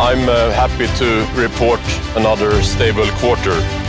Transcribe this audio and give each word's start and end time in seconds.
I'm 0.00 0.28
uh, 0.28 0.52
happy 0.52 0.86
to 0.86 1.04
report 1.42 1.80
another 2.16 2.62
stable 2.62 3.06
quarter. 3.06 3.84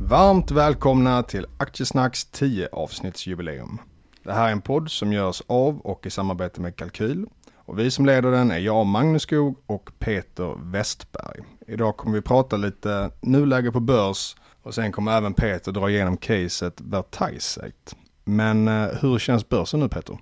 Varmt 0.00 0.50
välkomna 0.50 1.22
till 1.22 1.46
Aktiesnacks 1.56 2.24
10 2.24 2.68
avsnittsjubileum. 2.72 3.78
Det 4.22 4.32
här 4.32 4.48
är 4.48 4.52
en 4.52 4.60
podd 4.60 4.90
som 4.90 5.12
görs 5.12 5.42
av 5.46 5.80
och 5.80 6.06
i 6.06 6.10
samarbete 6.10 6.60
med 6.60 6.76
Kalkyl. 6.76 7.26
Och 7.56 7.78
vi 7.78 7.90
som 7.90 8.06
leder 8.06 8.30
den 8.30 8.50
är 8.50 8.58
jag, 8.58 8.86
Magnus 8.86 9.22
Skog 9.22 9.56
och 9.66 9.90
Peter 9.98 10.54
Westberg. 10.72 11.40
Idag 11.66 11.96
kommer 11.96 12.14
vi 12.14 12.22
prata 12.22 12.56
lite 12.56 13.10
nuläge 13.20 13.72
på 13.72 13.80
börs 13.80 14.36
och 14.62 14.74
sen 14.74 14.92
kommer 14.92 15.12
även 15.12 15.34
Peter 15.34 15.72
dra 15.72 15.90
igenom 15.90 16.16
caset 16.16 16.80
Vertiseit. 16.80 17.96
Men 18.24 18.68
eh, 18.68 18.88
hur 19.00 19.18
känns 19.18 19.48
börsen 19.48 19.80
nu 19.80 19.88
Peter? 19.88 20.18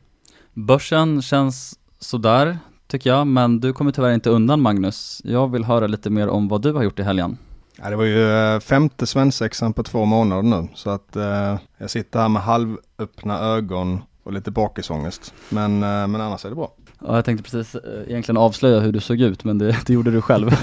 Börsen 0.54 1.22
känns 1.22 1.78
sådär 1.98 2.58
tycker 2.92 3.10
jag, 3.10 3.26
men 3.26 3.60
du 3.60 3.72
kommer 3.72 3.92
tyvärr 3.92 4.12
inte 4.12 4.30
undan 4.30 4.60
Magnus. 4.60 5.20
Jag 5.24 5.52
vill 5.52 5.64
höra 5.64 5.86
lite 5.86 6.10
mer 6.10 6.28
om 6.28 6.48
vad 6.48 6.62
du 6.62 6.72
har 6.72 6.82
gjort 6.82 6.98
i 6.98 7.02
helgen. 7.02 7.38
Ja, 7.82 7.90
det 7.90 7.96
var 7.96 8.04
ju 8.04 8.30
eh, 8.30 8.60
femte 8.60 9.06
svensexan 9.06 9.72
på 9.72 9.82
två 9.82 10.04
månader 10.04 10.42
nu, 10.42 10.68
så 10.74 10.90
att 10.90 11.16
eh, 11.16 11.58
jag 11.78 11.90
sitter 11.90 12.20
här 12.20 12.28
med 12.28 12.42
halvöppna 12.42 13.38
ögon 13.38 14.00
och 14.22 14.32
lite 14.32 14.50
bakisångest. 14.50 15.34
Men, 15.48 15.82
eh, 15.82 16.06
men 16.06 16.16
annars 16.16 16.44
är 16.44 16.48
det 16.48 16.54
bra. 16.54 16.72
Ja, 17.00 17.14
jag 17.14 17.24
tänkte 17.24 17.50
precis 17.50 17.74
eh, 17.74 18.10
egentligen 18.10 18.36
avslöja 18.36 18.80
hur 18.80 18.92
du 18.92 19.00
såg 19.00 19.20
ut, 19.20 19.44
men 19.44 19.58
det, 19.58 19.76
det 19.86 19.92
gjorde 19.92 20.10
du 20.10 20.20
själv. 20.20 20.50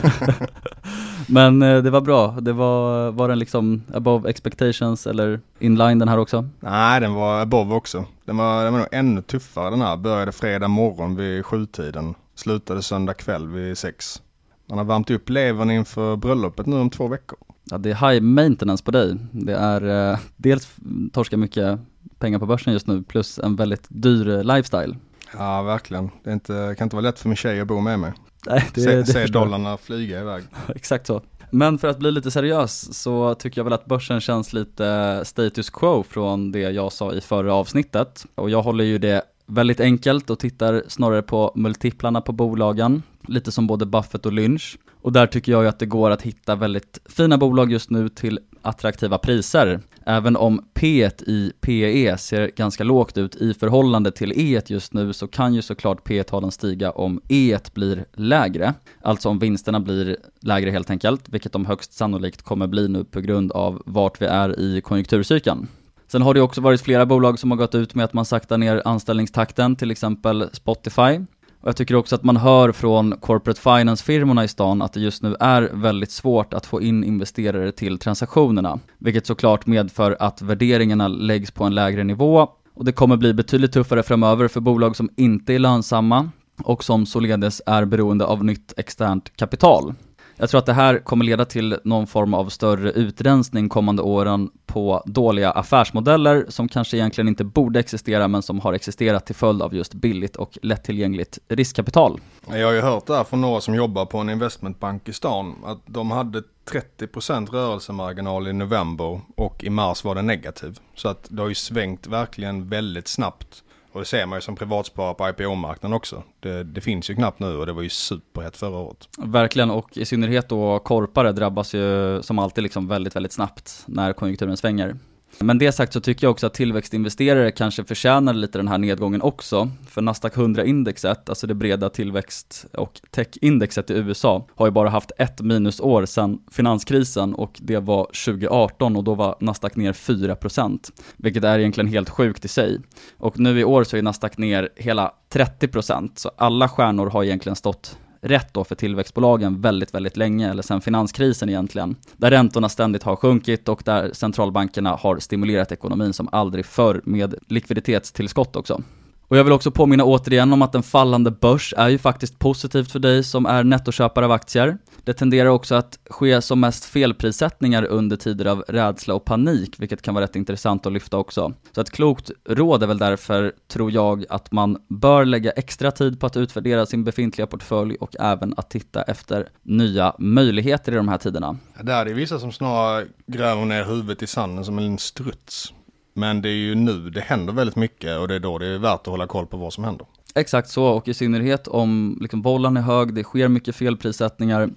men 1.29 1.61
eh, 1.61 1.83
det 1.83 1.89
var 1.89 2.01
bra. 2.01 2.37
Det 2.41 2.53
var, 2.53 3.11
var 3.11 3.29
den 3.29 3.39
liksom 3.39 3.83
above 3.93 4.29
expectations 4.29 5.07
eller 5.07 5.39
inline 5.59 5.99
den 5.99 6.07
här 6.07 6.17
också? 6.17 6.49
Nej, 6.59 7.01
den 7.01 7.13
var 7.13 7.41
above 7.41 7.75
också. 7.75 8.05
Den 8.25 8.37
var, 8.37 8.63
den 8.63 8.73
var 8.73 8.79
nog 8.79 8.87
ännu 8.91 9.21
tuffare 9.21 9.69
den 9.69 9.81
här. 9.81 9.97
Började 9.97 10.31
fredag 10.31 10.67
morgon 10.67 11.15
vid 11.15 11.45
sjutiden. 11.45 12.15
Slutade 12.35 12.81
söndag 12.81 13.13
kväll 13.13 13.47
vid 13.47 13.77
sex. 13.77 14.21
Man 14.69 14.77
har 14.77 14.85
värmt 14.85 15.11
upp 15.11 15.29
levern 15.29 15.71
inför 15.71 16.15
bröllopet 16.15 16.65
nu 16.65 16.75
om 16.75 16.89
två 16.89 17.07
veckor. 17.07 17.37
Ja, 17.63 17.77
det 17.77 17.91
är 17.91 18.11
high 18.11 18.21
maintenance 18.21 18.83
på 18.83 18.91
dig. 18.91 19.17
Det 19.31 19.53
är 19.53 20.11
eh, 20.11 20.19
dels 20.35 20.75
torska 21.13 21.37
mycket 21.37 21.79
pengar 22.19 22.39
på 22.39 22.45
börsen 22.45 22.73
just 22.73 22.87
nu, 22.87 23.03
plus 23.03 23.39
en 23.39 23.55
väldigt 23.55 23.85
dyr 23.89 24.29
eh, 24.29 24.43
lifestyle. 24.43 24.95
Ja, 25.37 25.61
verkligen. 25.61 26.09
Det 26.23 26.33
inte, 26.33 26.75
kan 26.77 26.85
inte 26.85 26.95
vara 26.95 27.03
lätt 27.03 27.19
för 27.19 27.29
min 27.29 27.35
tjej 27.35 27.61
att 27.61 27.67
bo 27.67 27.79
med 27.79 27.99
mig. 27.99 28.13
Nej, 28.45 28.69
det, 28.73 28.81
Se, 28.81 28.95
det 28.95 29.05
se 29.05 29.13
förstår 29.13 29.41
jag. 29.41 29.47
dollarna 29.47 29.77
flyga 29.77 30.19
iväg. 30.21 30.43
Exakt 30.75 31.07
så. 31.07 31.21
Men 31.51 31.77
för 31.77 31.87
att 31.87 31.99
bli 31.99 32.11
lite 32.11 32.31
seriös 32.31 32.97
så 33.01 33.35
tycker 33.35 33.59
jag 33.59 33.63
väl 33.63 33.73
att 33.73 33.85
börsen 33.85 34.21
känns 34.21 34.53
lite 34.53 35.21
status 35.25 35.69
quo 35.69 36.03
från 36.09 36.51
det 36.51 36.59
jag 36.59 36.91
sa 36.91 37.13
i 37.13 37.21
förra 37.21 37.53
avsnittet. 37.53 38.25
Och 38.35 38.49
jag 38.49 38.61
håller 38.61 38.83
ju 38.83 38.97
det 38.97 39.21
väldigt 39.45 39.79
enkelt 39.79 40.29
och 40.29 40.39
tittar 40.39 40.83
snarare 40.87 41.21
på 41.21 41.51
multiplarna 41.55 42.21
på 42.21 42.31
bolagen, 42.31 43.03
lite 43.27 43.51
som 43.51 43.67
både 43.67 43.85
Buffett 43.85 44.25
och 44.25 44.33
Lynch. 44.33 44.77
Och 45.01 45.11
där 45.13 45.27
tycker 45.27 45.51
jag 45.51 45.63
ju 45.63 45.69
att 45.69 45.79
det 45.79 45.85
går 45.85 46.11
att 46.11 46.21
hitta 46.21 46.55
väldigt 46.55 46.99
fina 47.05 47.37
bolag 47.37 47.71
just 47.71 47.89
nu 47.89 48.09
till 48.09 48.39
attraktiva 48.61 49.17
priser. 49.17 49.79
Även 50.05 50.35
om 50.35 50.65
P 50.73 51.09
i 51.27 51.51
PE 51.61 52.17
ser 52.17 52.51
ganska 52.55 52.83
lågt 52.83 53.17
ut 53.17 53.35
i 53.35 53.53
förhållande 53.53 54.11
till 54.11 54.33
E 54.35 54.61
just 54.65 54.93
nu 54.93 55.13
så 55.13 55.27
kan 55.27 55.53
ju 55.53 55.61
såklart 55.61 56.03
P-talen 56.03 56.51
stiga 56.51 56.91
om 56.91 57.21
E 57.27 57.57
blir 57.73 58.05
lägre. 58.13 58.73
Alltså 59.01 59.29
om 59.29 59.39
vinsterna 59.39 59.79
blir 59.79 60.17
lägre 60.41 60.71
helt 60.71 60.89
enkelt, 60.89 61.29
vilket 61.29 61.53
de 61.53 61.65
högst 61.65 61.93
sannolikt 61.93 62.41
kommer 62.41 62.67
bli 62.67 62.87
nu 62.87 63.03
på 63.03 63.21
grund 63.21 63.51
av 63.51 63.81
vart 63.85 64.21
vi 64.21 64.25
är 64.25 64.59
i 64.59 64.81
konjunkturcykeln. 64.81 65.67
Sen 66.07 66.21
har 66.21 66.33
det 66.33 66.41
också 66.41 66.61
varit 66.61 66.81
flera 66.81 67.05
bolag 67.05 67.39
som 67.39 67.51
har 67.51 67.57
gått 67.57 67.75
ut 67.75 67.95
med 67.95 68.05
att 68.05 68.13
man 68.13 68.25
saktar 68.25 68.57
ner 68.57 68.81
anställningstakten, 68.85 69.75
till 69.75 69.91
exempel 69.91 70.49
Spotify. 70.53 71.19
Och 71.61 71.67
jag 71.67 71.75
tycker 71.75 71.95
också 71.95 72.15
att 72.15 72.23
man 72.23 72.37
hör 72.37 72.71
från 72.71 73.17
corporate 73.17 73.61
finance-firmorna 73.61 74.43
i 74.43 74.47
stan 74.47 74.81
att 74.81 74.93
det 74.93 74.99
just 74.99 75.23
nu 75.23 75.35
är 75.39 75.69
väldigt 75.73 76.11
svårt 76.11 76.53
att 76.53 76.65
få 76.65 76.81
in 76.81 77.03
investerare 77.03 77.71
till 77.71 77.99
transaktionerna, 77.99 78.79
vilket 78.97 79.25
såklart 79.25 79.65
medför 79.65 80.17
att 80.19 80.41
värderingarna 80.41 81.07
läggs 81.07 81.51
på 81.51 81.63
en 81.63 81.75
lägre 81.75 82.03
nivå 82.03 82.47
och 82.73 82.85
det 82.85 82.91
kommer 82.91 83.17
bli 83.17 83.33
betydligt 83.33 83.73
tuffare 83.73 84.03
framöver 84.03 84.47
för 84.47 84.59
bolag 84.59 84.95
som 84.95 85.09
inte 85.17 85.53
är 85.53 85.59
lönsamma 85.59 86.29
och 86.63 86.83
som 86.83 87.05
således 87.05 87.61
är 87.65 87.85
beroende 87.85 88.25
av 88.25 88.43
nytt 88.45 88.73
externt 88.77 89.37
kapital. 89.37 89.93
Jag 90.41 90.49
tror 90.49 90.59
att 90.59 90.65
det 90.65 90.73
här 90.73 90.99
kommer 90.99 91.25
leda 91.25 91.45
till 91.45 91.77
någon 91.83 92.07
form 92.07 92.33
av 92.33 92.49
större 92.49 92.91
utrensning 92.91 93.69
kommande 93.69 94.01
åren 94.01 94.49
på 94.65 95.03
dåliga 95.05 95.51
affärsmodeller 95.51 96.45
som 96.49 96.67
kanske 96.67 96.97
egentligen 96.97 97.27
inte 97.27 97.43
borde 97.43 97.79
existera 97.79 98.27
men 98.27 98.41
som 98.41 98.59
har 98.59 98.73
existerat 98.73 99.25
till 99.25 99.35
följd 99.35 99.61
av 99.61 99.75
just 99.75 99.93
billigt 99.93 100.35
och 100.35 100.57
lättillgängligt 100.61 101.39
riskkapital. 101.47 102.19
Jag 102.49 102.67
har 102.67 102.73
ju 102.73 102.81
hört 102.81 103.05
det 103.05 103.15
här 103.15 103.23
från 103.23 103.41
några 103.41 103.61
som 103.61 103.75
jobbar 103.75 104.05
på 104.05 104.17
en 104.17 104.29
investmentbank 104.29 105.09
i 105.09 105.13
stan. 105.13 105.55
Att 105.65 105.79
de 105.85 106.11
hade 106.11 106.43
30% 106.71 107.51
rörelsemarginal 107.51 108.47
i 108.47 108.53
november 108.53 109.21
och 109.35 109.63
i 109.63 109.69
mars 109.69 110.03
var 110.03 110.15
det 110.15 110.21
negativ. 110.21 110.79
Så 110.95 111.09
att 111.09 111.27
det 111.29 111.41
har 111.41 111.49
ju 111.49 111.55
svängt 111.55 112.07
verkligen 112.07 112.69
väldigt 112.69 113.07
snabbt. 113.07 113.63
Och 113.91 113.99
det 113.99 114.05
ser 114.05 114.25
man 114.25 114.37
ju 114.37 114.41
som 114.41 114.55
privatsparare 114.55 115.13
på 115.13 115.29
IPO-marknaden 115.29 115.93
också. 115.93 116.23
Det, 116.39 116.63
det 116.63 116.81
finns 116.81 117.09
ju 117.09 117.15
knappt 117.15 117.39
nu 117.39 117.57
och 117.57 117.65
det 117.65 117.73
var 117.73 117.81
ju 117.81 117.89
superhett 117.89 118.57
förra 118.57 118.77
året. 118.77 119.09
Verkligen, 119.17 119.71
och 119.71 119.97
i 119.97 120.05
synnerhet 120.05 120.49
då 120.49 120.79
korpare 120.79 121.31
drabbas 121.31 121.73
ju 121.73 122.19
som 122.23 122.39
alltid 122.39 122.63
liksom 122.63 122.87
väldigt, 122.87 123.15
väldigt 123.15 123.31
snabbt 123.31 123.83
när 123.85 124.13
konjunkturen 124.13 124.57
svänger. 124.57 124.95
Men 125.39 125.57
det 125.57 125.71
sagt 125.71 125.93
så 125.93 125.99
tycker 125.99 126.25
jag 126.27 126.31
också 126.31 126.47
att 126.47 126.53
tillväxtinvesterare 126.53 127.51
kanske 127.51 127.83
förtjänar 127.83 128.33
lite 128.33 128.59
den 128.59 128.67
här 128.67 128.77
nedgången 128.77 129.21
också. 129.21 129.69
För 129.87 130.01
Nasdaq 130.01 130.35
100-indexet, 130.35 131.29
alltså 131.29 131.47
det 131.47 131.53
breda 131.53 131.89
tillväxt 131.89 132.65
och 132.73 133.01
tech-indexet 133.11 133.91
i 133.91 133.93
USA, 133.93 134.47
har 134.55 134.67
ju 134.67 134.71
bara 134.71 134.89
haft 134.89 135.11
ett 135.17 135.41
minusår 135.41 136.05
sedan 136.05 136.41
finanskrisen 136.51 137.33
och 137.33 137.57
det 137.61 137.79
var 137.79 138.05
2018 138.05 138.95
och 138.95 139.03
då 139.03 139.15
var 139.15 139.35
Nasdaq 139.39 139.75
ner 139.75 139.93
4%, 139.93 140.91
vilket 141.17 141.43
är 141.43 141.59
egentligen 141.59 141.87
helt 141.87 142.09
sjukt 142.09 142.45
i 142.45 142.47
sig. 142.47 142.81
Och 143.17 143.39
nu 143.39 143.59
i 143.59 143.63
år 143.63 143.83
så 143.83 143.97
är 143.97 144.01
Nasdaq 144.01 144.37
ner 144.37 144.69
hela 144.75 145.13
30%, 145.33 146.11
så 146.15 146.31
alla 146.37 146.69
stjärnor 146.69 147.09
har 147.09 147.23
egentligen 147.23 147.55
stått 147.55 147.97
rätt 148.21 148.53
då 148.53 148.63
för 148.63 148.75
tillväxtbolagen 148.75 149.61
väldigt, 149.61 149.93
väldigt 149.93 150.17
länge, 150.17 150.49
eller 150.49 150.63
sedan 150.63 150.81
finanskrisen 150.81 151.49
egentligen. 151.49 151.95
Där 152.17 152.31
räntorna 152.31 152.69
ständigt 152.69 153.03
har 153.03 153.15
sjunkit 153.15 153.69
och 153.69 153.81
där 153.85 154.11
centralbankerna 154.13 154.95
har 154.95 155.19
stimulerat 155.19 155.71
ekonomin 155.71 156.13
som 156.13 156.29
aldrig 156.31 156.65
förr 156.65 157.01
med 157.03 157.35
likviditetstillskott 157.47 158.55
också. 158.55 158.81
Och 159.29 159.37
jag 159.37 159.43
vill 159.43 159.53
också 159.53 159.71
påminna 159.71 160.03
återigen 160.03 160.53
om 160.53 160.61
att 160.61 160.75
en 160.75 160.83
fallande 160.83 161.31
börs 161.31 161.73
är 161.77 161.89
ju 161.89 161.97
faktiskt 161.97 162.39
positivt 162.39 162.91
för 162.91 162.99
dig 162.99 163.23
som 163.23 163.45
är 163.45 163.63
nettoköpare 163.63 164.25
av 164.25 164.31
aktier. 164.31 164.77
Det 165.03 165.13
tenderar 165.13 165.49
också 165.49 165.75
att 165.75 165.99
ske 166.09 166.41
som 166.41 166.59
mest 166.59 166.85
felprissättningar 166.85 167.83
under 167.83 168.17
tider 168.17 168.45
av 168.45 168.63
rädsla 168.67 169.13
och 169.13 169.25
panik, 169.25 169.75
vilket 169.79 170.01
kan 170.01 170.13
vara 170.13 170.23
rätt 170.23 170.35
intressant 170.35 170.85
att 170.85 170.93
lyfta 170.93 171.17
också. 171.17 171.53
Så 171.75 171.81
ett 171.81 171.91
klokt 171.91 172.31
råd 172.49 172.83
är 172.83 172.87
väl 172.87 172.97
därför, 172.97 173.53
tror 173.67 173.91
jag, 173.91 174.25
att 174.29 174.51
man 174.51 174.77
bör 174.87 175.25
lägga 175.25 175.51
extra 175.51 175.91
tid 175.91 176.19
på 176.19 176.25
att 176.25 176.37
utvärdera 176.37 176.85
sin 176.85 177.03
befintliga 177.03 177.47
portfölj 177.47 177.95
och 177.95 178.15
även 178.19 178.53
att 178.57 178.69
titta 178.69 179.01
efter 179.01 179.49
nya 179.63 180.15
möjligheter 180.19 180.91
i 180.91 180.95
de 180.95 181.07
här 181.07 181.17
tiderna. 181.17 181.57
Där 181.83 182.01
är 182.01 182.05
det 182.05 182.13
vissa 182.13 182.39
som 182.39 182.51
snarare 182.51 183.05
gräver 183.27 183.65
ner 183.65 183.85
huvudet 183.85 184.23
i 184.23 184.27
sanden 184.27 184.65
som 184.65 184.79
en 184.79 184.97
struts. 184.97 185.73
Men 186.19 186.41
det 186.41 186.49
är 186.49 186.53
ju 186.53 186.75
nu 186.75 187.09
det 187.09 187.21
händer 187.21 187.53
väldigt 187.53 187.75
mycket 187.75 188.19
och 188.19 188.27
det 188.27 188.35
är 188.35 188.39
då 188.39 188.57
det 188.57 188.67
är 188.67 188.77
värt 188.77 188.99
att 188.99 189.07
hålla 189.07 189.27
koll 189.27 189.45
på 189.45 189.57
vad 189.57 189.73
som 189.73 189.83
händer. 189.83 190.07
Exakt 190.35 190.69
så, 190.69 190.85
och 190.85 191.07
i 191.07 191.13
synnerhet 191.13 191.67
om 191.67 192.17
liksom 192.21 192.41
bollen 192.41 192.77
är 192.77 192.81
hög, 192.81 193.13
det 193.13 193.23
sker 193.23 193.47
mycket 193.47 193.75
felprissättningar, 193.75 194.69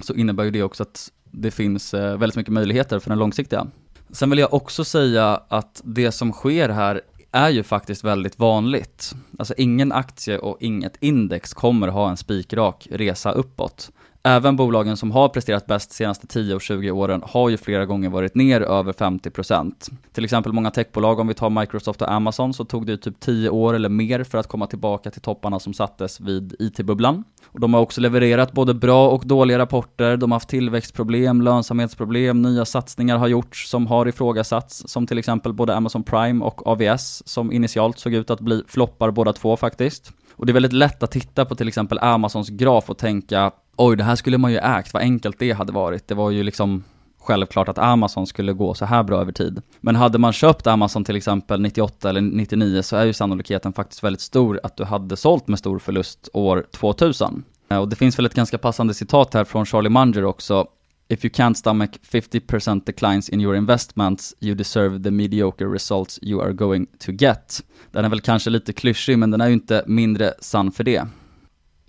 så 0.00 0.14
innebär 0.14 0.44
ju 0.44 0.50
det 0.50 0.62
också 0.62 0.82
att 0.82 1.12
det 1.30 1.50
finns 1.50 1.94
eh, 1.94 2.18
väldigt 2.18 2.36
mycket 2.36 2.52
möjligheter 2.52 2.98
för 2.98 3.10
den 3.10 3.18
långsiktiga. 3.18 3.66
Sen 4.10 4.30
vill 4.30 4.38
jag 4.38 4.54
också 4.54 4.84
säga 4.84 5.40
att 5.48 5.80
det 5.84 6.12
som 6.12 6.32
sker 6.32 6.68
här 6.68 7.00
är 7.32 7.48
ju 7.48 7.62
faktiskt 7.62 8.04
väldigt 8.04 8.38
vanligt. 8.38 9.14
Alltså 9.38 9.54
ingen 9.56 9.92
aktie 9.92 10.38
och 10.38 10.56
inget 10.60 10.96
index 11.00 11.54
kommer 11.54 11.88
ha 11.88 12.10
en 12.10 12.16
spikrak 12.16 12.88
resa 12.90 13.32
uppåt. 13.32 13.90
Även 14.22 14.56
bolagen 14.56 14.96
som 14.96 15.10
har 15.10 15.28
presterat 15.28 15.66
bäst 15.66 15.90
de 15.90 15.94
senaste 15.94 16.26
10 16.26 16.54
och 16.54 16.62
20 16.62 16.90
åren 16.90 17.22
har 17.26 17.48
ju 17.48 17.56
flera 17.56 17.86
gånger 17.86 18.10
varit 18.10 18.34
ner 18.34 18.60
över 18.60 18.92
50%. 18.92 19.90
Till 20.12 20.24
exempel 20.24 20.52
många 20.52 20.70
techbolag, 20.70 21.18
om 21.18 21.28
vi 21.28 21.34
tar 21.34 21.50
Microsoft 21.50 22.02
och 22.02 22.12
Amazon, 22.12 22.54
så 22.54 22.64
tog 22.64 22.86
det 22.86 22.92
ju 22.92 22.96
typ 22.96 23.20
10 23.20 23.48
år 23.50 23.74
eller 23.74 23.88
mer 23.88 24.24
för 24.24 24.38
att 24.38 24.46
komma 24.46 24.66
tillbaka 24.66 25.10
till 25.10 25.20
topparna 25.20 25.58
som 25.60 25.74
sattes 25.74 26.20
vid 26.20 26.54
IT-bubblan. 26.58 27.24
Och 27.46 27.60
de 27.60 27.74
har 27.74 27.80
också 27.80 28.00
levererat 28.00 28.52
både 28.52 28.74
bra 28.74 29.10
och 29.10 29.26
dåliga 29.26 29.58
rapporter, 29.58 30.16
de 30.16 30.30
har 30.30 30.36
haft 30.36 30.48
tillväxtproblem, 30.48 31.42
lönsamhetsproblem, 31.42 32.42
nya 32.42 32.64
satsningar 32.64 33.18
har 33.18 33.28
gjorts 33.28 33.70
som 33.70 33.86
har 33.86 34.08
ifrågasatts, 34.08 34.82
som 34.86 35.06
till 35.06 35.18
exempel 35.18 35.52
både 35.52 35.76
Amazon 35.76 36.02
Prime 36.02 36.44
och 36.44 36.66
AVS, 36.66 37.22
som 37.28 37.52
initialt 37.52 37.98
såg 37.98 38.14
ut 38.14 38.30
att 38.30 38.40
bli 38.40 38.62
floppar 38.68 39.10
båda 39.10 39.32
två 39.32 39.56
faktiskt. 39.56 40.12
Och 40.40 40.46
det 40.46 40.52
är 40.52 40.54
väldigt 40.54 40.72
lätt 40.72 41.02
att 41.02 41.10
titta 41.10 41.44
på 41.44 41.54
till 41.54 41.68
exempel 41.68 41.98
Amazons 41.98 42.48
graf 42.48 42.90
och 42.90 42.98
tänka 42.98 43.50
oj, 43.76 43.96
det 43.96 44.04
här 44.04 44.16
skulle 44.16 44.38
man 44.38 44.52
ju 44.52 44.58
ägt, 44.58 44.94
vad 44.94 45.02
enkelt 45.02 45.38
det 45.38 45.52
hade 45.52 45.72
varit. 45.72 46.08
Det 46.08 46.14
var 46.14 46.30
ju 46.30 46.42
liksom 46.42 46.84
självklart 47.18 47.68
att 47.68 47.78
Amazon 47.78 48.26
skulle 48.26 48.52
gå 48.52 48.74
så 48.74 48.84
här 48.84 49.02
bra 49.02 49.20
över 49.20 49.32
tid. 49.32 49.62
Men 49.80 49.96
hade 49.96 50.18
man 50.18 50.32
köpt 50.32 50.66
Amazon 50.66 51.04
till 51.04 51.16
exempel 51.16 51.60
98 51.60 52.08
eller 52.08 52.20
99 52.20 52.82
så 52.82 52.96
är 52.96 53.04
ju 53.04 53.12
sannolikheten 53.12 53.72
faktiskt 53.72 54.04
väldigt 54.04 54.20
stor 54.20 54.60
att 54.62 54.76
du 54.76 54.84
hade 54.84 55.16
sålt 55.16 55.48
med 55.48 55.58
stor 55.58 55.78
förlust 55.78 56.28
år 56.32 56.66
2000. 56.72 57.44
Och 57.68 57.88
det 57.88 57.96
finns 57.96 58.18
väl 58.18 58.26
ett 58.26 58.34
ganska 58.34 58.58
passande 58.58 58.94
citat 58.94 59.34
här 59.34 59.44
från 59.44 59.66
Charlie 59.66 59.88
Munger 59.88 60.24
också. 60.24 60.66
If 61.10 61.24
you 61.24 61.30
can't 61.30 61.56
stomach 61.56 61.90
50% 62.02 62.84
declines 62.84 63.28
in 63.28 63.40
your 63.40 63.56
investments, 63.56 64.34
you 64.40 64.54
deserve 64.54 65.02
the 65.02 65.10
mediocre 65.10 65.66
results 65.66 66.18
you 66.22 66.42
are 66.42 66.52
going 66.52 66.86
to 66.98 67.12
get. 67.12 67.60
Den 67.90 68.04
är 68.04 68.08
väl 68.08 68.20
kanske 68.20 68.50
lite 68.50 68.72
klyschig, 68.72 69.18
men 69.18 69.30
den 69.30 69.40
är 69.40 69.46
ju 69.46 69.52
inte 69.52 69.84
mindre 69.86 70.34
sann 70.40 70.72
för 70.72 70.84
det. 70.84 71.06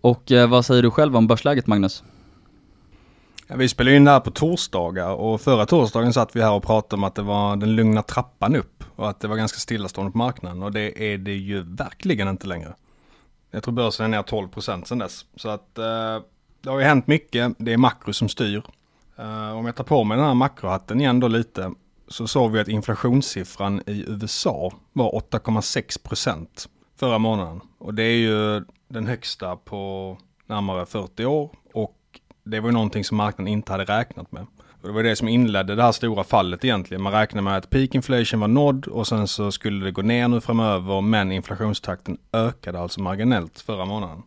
Och 0.02 0.32
eh, 0.32 0.50
vad 0.50 0.66
säger 0.66 0.84
du 0.84 0.92
själv 0.92 1.18
om 1.18 1.28
börsläget 1.28 1.68
Magnus? 1.68 2.04
Ja, 3.48 3.56
vi 3.56 3.70
spelar 3.70 3.92
in 3.92 4.06
det 4.06 4.12
här 4.12 4.20
på 4.20 4.32
torsdagar 4.32 5.14
och 5.14 5.42
förra 5.42 5.66
torsdagen 5.66 6.14
satt 6.14 6.36
vi 6.36 6.42
här 6.42 6.52
och 6.52 6.64
pratade 6.64 7.00
om 7.00 7.04
att 7.04 7.16
det 7.16 7.22
var 7.22 7.56
den 7.56 7.76
lugna 7.76 8.02
trappan 8.02 8.56
upp 8.56 8.84
och 8.96 9.10
att 9.10 9.20
det 9.20 9.28
var 9.28 9.36
ganska 9.36 9.60
stillastående 9.60 10.12
på 10.12 10.18
marknaden 10.18 10.64
och 10.64 10.72
det 10.72 11.14
är 11.14 11.18
det 11.18 11.36
ju 11.36 11.64
verkligen 11.64 12.28
inte 12.28 12.48
längre. 12.48 12.76
Jag 13.52 13.64
tror 13.64 13.74
börsen 13.74 14.06
är 14.06 14.10
ner 14.10 14.24
12% 14.24 14.84
sedan 14.84 14.98
dess. 14.98 15.26
Så 15.36 15.50
att 15.50 15.78
eh, 15.78 16.20
det 16.62 16.70
har 16.70 16.80
ju 16.80 16.86
hänt 16.86 17.08
mycket. 17.08 17.56
Det 17.58 17.74
är 17.74 17.78
makro 17.78 18.14
som 18.14 18.30
styr. 18.30 18.64
Uh, 19.22 19.58
om 19.58 19.66
jag 19.66 19.76
tar 19.76 19.84
på 19.84 20.04
mig 20.04 20.18
den 20.18 20.26
här 20.26 20.34
makrohatten 20.34 21.02
igen 21.02 21.20
då 21.20 21.28
lite 21.28 21.72
så 22.08 22.28
såg 22.28 22.52
vi 22.52 22.60
att 22.60 22.68
inflationssiffran 22.68 23.82
i 23.88 24.06
USA 24.08 24.72
var 24.94 25.12
8,6 25.12 26.04
procent 26.04 26.70
förra 27.00 27.18
månaden. 27.18 27.62
Och 27.78 27.94
det 27.94 28.04
är 28.04 28.18
ju 28.18 28.66
den 28.88 29.08
högsta 29.08 29.56
på 29.56 30.18
närmare 30.46 30.86
40 30.86 31.26
år 31.26 31.50
och 31.74 31.98
det 32.44 32.60
var 32.60 32.70
ju 32.70 32.74
någonting 32.74 33.04
som 33.04 33.18
marknaden 33.18 33.54
inte 33.54 33.72
hade 33.72 33.84
räknat 33.84 34.32
med. 34.32 34.46
Och 34.82 34.88
det 34.88 34.94
var 34.94 35.04
det 35.04 35.16
som 35.16 35.28
inledde 35.28 35.76
det 35.76 35.84
här 35.84 35.92
stora 35.92 36.24
fallet 36.24 36.66
egentligen. 36.66 37.02
Man 37.02 37.14
räknade 37.14 37.42
med 37.44 37.58
att 37.58 37.70
peak 37.70 37.96
inflation 37.96 38.40
var 38.40 38.48
nådd 38.48 38.88
och 38.88 39.08
sen 39.08 39.28
så 39.28 39.52
skulle 39.52 39.86
det 39.86 39.92
gå 39.92 40.02
ner 40.02 40.28
nu 40.28 40.42
framöver 40.42 41.02
men 41.02 41.32
inflationstakten 41.32 42.18
ökade 42.34 42.80
alltså 42.80 43.02
marginellt 43.02 43.60
förra 43.60 43.86
månaden. 43.86 44.24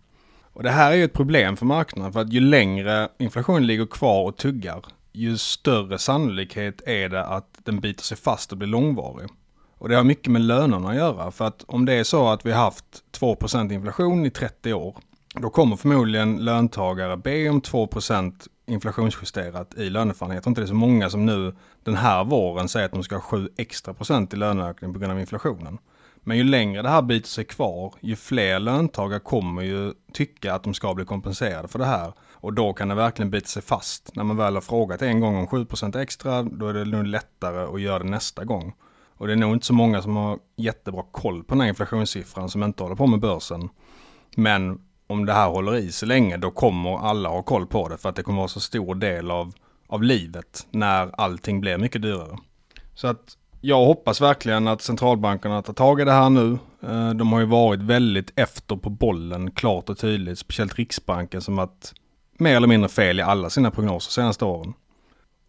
Och 0.54 0.62
det 0.62 0.70
här 0.70 0.92
är 0.92 0.96
ju 0.96 1.04
ett 1.04 1.12
problem 1.12 1.56
för 1.56 1.66
marknaden 1.66 2.12
för 2.12 2.20
att 2.20 2.32
ju 2.32 2.40
längre 2.40 3.08
inflationen 3.18 3.66
ligger 3.66 3.86
kvar 3.86 4.24
och 4.24 4.36
tuggar 4.36 4.84
ju 5.14 5.38
större 5.38 5.98
sannolikhet 5.98 6.82
är 6.86 7.08
det 7.08 7.24
att 7.24 7.58
den 7.64 7.80
biter 7.80 8.02
sig 8.02 8.16
fast 8.16 8.52
och 8.52 8.58
blir 8.58 8.68
långvarig. 8.68 9.28
Och 9.78 9.88
det 9.88 9.96
har 9.96 10.04
mycket 10.04 10.32
med 10.32 10.42
lönerna 10.42 10.88
att 10.88 10.96
göra. 10.96 11.30
För 11.30 11.44
att 11.44 11.64
om 11.66 11.84
det 11.84 11.92
är 11.92 12.04
så 12.04 12.28
att 12.28 12.46
vi 12.46 12.52
har 12.52 12.64
haft 12.64 12.84
2% 13.18 13.72
inflation 13.72 14.26
i 14.26 14.30
30 14.30 14.72
år, 14.72 14.96
då 15.34 15.50
kommer 15.50 15.76
förmodligen 15.76 16.36
löntagare 16.36 17.16
be 17.16 17.48
om 17.48 17.60
2% 17.60 18.48
inflationsjusterat 18.66 19.74
i 19.74 19.90
löneförhandlingar. 19.90 20.36
Jag 20.36 20.42
tror 20.42 20.50
inte 20.50 20.60
det 20.60 20.64
är 20.64 20.68
så 20.68 20.74
många 20.74 21.10
som 21.10 21.26
nu 21.26 21.54
den 21.82 21.96
här 21.96 22.24
våren 22.24 22.68
säger 22.68 22.86
att 22.86 22.92
de 22.92 23.02
ska 23.02 23.14
ha 23.14 23.22
7 23.22 23.48
extra 23.56 23.94
procent 23.94 24.34
i 24.34 24.36
löneökning 24.36 24.92
på 24.92 24.98
grund 24.98 25.12
av 25.12 25.20
inflationen. 25.20 25.78
Men 26.24 26.36
ju 26.36 26.44
längre 26.44 26.82
det 26.82 26.88
här 26.88 27.02
biter 27.02 27.28
sig 27.28 27.44
kvar, 27.44 27.94
ju 28.00 28.16
fler 28.16 28.58
löntagare 28.58 29.20
kommer 29.20 29.62
ju 29.62 29.92
tycka 30.12 30.54
att 30.54 30.62
de 30.62 30.74
ska 30.74 30.94
bli 30.94 31.04
kompenserade 31.04 31.68
för 31.68 31.78
det 31.78 31.84
här. 31.84 32.12
Och 32.32 32.52
då 32.52 32.72
kan 32.72 32.88
det 32.88 32.94
verkligen 32.94 33.30
bita 33.30 33.46
sig 33.46 33.62
fast. 33.62 34.14
När 34.14 34.24
man 34.24 34.36
väl 34.36 34.54
har 34.54 34.60
frågat 34.60 35.02
en 35.02 35.20
gång 35.20 35.36
om 35.36 35.46
7% 35.46 35.98
extra, 35.98 36.42
då 36.42 36.68
är 36.68 36.74
det 36.74 36.84
nog 36.84 37.06
lättare 37.06 37.74
att 37.74 37.80
göra 37.80 37.98
det 37.98 38.10
nästa 38.10 38.44
gång. 38.44 38.74
Och 39.16 39.26
det 39.26 39.32
är 39.32 39.36
nog 39.36 39.52
inte 39.52 39.66
så 39.66 39.74
många 39.74 40.02
som 40.02 40.16
har 40.16 40.38
jättebra 40.56 41.04
koll 41.12 41.44
på 41.44 41.54
den 41.54 41.60
här 41.60 41.68
inflationssiffran 41.68 42.50
som 42.50 42.62
inte 42.62 42.82
håller 42.82 42.96
på 42.96 43.06
med 43.06 43.20
börsen. 43.20 43.68
Men 44.36 44.80
om 45.06 45.26
det 45.26 45.32
här 45.32 45.48
håller 45.48 45.76
i 45.76 45.92
sig 45.92 46.08
länge 46.08 46.36
då 46.36 46.50
kommer 46.50 46.98
alla 46.98 47.28
ha 47.28 47.42
koll 47.42 47.66
på 47.66 47.88
det 47.88 47.96
för 47.96 48.08
att 48.08 48.16
det 48.16 48.22
kommer 48.22 48.38
vara 48.38 48.48
så 48.48 48.60
stor 48.60 48.94
del 48.94 49.30
av, 49.30 49.52
av 49.86 50.02
livet 50.02 50.66
när 50.70 51.20
allting 51.20 51.60
blir 51.60 51.78
mycket 51.78 52.02
dyrare. 52.02 52.38
Så 52.94 53.06
att 53.06 53.36
jag 53.66 53.84
hoppas 53.84 54.20
verkligen 54.20 54.68
att 54.68 54.82
centralbankerna 54.82 55.62
tar 55.62 55.72
tag 55.72 56.00
i 56.00 56.04
det 56.04 56.12
här 56.12 56.30
nu. 56.30 56.58
Eh, 56.82 57.10
de 57.10 57.32
har 57.32 57.40
ju 57.40 57.46
varit 57.46 57.80
väldigt 57.80 58.32
efter 58.36 58.76
på 58.76 58.90
bollen 58.90 59.50
klart 59.50 59.88
och 59.88 59.98
tydligt, 59.98 60.38
speciellt 60.38 60.74
Riksbanken 60.74 61.40
som 61.40 61.56
varit 61.56 61.92
mer 62.38 62.56
eller 62.56 62.66
mindre 62.66 62.88
fel 62.88 63.20
i 63.20 63.22
alla 63.22 63.50
sina 63.50 63.70
prognoser 63.70 64.10
senaste 64.10 64.44
åren. 64.44 64.74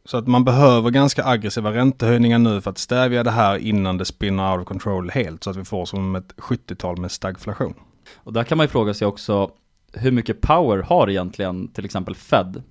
Så 0.06 0.18
att 0.18 0.28
man 0.28 0.44
behöver 0.44 0.90
ganska 0.90 1.26
aggressiva 1.26 1.74
räntehöjningar 1.74 2.40
nu 2.40 2.62
för 2.62 2.72
att 2.72 2.78
stävja 2.78 3.24
det 3.24 3.32
här 3.32 3.58
innan 3.58 3.98
det 3.98 4.06
spinner 4.06 4.52
out 4.52 4.62
of 4.62 4.68
control 4.68 5.10
helt 5.10 5.44
så 5.44 5.50
att 5.50 5.58
vi 5.58 5.66
får 5.66 5.86
som 5.86 6.16
ett 6.16 6.34
70-tal 6.38 6.98
med 6.98 7.12
stagflation. 7.12 7.74
Och 8.16 8.34
där 8.34 8.44
kan 8.44 8.58
man 8.58 8.64
ju 8.64 8.70
fråga 8.70 8.94
sig 8.94 9.08
också 9.08 9.52
hur 9.94 10.12
mycket 10.12 10.42
power 10.42 10.78
har 10.78 11.10
egentligen 11.10 11.68
till 11.68 11.86
exempel 11.86 12.16
Fed? 12.16 12.64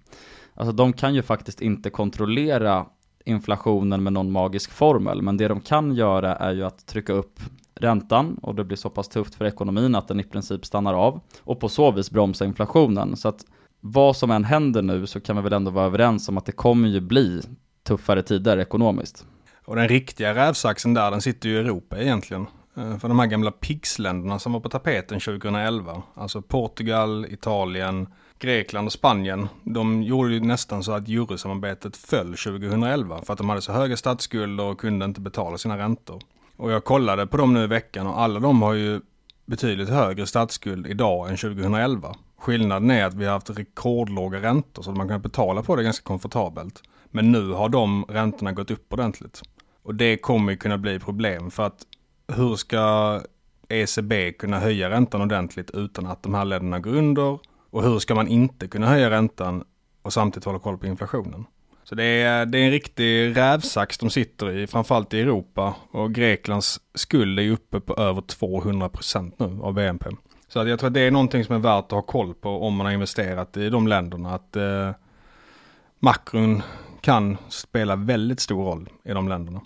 Alltså 0.54 0.72
de 0.72 0.92
kan 0.92 1.14
ju 1.14 1.22
faktiskt 1.22 1.60
inte 1.60 1.90
kontrollera 1.90 2.86
inflationen 3.24 4.02
med 4.02 4.12
någon 4.12 4.32
magisk 4.32 4.70
formel, 4.70 5.22
men 5.22 5.36
det 5.36 5.48
de 5.48 5.60
kan 5.60 5.94
göra 5.94 6.36
är 6.36 6.52
ju 6.52 6.64
att 6.64 6.86
trycka 6.86 7.12
upp 7.12 7.40
räntan 7.74 8.38
och 8.42 8.54
det 8.54 8.64
blir 8.64 8.76
så 8.76 8.90
pass 8.90 9.08
tufft 9.08 9.34
för 9.34 9.44
ekonomin 9.44 9.94
att 9.94 10.08
den 10.08 10.20
i 10.20 10.24
princip 10.24 10.64
stannar 10.64 10.94
av 10.94 11.20
och 11.40 11.60
på 11.60 11.68
så 11.68 11.90
vis 11.90 12.10
bromsa 12.10 12.44
inflationen. 12.44 13.16
Så 13.16 13.28
att 13.28 13.44
vad 13.80 14.16
som 14.16 14.30
än 14.30 14.44
händer 14.44 14.82
nu 14.82 15.06
så 15.06 15.20
kan 15.20 15.36
vi 15.36 15.42
väl 15.42 15.52
ändå 15.52 15.70
vara 15.70 15.86
överens 15.86 16.28
om 16.28 16.38
att 16.38 16.46
det 16.46 16.52
kommer 16.52 16.88
ju 16.88 17.00
bli 17.00 17.42
tuffare 17.82 18.22
tider 18.22 18.58
ekonomiskt. 18.58 19.26
Och 19.64 19.76
den 19.76 19.88
riktiga 19.88 20.34
rävsaxen 20.34 20.94
där, 20.94 21.10
den 21.10 21.20
sitter 21.20 21.48
ju 21.48 21.54
i 21.54 21.58
Europa 21.58 21.98
egentligen. 21.98 22.46
Eh, 22.76 22.98
för 22.98 23.08
de 23.08 23.18
här 23.18 23.26
gamla 23.26 23.50
PIGS-länderna 23.50 24.38
som 24.38 24.52
var 24.52 24.60
på 24.60 24.68
tapeten 24.68 25.20
2011, 25.20 26.02
alltså 26.14 26.42
Portugal, 26.42 27.26
Italien, 27.30 28.06
Grekland 28.38 28.86
och 28.86 28.92
Spanien, 28.92 29.48
de 29.64 30.02
gjorde 30.02 30.34
ju 30.34 30.40
nästan 30.40 30.84
så 30.84 30.92
att 30.92 31.08
eurosamarbetet 31.08 31.96
föll 31.96 32.36
2011 32.36 33.22
för 33.22 33.32
att 33.32 33.38
de 33.38 33.48
hade 33.48 33.62
så 33.62 33.72
höga 33.72 33.96
statsskulder 33.96 34.64
och 34.64 34.80
kunde 34.80 35.04
inte 35.04 35.20
betala 35.20 35.58
sina 35.58 35.78
räntor. 35.78 36.22
Och 36.56 36.72
jag 36.72 36.84
kollade 36.84 37.26
på 37.26 37.36
dem 37.36 37.54
nu 37.54 37.64
i 37.64 37.66
veckan 37.66 38.06
och 38.06 38.20
alla 38.20 38.40
de 38.40 38.62
har 38.62 38.72
ju 38.72 39.00
betydligt 39.46 39.88
högre 39.88 40.26
statsskuld 40.26 40.86
idag 40.86 41.30
än 41.30 41.36
2011. 41.36 42.16
Skillnaden 42.38 42.90
är 42.90 43.04
att 43.04 43.14
vi 43.14 43.24
har 43.24 43.32
haft 43.32 43.50
rekordlåga 43.50 44.42
räntor 44.42 44.82
så 44.82 44.90
att 44.90 44.96
man 44.96 45.08
kan 45.08 45.22
betala 45.22 45.62
på 45.62 45.76
det 45.76 45.82
ganska 45.82 46.04
komfortabelt. 46.04 46.82
Men 47.10 47.32
nu 47.32 47.52
har 47.52 47.68
de 47.68 48.04
räntorna 48.08 48.52
gått 48.52 48.70
upp 48.70 48.92
ordentligt. 48.92 49.42
Och 49.82 49.94
det 49.94 50.16
kommer 50.16 50.52
ju 50.52 50.58
kunna 50.58 50.78
bli 50.78 50.98
problem 50.98 51.50
för 51.50 51.66
att 51.66 51.82
hur 52.28 52.56
ska 52.56 53.20
ECB 53.68 54.32
kunna 54.32 54.60
höja 54.60 54.90
räntan 54.90 55.22
ordentligt 55.22 55.70
utan 55.70 56.06
att 56.06 56.22
de 56.22 56.34
här 56.34 56.44
länderna 56.44 56.78
går 56.78 56.94
under? 56.94 57.38
Och 57.74 57.82
hur 57.82 57.98
ska 57.98 58.14
man 58.14 58.28
inte 58.28 58.68
kunna 58.68 58.86
höja 58.86 59.10
räntan 59.10 59.64
och 60.02 60.12
samtidigt 60.12 60.44
hålla 60.44 60.58
koll 60.58 60.78
på 60.78 60.86
inflationen? 60.86 61.44
Så 61.84 61.94
det 61.94 62.04
är, 62.04 62.46
det 62.46 62.58
är 62.58 62.64
en 62.64 62.70
riktig 62.70 63.36
rävsax 63.36 63.98
de 63.98 64.10
sitter 64.10 64.50
i, 64.50 64.66
framförallt 64.66 65.14
i 65.14 65.20
Europa. 65.20 65.74
Och 65.90 66.12
Greklands 66.12 66.80
skuld 66.94 67.38
är 67.38 67.42
ju 67.42 67.52
uppe 67.52 67.80
på 67.80 67.94
över 67.94 68.20
200% 68.20 69.32
nu 69.36 69.62
av 69.62 69.74
BNP. 69.74 70.10
Så 70.48 70.60
att 70.60 70.68
jag 70.68 70.78
tror 70.78 70.88
att 70.88 70.94
det 70.94 71.00
är 71.00 71.10
någonting 71.10 71.44
som 71.44 71.54
är 71.54 71.58
värt 71.58 71.84
att 71.84 71.90
ha 71.90 72.02
koll 72.02 72.34
på 72.34 72.66
om 72.66 72.74
man 72.76 72.86
har 72.86 72.92
investerat 72.92 73.56
i 73.56 73.70
de 73.70 73.86
länderna. 73.88 74.34
Att 74.34 74.56
eh, 74.56 74.90
makron 75.98 76.62
kan 77.00 77.36
spela 77.48 77.96
väldigt 77.96 78.40
stor 78.40 78.64
roll 78.64 78.88
i 79.04 79.12
de 79.12 79.28
länderna. 79.28 79.60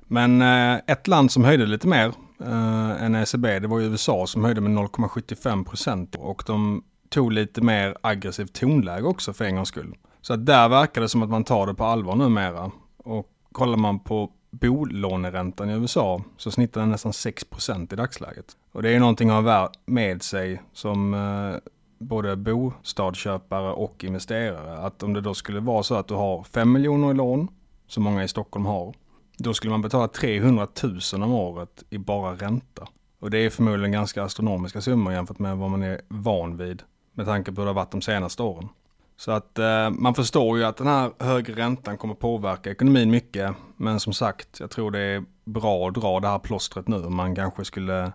Men 0.00 0.42
eh, 0.42 0.80
ett 0.86 1.06
land 1.06 1.32
som 1.32 1.44
höjde 1.44 1.66
lite 1.66 1.88
mer 1.88 2.12
eh, 2.40 3.02
än 3.02 3.14
ECB, 3.14 3.58
det 3.58 3.68
var 3.68 3.80
USA 3.80 4.26
som 4.26 4.44
höjde 4.44 4.60
med 4.60 4.72
0,75 4.72 5.64
procent. 5.64 6.14
Och 6.18 6.42
de 6.46 6.82
tog 7.08 7.32
lite 7.32 7.60
mer 7.60 7.96
aggressivt 8.00 8.52
tonläge 8.52 9.06
också 9.06 9.32
för 9.32 9.44
en 9.44 9.56
gångs 9.56 9.68
skull. 9.68 9.94
Så 10.20 10.34
att 10.34 10.46
där 10.46 10.68
verkar 10.68 11.00
det 11.00 11.08
som 11.08 11.22
att 11.22 11.30
man 11.30 11.44
tar 11.44 11.66
det 11.66 11.74
på 11.74 11.84
allvar 11.84 12.14
numera. 12.14 12.70
Och 12.96 13.26
kollar 13.52 13.76
man 13.76 13.98
på 13.98 14.30
bolåneräntan 14.50 15.70
i 15.70 15.72
USA 15.72 16.22
så 16.36 16.50
snittar 16.50 16.80
den 16.80 16.90
nästan 16.90 17.12
6% 17.12 17.92
i 17.92 17.96
dagsläget. 17.96 18.56
Och 18.72 18.82
det 18.82 18.90
är 18.90 19.00
någonting 19.00 19.30
att 19.30 19.44
ha 19.44 19.72
med 19.86 20.22
sig 20.22 20.62
som 20.72 21.14
eh, 21.14 21.70
både 21.98 22.36
bostadsköpare 22.36 23.72
och 23.72 24.04
investerare. 24.04 24.78
Att 24.78 25.02
om 25.02 25.14
det 25.14 25.20
då 25.20 25.34
skulle 25.34 25.60
vara 25.60 25.82
så 25.82 25.94
att 25.94 26.08
du 26.08 26.14
har 26.14 26.42
5 26.42 26.72
miljoner 26.72 27.10
i 27.10 27.14
lån, 27.14 27.48
som 27.86 28.02
många 28.02 28.24
i 28.24 28.28
Stockholm 28.28 28.66
har, 28.66 28.94
då 29.38 29.54
skulle 29.54 29.70
man 29.70 29.82
betala 29.82 30.08
300 30.08 30.66
000 31.12 31.22
om 31.22 31.32
året 31.32 31.84
i 31.90 31.98
bara 31.98 32.34
ränta. 32.34 32.88
Och 33.20 33.30
det 33.30 33.38
är 33.38 33.50
förmodligen 33.50 33.92
ganska 33.92 34.22
astronomiska 34.22 34.80
summor 34.80 35.12
jämfört 35.12 35.38
med 35.38 35.56
vad 35.56 35.70
man 35.70 35.82
är 35.82 36.00
van 36.08 36.56
vid 36.56 36.82
med 37.18 37.26
tanke 37.26 37.52
på 37.52 37.60
hur 37.60 37.66
det 37.66 37.70
har 37.70 37.74
varit 37.74 37.90
de 37.90 38.02
senaste 38.02 38.42
åren. 38.42 38.68
Så 39.16 39.30
att 39.30 39.58
eh, 39.58 39.90
man 39.90 40.14
förstår 40.14 40.58
ju 40.58 40.64
att 40.64 40.76
den 40.76 40.86
här 40.86 41.10
högre 41.18 41.54
räntan 41.54 41.96
kommer 41.96 42.14
påverka 42.14 42.70
ekonomin 42.70 43.10
mycket. 43.10 43.54
Men 43.76 44.00
som 44.00 44.12
sagt, 44.12 44.60
jag 44.60 44.70
tror 44.70 44.90
det 44.90 45.00
är 45.00 45.24
bra 45.44 45.88
att 45.88 45.94
dra 45.94 46.20
det 46.20 46.28
här 46.28 46.38
plåstret 46.38 46.88
nu. 46.88 46.98
Man 46.98 47.34
kanske 47.34 47.64
skulle, 47.64 48.12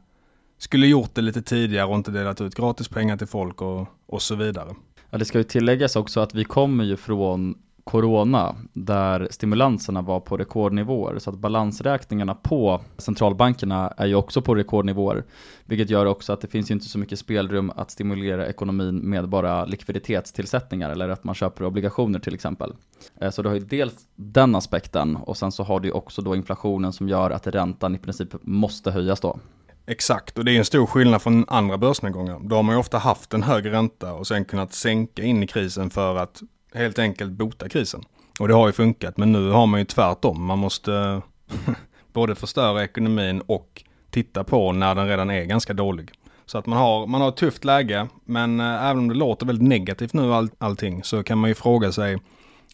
skulle 0.57 0.87
gjort 0.87 1.15
det 1.15 1.21
lite 1.21 1.41
tidigare 1.41 1.85
och 1.85 1.95
inte 1.95 2.11
delat 2.11 2.41
ut 2.41 2.55
gratis 2.55 2.87
pengar 2.87 3.17
till 3.17 3.27
folk 3.27 3.61
och, 3.61 3.87
och 4.05 4.21
så 4.21 4.35
vidare. 4.35 4.75
Ja, 5.09 5.17
det 5.17 5.25
ska 5.25 5.37
ju 5.37 5.43
tilläggas 5.43 5.95
också 5.95 6.19
att 6.19 6.35
vi 6.35 6.43
kommer 6.43 6.83
ju 6.83 6.97
från 6.97 7.55
corona 7.83 8.55
där 8.73 9.27
stimulanserna 9.31 10.01
var 10.01 10.19
på 10.19 10.37
rekordnivåer 10.37 11.19
så 11.19 11.29
att 11.29 11.37
balansräkningarna 11.37 12.35
på 12.35 12.81
centralbankerna 12.97 13.93
är 13.97 14.05
ju 14.05 14.15
också 14.15 14.41
på 14.41 14.55
rekordnivåer 14.55 15.23
vilket 15.65 15.89
gör 15.89 16.05
också 16.05 16.33
att 16.33 16.41
det 16.41 16.47
finns 16.47 16.71
ju 16.71 16.73
inte 16.73 16.85
så 16.85 16.99
mycket 16.99 17.19
spelrum 17.19 17.71
att 17.75 17.91
stimulera 17.91 18.47
ekonomin 18.47 18.95
med 18.95 19.29
bara 19.29 19.65
likviditetstillsättningar 19.65 20.89
eller 20.89 21.09
att 21.09 21.23
man 21.23 21.35
köper 21.35 21.65
obligationer 21.65 22.19
till 22.19 22.33
exempel. 22.33 22.73
Eh, 23.21 23.29
så 23.29 23.41
du 23.41 23.49
har 23.49 23.55
ju 23.55 23.65
dels 23.65 23.93
den 24.15 24.55
aspekten 24.55 25.15
och 25.15 25.37
sen 25.37 25.51
så 25.51 25.63
har 25.63 25.79
du 25.79 25.87
ju 25.87 25.93
också 25.93 26.21
då 26.21 26.35
inflationen 26.35 26.93
som 26.93 27.09
gör 27.09 27.31
att 27.31 27.47
räntan 27.47 27.95
i 27.95 27.99
princip 27.99 28.29
måste 28.41 28.91
höjas 28.91 29.19
då. 29.19 29.39
Exakt, 29.85 30.37
och 30.37 30.45
det 30.45 30.51
är 30.51 30.57
en 30.57 30.65
stor 30.65 30.85
skillnad 30.85 31.21
från 31.21 31.45
andra 31.47 31.77
börsnedgångar. 31.77 32.39
Då 32.43 32.55
har 32.55 32.63
man 32.63 32.75
ju 32.75 32.79
ofta 32.79 32.97
haft 32.97 33.33
en 33.33 33.43
högre 33.43 33.71
ränta 33.71 34.13
och 34.13 34.27
sen 34.27 34.45
kunnat 34.45 34.73
sänka 34.73 35.23
in 35.23 35.43
i 35.43 35.47
krisen 35.47 35.89
för 35.89 36.15
att 36.15 36.41
helt 36.73 36.99
enkelt 36.99 37.31
bota 37.31 37.69
krisen. 37.69 38.03
Och 38.39 38.47
det 38.47 38.53
har 38.53 38.67
ju 38.67 38.73
funkat, 38.73 39.17
men 39.17 39.31
nu 39.31 39.49
har 39.49 39.67
man 39.67 39.79
ju 39.79 39.85
tvärtom. 39.85 40.45
Man 40.45 40.59
måste 40.59 41.21
både 42.13 42.35
förstöra 42.35 42.83
ekonomin 42.83 43.41
och 43.45 43.83
titta 44.09 44.43
på 44.43 44.71
när 44.71 44.95
den 44.95 45.07
redan 45.07 45.29
är 45.29 45.43
ganska 45.43 45.73
dålig. 45.73 46.11
Så 46.45 46.57
att 46.57 46.65
man 46.65 46.79
har, 46.79 47.07
man 47.07 47.21
har 47.21 47.29
ett 47.29 47.35
tufft 47.35 47.65
läge, 47.65 48.07
men 48.25 48.59
eh, 48.59 48.85
även 48.85 48.97
om 48.97 49.07
det 49.07 49.15
låter 49.15 49.45
väldigt 49.45 49.67
negativt 49.67 50.13
nu 50.13 50.33
all, 50.33 50.49
allting 50.57 51.03
så 51.03 51.23
kan 51.23 51.37
man 51.37 51.49
ju 51.49 51.55
fråga 51.55 51.91
sig, 51.91 52.17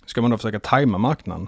ska 0.06 0.22
man 0.22 0.32
då 0.32 0.38
försöka 0.38 0.60
tajma 0.60 0.98
marknaden? 0.98 1.48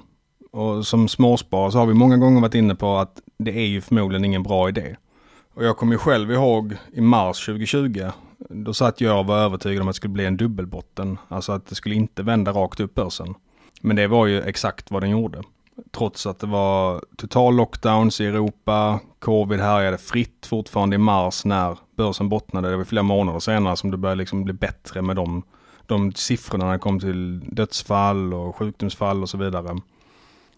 Och 0.52 0.88
som 0.88 1.08
småsparare 1.08 1.72
så 1.72 1.78
har 1.78 1.86
vi 1.86 1.94
många 1.94 2.18
gånger 2.18 2.42
varit 2.42 2.56
inne 2.56 2.76
på 2.76 2.98
att 2.98 3.22
det 3.38 3.52
är 3.52 3.66
ju 3.66 3.82
förmodligen 3.82 4.26
ingen 4.26 4.44
bra 4.44 4.70
idé. 4.70 4.96
Och 5.54 5.66
jag 5.66 5.78
kommer 5.78 5.94
ju 5.94 5.98
själv 5.98 6.32
ihåg 6.32 6.76
i 6.94 7.02
mars 7.02 7.46
2020 7.46 8.10
då 8.50 8.74
satt 8.74 9.02
jag 9.02 9.20
och 9.20 9.26
var 9.26 9.38
övertygad 9.38 9.82
om 9.82 9.88
att 9.88 9.94
det 9.94 9.98
skulle 9.98 10.14
bli 10.14 10.26
en 10.26 10.38
dubbelbotten. 10.38 11.18
Alltså 11.28 11.52
att 11.52 11.66
det 11.66 11.76
skulle 11.76 11.96
inte 11.96 12.24
vända 12.24 12.52
rakt 12.52 12.80
upp 12.80 12.96
börsen. 12.96 13.36
Men 13.82 13.96
det 13.96 14.08
var 14.08 14.26
ju 14.26 14.42
exakt 14.42 14.92
vad 14.92 15.04
den 15.04 15.10
gjorde. 15.10 15.42
Trots 15.92 16.26
att 16.26 16.40
det 16.40 16.48
var 16.48 17.04
total 17.18 17.56
lockdowns 17.56 18.22
i 18.22 18.26
Europa, 18.26 19.00
covid 19.20 19.60
härjade 19.60 19.98
fritt 19.98 20.46
fortfarande 20.46 20.96
i 20.96 21.00
mars 21.00 21.46
när 21.46 21.78
börsen 21.96 22.30
bottnade. 22.30 22.70
Det 22.70 22.78
var 22.78 22.84
flera 22.84 23.04
månader 23.04 23.40
senare 23.40 23.78
som 23.78 23.92
det 23.92 23.98
började 23.98 24.20
liksom 24.20 24.44
bli 24.44 24.54
bättre 24.54 25.02
med 25.02 25.16
de, 25.16 25.44
de 25.86 26.14
siffrorna 26.14 26.66
när 26.66 26.74
det 26.74 26.80
kom 26.80 27.00
till 27.00 27.40
dödsfall 27.40 28.34
och 28.34 28.56
sjukdomsfall 28.56 29.22
och 29.22 29.30
så 29.30 29.38
vidare. 29.38 29.78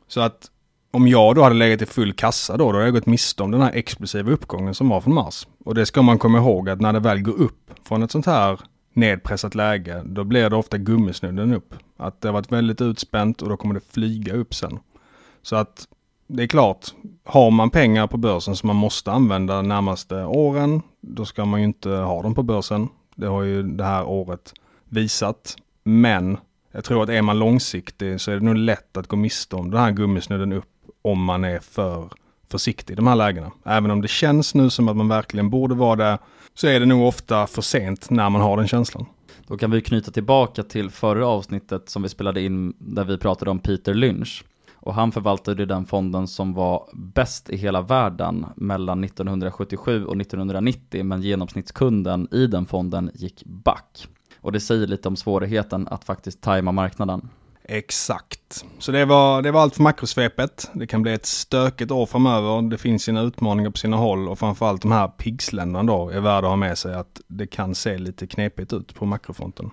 Så 0.07 0.21
att 0.21 0.51
om 0.93 1.07
jag 1.07 1.35
då 1.35 1.43
hade 1.43 1.55
legat 1.55 1.81
i 1.81 1.85
full 1.85 2.13
kassa 2.13 2.57
då, 2.57 2.71
då 2.71 2.77
hade 2.77 2.83
jag 2.83 2.93
gått 2.93 3.05
miste 3.05 3.43
om 3.43 3.51
den 3.51 3.61
här 3.61 3.71
explosiva 3.73 4.31
uppgången 4.31 4.73
som 4.73 4.89
var 4.89 5.01
från 5.01 5.13
mars. 5.13 5.47
Och 5.65 5.75
det 5.75 5.85
ska 5.85 6.01
man 6.01 6.19
komma 6.19 6.37
ihåg 6.37 6.69
att 6.69 6.81
när 6.81 6.93
det 6.93 6.99
väl 6.99 7.21
går 7.21 7.33
upp 7.33 7.71
från 7.87 8.03
ett 8.03 8.11
sånt 8.11 8.25
här 8.25 8.59
nedpressat 8.93 9.55
läge, 9.55 10.03
då 10.05 10.23
blir 10.23 10.49
det 10.49 10.55
ofta 10.55 10.77
gummisnudden 10.77 11.53
upp. 11.53 11.73
Att 11.97 12.21
det 12.21 12.27
har 12.27 12.33
varit 12.33 12.51
väldigt 12.51 12.81
utspänt 12.81 13.41
och 13.41 13.49
då 13.49 13.57
kommer 13.57 13.73
det 13.73 13.91
flyga 13.91 14.33
upp 14.33 14.53
sen. 14.53 14.79
Så 15.41 15.55
att 15.55 15.87
det 16.27 16.43
är 16.43 16.47
klart, 16.47 16.93
har 17.23 17.51
man 17.51 17.69
pengar 17.69 18.07
på 18.07 18.17
börsen 18.17 18.55
som 18.55 18.67
man 18.67 18.75
måste 18.75 19.11
använda 19.11 19.55
de 19.55 19.67
närmaste 19.67 20.23
åren, 20.23 20.81
då 21.01 21.25
ska 21.25 21.45
man 21.45 21.59
ju 21.59 21.65
inte 21.65 21.89
ha 21.89 22.21
dem 22.21 22.35
på 22.35 22.43
börsen. 22.43 22.87
Det 23.15 23.27
har 23.27 23.43
ju 23.43 23.63
det 23.63 23.83
här 23.83 24.05
året 24.05 24.53
visat. 24.89 25.55
Men 25.83 26.37
jag 26.71 26.83
tror 26.83 27.03
att 27.03 27.09
är 27.09 27.21
man 27.21 27.39
långsiktig 27.39 28.21
så 28.21 28.31
är 28.31 28.35
det 28.35 28.45
nog 28.45 28.55
lätt 28.55 28.97
att 28.97 29.07
gå 29.07 29.15
miste 29.15 29.55
om 29.55 29.71
den 29.71 29.79
här 29.79 29.91
gummisnudden 29.91 30.53
upp 30.53 30.65
om 31.03 31.23
man 31.23 31.43
är 31.43 31.59
för 31.59 32.09
försiktig 32.49 32.93
i 32.93 32.95
de 32.95 33.07
här 33.07 33.15
lägena. 33.15 33.51
Även 33.65 33.91
om 33.91 34.01
det 34.01 34.07
känns 34.07 34.55
nu 34.55 34.69
som 34.69 34.87
att 34.87 34.97
man 34.97 35.07
verkligen 35.07 35.49
borde 35.49 35.75
vara 35.75 35.95
det, 35.95 36.17
så 36.53 36.67
är 36.67 36.79
det 36.79 36.85
nog 36.85 37.07
ofta 37.07 37.47
för 37.47 37.61
sent 37.61 38.09
när 38.09 38.29
man 38.29 38.41
har 38.41 38.57
den 38.57 38.67
känslan. 38.67 39.05
Då 39.47 39.57
kan 39.57 39.71
vi 39.71 39.81
knyta 39.81 40.11
tillbaka 40.11 40.63
till 40.63 40.89
förra 40.89 41.27
avsnittet 41.27 41.89
som 41.89 42.03
vi 42.03 42.09
spelade 42.09 42.41
in 42.41 42.73
där 42.77 43.03
vi 43.03 43.17
pratade 43.17 43.51
om 43.51 43.59
Peter 43.59 43.93
Lynch. 43.93 44.43
Och 44.73 44.93
han 44.93 45.11
förvaltade 45.11 45.65
den 45.65 45.85
fonden 45.85 46.27
som 46.27 46.53
var 46.53 46.89
bäst 46.93 47.49
i 47.49 47.57
hela 47.57 47.81
världen 47.81 48.45
mellan 48.55 49.03
1977 49.03 50.05
och 50.05 50.21
1990 50.21 51.03
men 51.03 51.21
genomsnittskunden 51.21 52.27
i 52.31 52.47
den 52.47 52.65
fonden 52.65 53.11
gick 53.13 53.43
back. 53.45 54.07
Och 54.41 54.51
det 54.51 54.59
säger 54.59 54.87
lite 54.87 55.07
om 55.07 55.15
svårigheten 55.15 55.87
att 55.87 56.03
faktiskt 56.03 56.41
tajma 56.41 56.71
marknaden. 56.71 57.29
Exakt. 57.65 58.65
Så 58.79 58.91
det 58.91 59.05
var, 59.05 59.41
det 59.41 59.51
var 59.51 59.61
allt 59.61 59.75
för 59.75 59.83
makrosvepet. 59.83 60.69
Det 60.73 60.87
kan 60.87 61.01
bli 61.01 61.13
ett 61.13 61.25
stökigt 61.25 61.91
år 61.91 62.05
framöver. 62.05 62.61
Det 62.61 62.77
finns 62.77 63.03
sina 63.03 63.21
utmaningar 63.21 63.69
på 63.69 63.77
sina 63.77 63.97
håll 63.97 64.27
och 64.29 64.39
framförallt 64.39 64.81
de 64.81 64.91
här 64.91 65.07
pigsländerna 65.07 65.83
då 65.93 66.09
är 66.09 66.19
värda 66.19 66.47
att 66.47 66.51
ha 66.51 66.55
med 66.55 66.77
sig 66.77 66.93
att 66.93 67.21
det 67.27 67.47
kan 67.47 67.75
se 67.75 67.97
lite 67.97 68.27
knepigt 68.27 68.73
ut 68.73 68.95
på 68.95 69.05
makrofronten. 69.05 69.71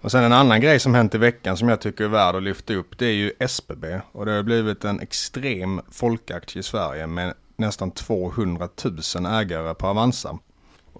Och 0.00 0.10
sen 0.10 0.24
en 0.24 0.32
annan 0.32 0.60
grej 0.60 0.78
som 0.78 0.94
hänt 0.94 1.14
i 1.14 1.18
veckan 1.18 1.56
som 1.56 1.68
jag 1.68 1.80
tycker 1.80 2.04
är 2.04 2.08
värd 2.08 2.34
att 2.34 2.42
lyfta 2.42 2.74
upp 2.74 2.98
det 2.98 3.06
är 3.06 3.12
ju 3.12 3.32
SBB. 3.38 4.00
Och 4.12 4.26
det 4.26 4.32
har 4.32 4.42
blivit 4.42 4.84
en 4.84 5.00
extrem 5.00 5.80
folkaktie 5.90 6.60
i 6.60 6.62
Sverige 6.62 7.06
med 7.06 7.34
nästan 7.56 7.90
200 7.90 8.68
000 8.84 9.26
ägare 9.26 9.74
på 9.74 9.86
Avanza. 9.86 10.38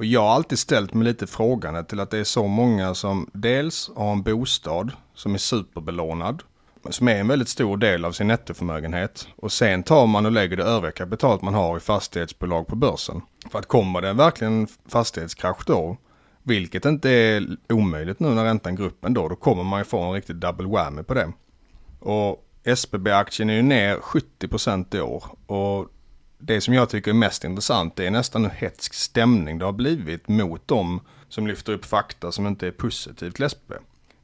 Och 0.02 0.06
jag 0.06 0.20
har 0.20 0.34
alltid 0.34 0.58
ställt 0.58 0.94
mig 0.94 1.04
lite 1.04 1.26
frågande 1.26 1.84
till 1.84 2.00
att 2.00 2.10
det 2.10 2.18
är 2.18 2.24
så 2.24 2.46
många 2.46 2.94
som 2.94 3.30
dels 3.32 3.90
har 3.96 4.12
en 4.12 4.22
bostad 4.22 4.92
som 5.14 5.34
är 5.34 5.38
superbelånad, 5.38 6.42
som 6.90 7.08
är 7.08 7.20
en 7.20 7.28
väldigt 7.28 7.48
stor 7.48 7.76
del 7.76 8.04
av 8.04 8.12
sin 8.12 8.26
nettoförmögenhet. 8.28 9.28
Och 9.36 9.52
sen 9.52 9.82
tar 9.82 10.06
man 10.06 10.26
och 10.26 10.32
lägger 10.32 10.56
det 10.56 10.64
övriga 10.64 10.92
kapitalet 10.92 11.42
man 11.42 11.54
har 11.54 11.76
i 11.76 11.80
fastighetsbolag 11.80 12.66
på 12.66 12.76
börsen. 12.76 13.20
För 13.50 13.58
att 13.58 13.68
kommer 13.68 14.00
det 14.00 14.12
verkligen 14.12 14.66
fastighetskrasch 14.88 15.66
då, 15.66 15.96
vilket 16.42 16.84
inte 16.84 17.10
är 17.10 17.56
omöjligt 17.68 18.20
nu 18.20 18.28
när 18.28 18.44
räntan 18.44 18.74
går 18.74 18.84
upp 18.84 19.04
ändå, 19.04 19.28
då 19.28 19.36
kommer 19.36 19.64
man 19.64 19.80
ju 19.80 19.84
få 19.84 20.00
en 20.00 20.12
riktig 20.12 20.36
double 20.36 20.68
whammy 20.68 21.02
på 21.02 21.14
det. 21.14 21.32
Och 22.00 22.48
SBB-aktien 22.64 23.50
är 23.50 23.54
ju 23.54 23.62
ner 23.62 23.96
70% 23.96 24.96
i 24.96 25.00
år. 25.00 25.24
Och 25.46 25.88
det 26.44 26.60
som 26.60 26.74
jag 26.74 26.88
tycker 26.88 27.10
är 27.10 27.14
mest 27.14 27.44
intressant 27.44 27.96
det 27.96 28.06
är 28.06 28.10
nästan 28.10 28.44
hur 28.44 28.50
hetsk 28.50 28.94
stämning 28.94 29.58
det 29.58 29.64
har 29.64 29.72
blivit 29.72 30.28
mot 30.28 30.68
dem 30.68 31.00
som 31.28 31.46
lyfter 31.46 31.72
upp 31.72 31.84
fakta 31.84 32.32
som 32.32 32.46
inte 32.46 32.66
är 32.66 32.70
positivt 32.70 33.36
till 33.36 33.48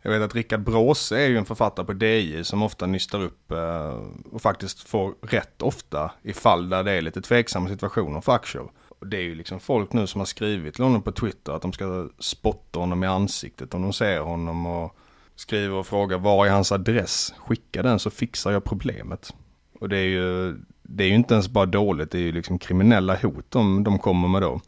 Jag 0.03 0.11
vet 0.11 0.23
att 0.23 0.35
Rickard 0.35 0.61
Bråse 0.61 1.21
är 1.21 1.29
ju 1.29 1.39
en 1.39 1.45
författare 1.45 1.87
på 1.87 1.93
DI 1.93 2.45
som 2.45 2.63
ofta 2.63 2.87
nystar 2.87 3.21
upp 3.21 3.51
eh, 3.51 4.03
och 4.33 4.43
faktiskt 4.43 4.89
får 4.89 5.15
rätt 5.23 5.63
ofta 5.63 6.11
i 6.23 6.33
fall 6.33 6.69
där 6.69 6.85
det 6.85 6.93
är 6.93 7.03
lite 7.03 7.21
tveksamma 7.21 7.69
situationer 7.69 8.21
för 8.21 8.33
aktier. 8.33 8.69
Och 8.89 9.07
det 9.07 9.17
är 9.17 9.23
ju 9.23 9.35
liksom 9.35 9.61
folk 9.61 9.93
nu 9.93 10.07
som 10.07 10.19
har 10.19 10.27
skrivit 10.27 10.75
till 10.75 10.85
honom 10.85 11.03
på 11.03 11.13
Twitter 11.13 11.53
att 11.53 11.63
de 11.63 11.73
ska 11.73 12.09
spotta 12.19 12.79
honom 12.79 13.05
i 13.05 13.07
ansiktet 13.07 13.75
om 13.75 13.83
de 13.83 13.93
ser 13.93 14.21
honom 14.21 14.67
och 14.67 14.97
skriver 15.35 15.77
och 15.77 15.87
frågar 15.87 16.19
var 16.19 16.47
är 16.47 16.51
hans 16.51 16.73
adress? 16.73 17.35
Skicka 17.39 17.83
den 17.83 17.99
så 17.99 18.11
fixar 18.11 18.51
jag 18.51 18.65
problemet. 18.65 19.35
Och 19.81 19.89
det 19.89 19.97
är 19.97 20.09
ju, 20.09 20.57
det 20.91 21.05
är 21.05 21.09
ju 21.09 21.15
inte 21.15 21.35
ens 21.35 21.49
bara 21.49 21.67
dåligt, 21.67 22.11
det 22.11 22.19
är 22.19 22.23
ju 22.23 22.33
liksom 22.33 22.59
kriminella 22.59 23.17
hot 23.17 23.45
de, 23.49 23.85
de 23.85 23.99
kommer 23.99 24.29
med 24.29 24.43
då. 24.43 24.61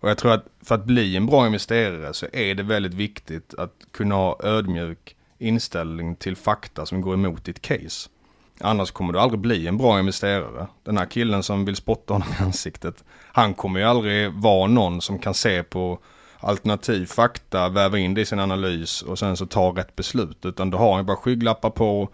Och 0.00 0.10
jag 0.10 0.18
tror 0.18 0.32
att 0.32 0.46
för 0.62 0.74
att 0.74 0.84
bli 0.84 1.16
en 1.16 1.26
bra 1.26 1.46
investerare 1.46 2.14
så 2.14 2.26
är 2.32 2.54
det 2.54 2.62
väldigt 2.62 2.94
viktigt 2.94 3.54
att 3.54 3.72
kunna 3.90 4.14
ha 4.14 4.40
ödmjuk 4.42 5.16
inställning 5.38 6.16
till 6.16 6.36
fakta 6.36 6.86
som 6.86 7.00
går 7.00 7.14
emot 7.14 7.44
ditt 7.44 7.62
case. 7.62 8.10
Annars 8.60 8.90
kommer 8.90 9.12
du 9.12 9.20
aldrig 9.20 9.40
bli 9.40 9.66
en 9.66 9.76
bra 9.76 10.00
investerare. 10.00 10.66
Den 10.82 10.98
här 10.98 11.06
killen 11.06 11.42
som 11.42 11.64
vill 11.64 11.76
spotta 11.76 12.14
honom 12.14 12.28
i 12.40 12.42
ansiktet, 12.42 13.04
han 13.32 13.54
kommer 13.54 13.80
ju 13.80 13.86
aldrig 13.86 14.32
vara 14.32 14.66
någon 14.66 15.00
som 15.00 15.18
kan 15.18 15.34
se 15.34 15.62
på 15.62 15.98
alternativ 16.40 17.06
fakta, 17.06 17.68
väva 17.68 17.98
in 17.98 18.14
det 18.14 18.20
i 18.20 18.26
sin 18.26 18.40
analys 18.40 19.02
och 19.02 19.18
sen 19.18 19.36
så 19.36 19.46
ta 19.46 19.70
rätt 19.76 19.96
beslut. 19.96 20.44
Utan 20.44 20.70
då 20.70 20.78
har 20.78 20.96
han 20.96 21.06
bara 21.06 21.16
skygglappar 21.16 21.70
på 21.70 22.08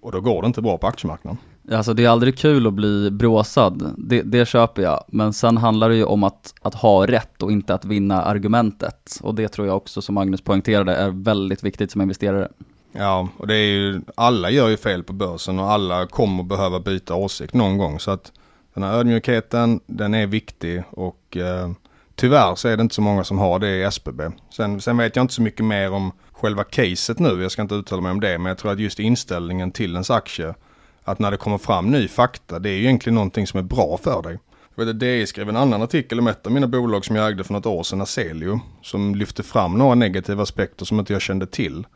och 0.00 0.12
då 0.12 0.20
går 0.20 0.42
det 0.42 0.46
inte 0.46 0.62
bra 0.62 0.78
på 0.78 0.86
aktiemarknaden. 0.86 1.38
Alltså 1.70 1.94
det 1.94 2.04
är 2.04 2.08
aldrig 2.08 2.38
kul 2.38 2.66
att 2.66 2.72
bli 2.72 3.10
bråsad, 3.10 3.94
det, 3.98 4.22
det 4.22 4.48
köper 4.48 4.82
jag. 4.82 5.04
Men 5.08 5.32
sen 5.32 5.56
handlar 5.56 5.88
det 5.88 5.96
ju 5.96 6.04
om 6.04 6.24
att, 6.24 6.54
att 6.62 6.74
ha 6.74 7.06
rätt 7.06 7.42
och 7.42 7.52
inte 7.52 7.74
att 7.74 7.84
vinna 7.84 8.22
argumentet. 8.22 9.18
Och 9.22 9.34
det 9.34 9.48
tror 9.48 9.66
jag 9.66 9.76
också, 9.76 10.02
som 10.02 10.14
Magnus 10.14 10.40
poängterade, 10.40 10.96
är 10.96 11.10
väldigt 11.10 11.64
viktigt 11.64 11.90
som 11.90 12.00
investerare. 12.00 12.48
Ja, 12.92 13.28
och 13.36 13.46
det 13.46 13.54
är 13.54 13.66
ju, 13.66 14.00
alla 14.14 14.50
gör 14.50 14.68
ju 14.68 14.76
fel 14.76 15.02
på 15.02 15.12
börsen 15.12 15.58
och 15.58 15.70
alla 15.70 16.06
kommer 16.06 16.42
behöva 16.42 16.80
byta 16.80 17.14
åsikt 17.14 17.54
någon 17.54 17.78
gång. 17.78 18.00
Så 18.00 18.10
att 18.10 18.32
den 18.74 18.82
här 18.82 18.92
ödmjukheten, 18.92 19.80
den 19.86 20.14
är 20.14 20.26
viktig 20.26 20.82
och 20.90 21.36
eh, 21.36 21.70
tyvärr 22.14 22.54
så 22.54 22.68
är 22.68 22.76
det 22.76 22.82
inte 22.82 22.94
så 22.94 23.02
många 23.02 23.24
som 23.24 23.38
har 23.38 23.58
det 23.58 23.68
i 23.68 23.82
SBB. 23.82 24.22
Sen, 24.50 24.80
sen 24.80 24.96
vet 24.96 25.16
jag 25.16 25.22
inte 25.22 25.34
så 25.34 25.42
mycket 25.42 25.64
mer 25.64 25.92
om 25.92 26.12
själva 26.32 26.64
caset 26.64 27.18
nu, 27.18 27.42
jag 27.42 27.50
ska 27.50 27.62
inte 27.62 27.74
uttala 27.74 28.02
mig 28.02 28.12
om 28.12 28.20
det, 28.20 28.38
men 28.38 28.46
jag 28.46 28.58
tror 28.58 28.72
att 28.72 28.78
just 28.78 28.98
inställningen 28.98 29.70
till 29.70 29.92
ens 29.92 30.10
aktie, 30.10 30.54
att 31.04 31.18
när 31.18 31.30
det 31.30 31.36
kommer 31.36 31.58
fram 31.58 31.90
ny 31.90 32.08
fakta, 32.08 32.58
det 32.58 32.70
är 32.70 32.74
ju 32.74 32.82
egentligen 32.82 33.14
någonting 33.14 33.46
som 33.46 33.58
är 33.58 33.62
bra 33.62 33.98
för 34.02 34.22
dig. 34.22 34.38
Jag 34.74 34.84
vet 34.84 34.94
att 34.94 35.00
DI 35.00 35.26
skrev 35.26 35.48
en 35.48 35.56
annan 35.56 35.82
artikel 35.82 36.18
om 36.18 36.26
ett 36.26 36.46
av 36.46 36.52
mina 36.52 36.66
bolag 36.66 37.04
som 37.04 37.16
jag 37.16 37.28
ägde 37.28 37.44
för 37.44 37.52
något 37.52 37.66
år 37.66 37.82
sedan, 37.82 38.00
Aselio, 38.00 38.60
som 38.82 39.14
lyfte 39.14 39.42
fram 39.42 39.78
några 39.78 39.94
negativa 39.94 40.42
aspekter 40.42 40.84
som 40.84 40.98
inte 40.98 41.12
jag 41.12 41.22
kände 41.22 41.46
till. 41.46 41.86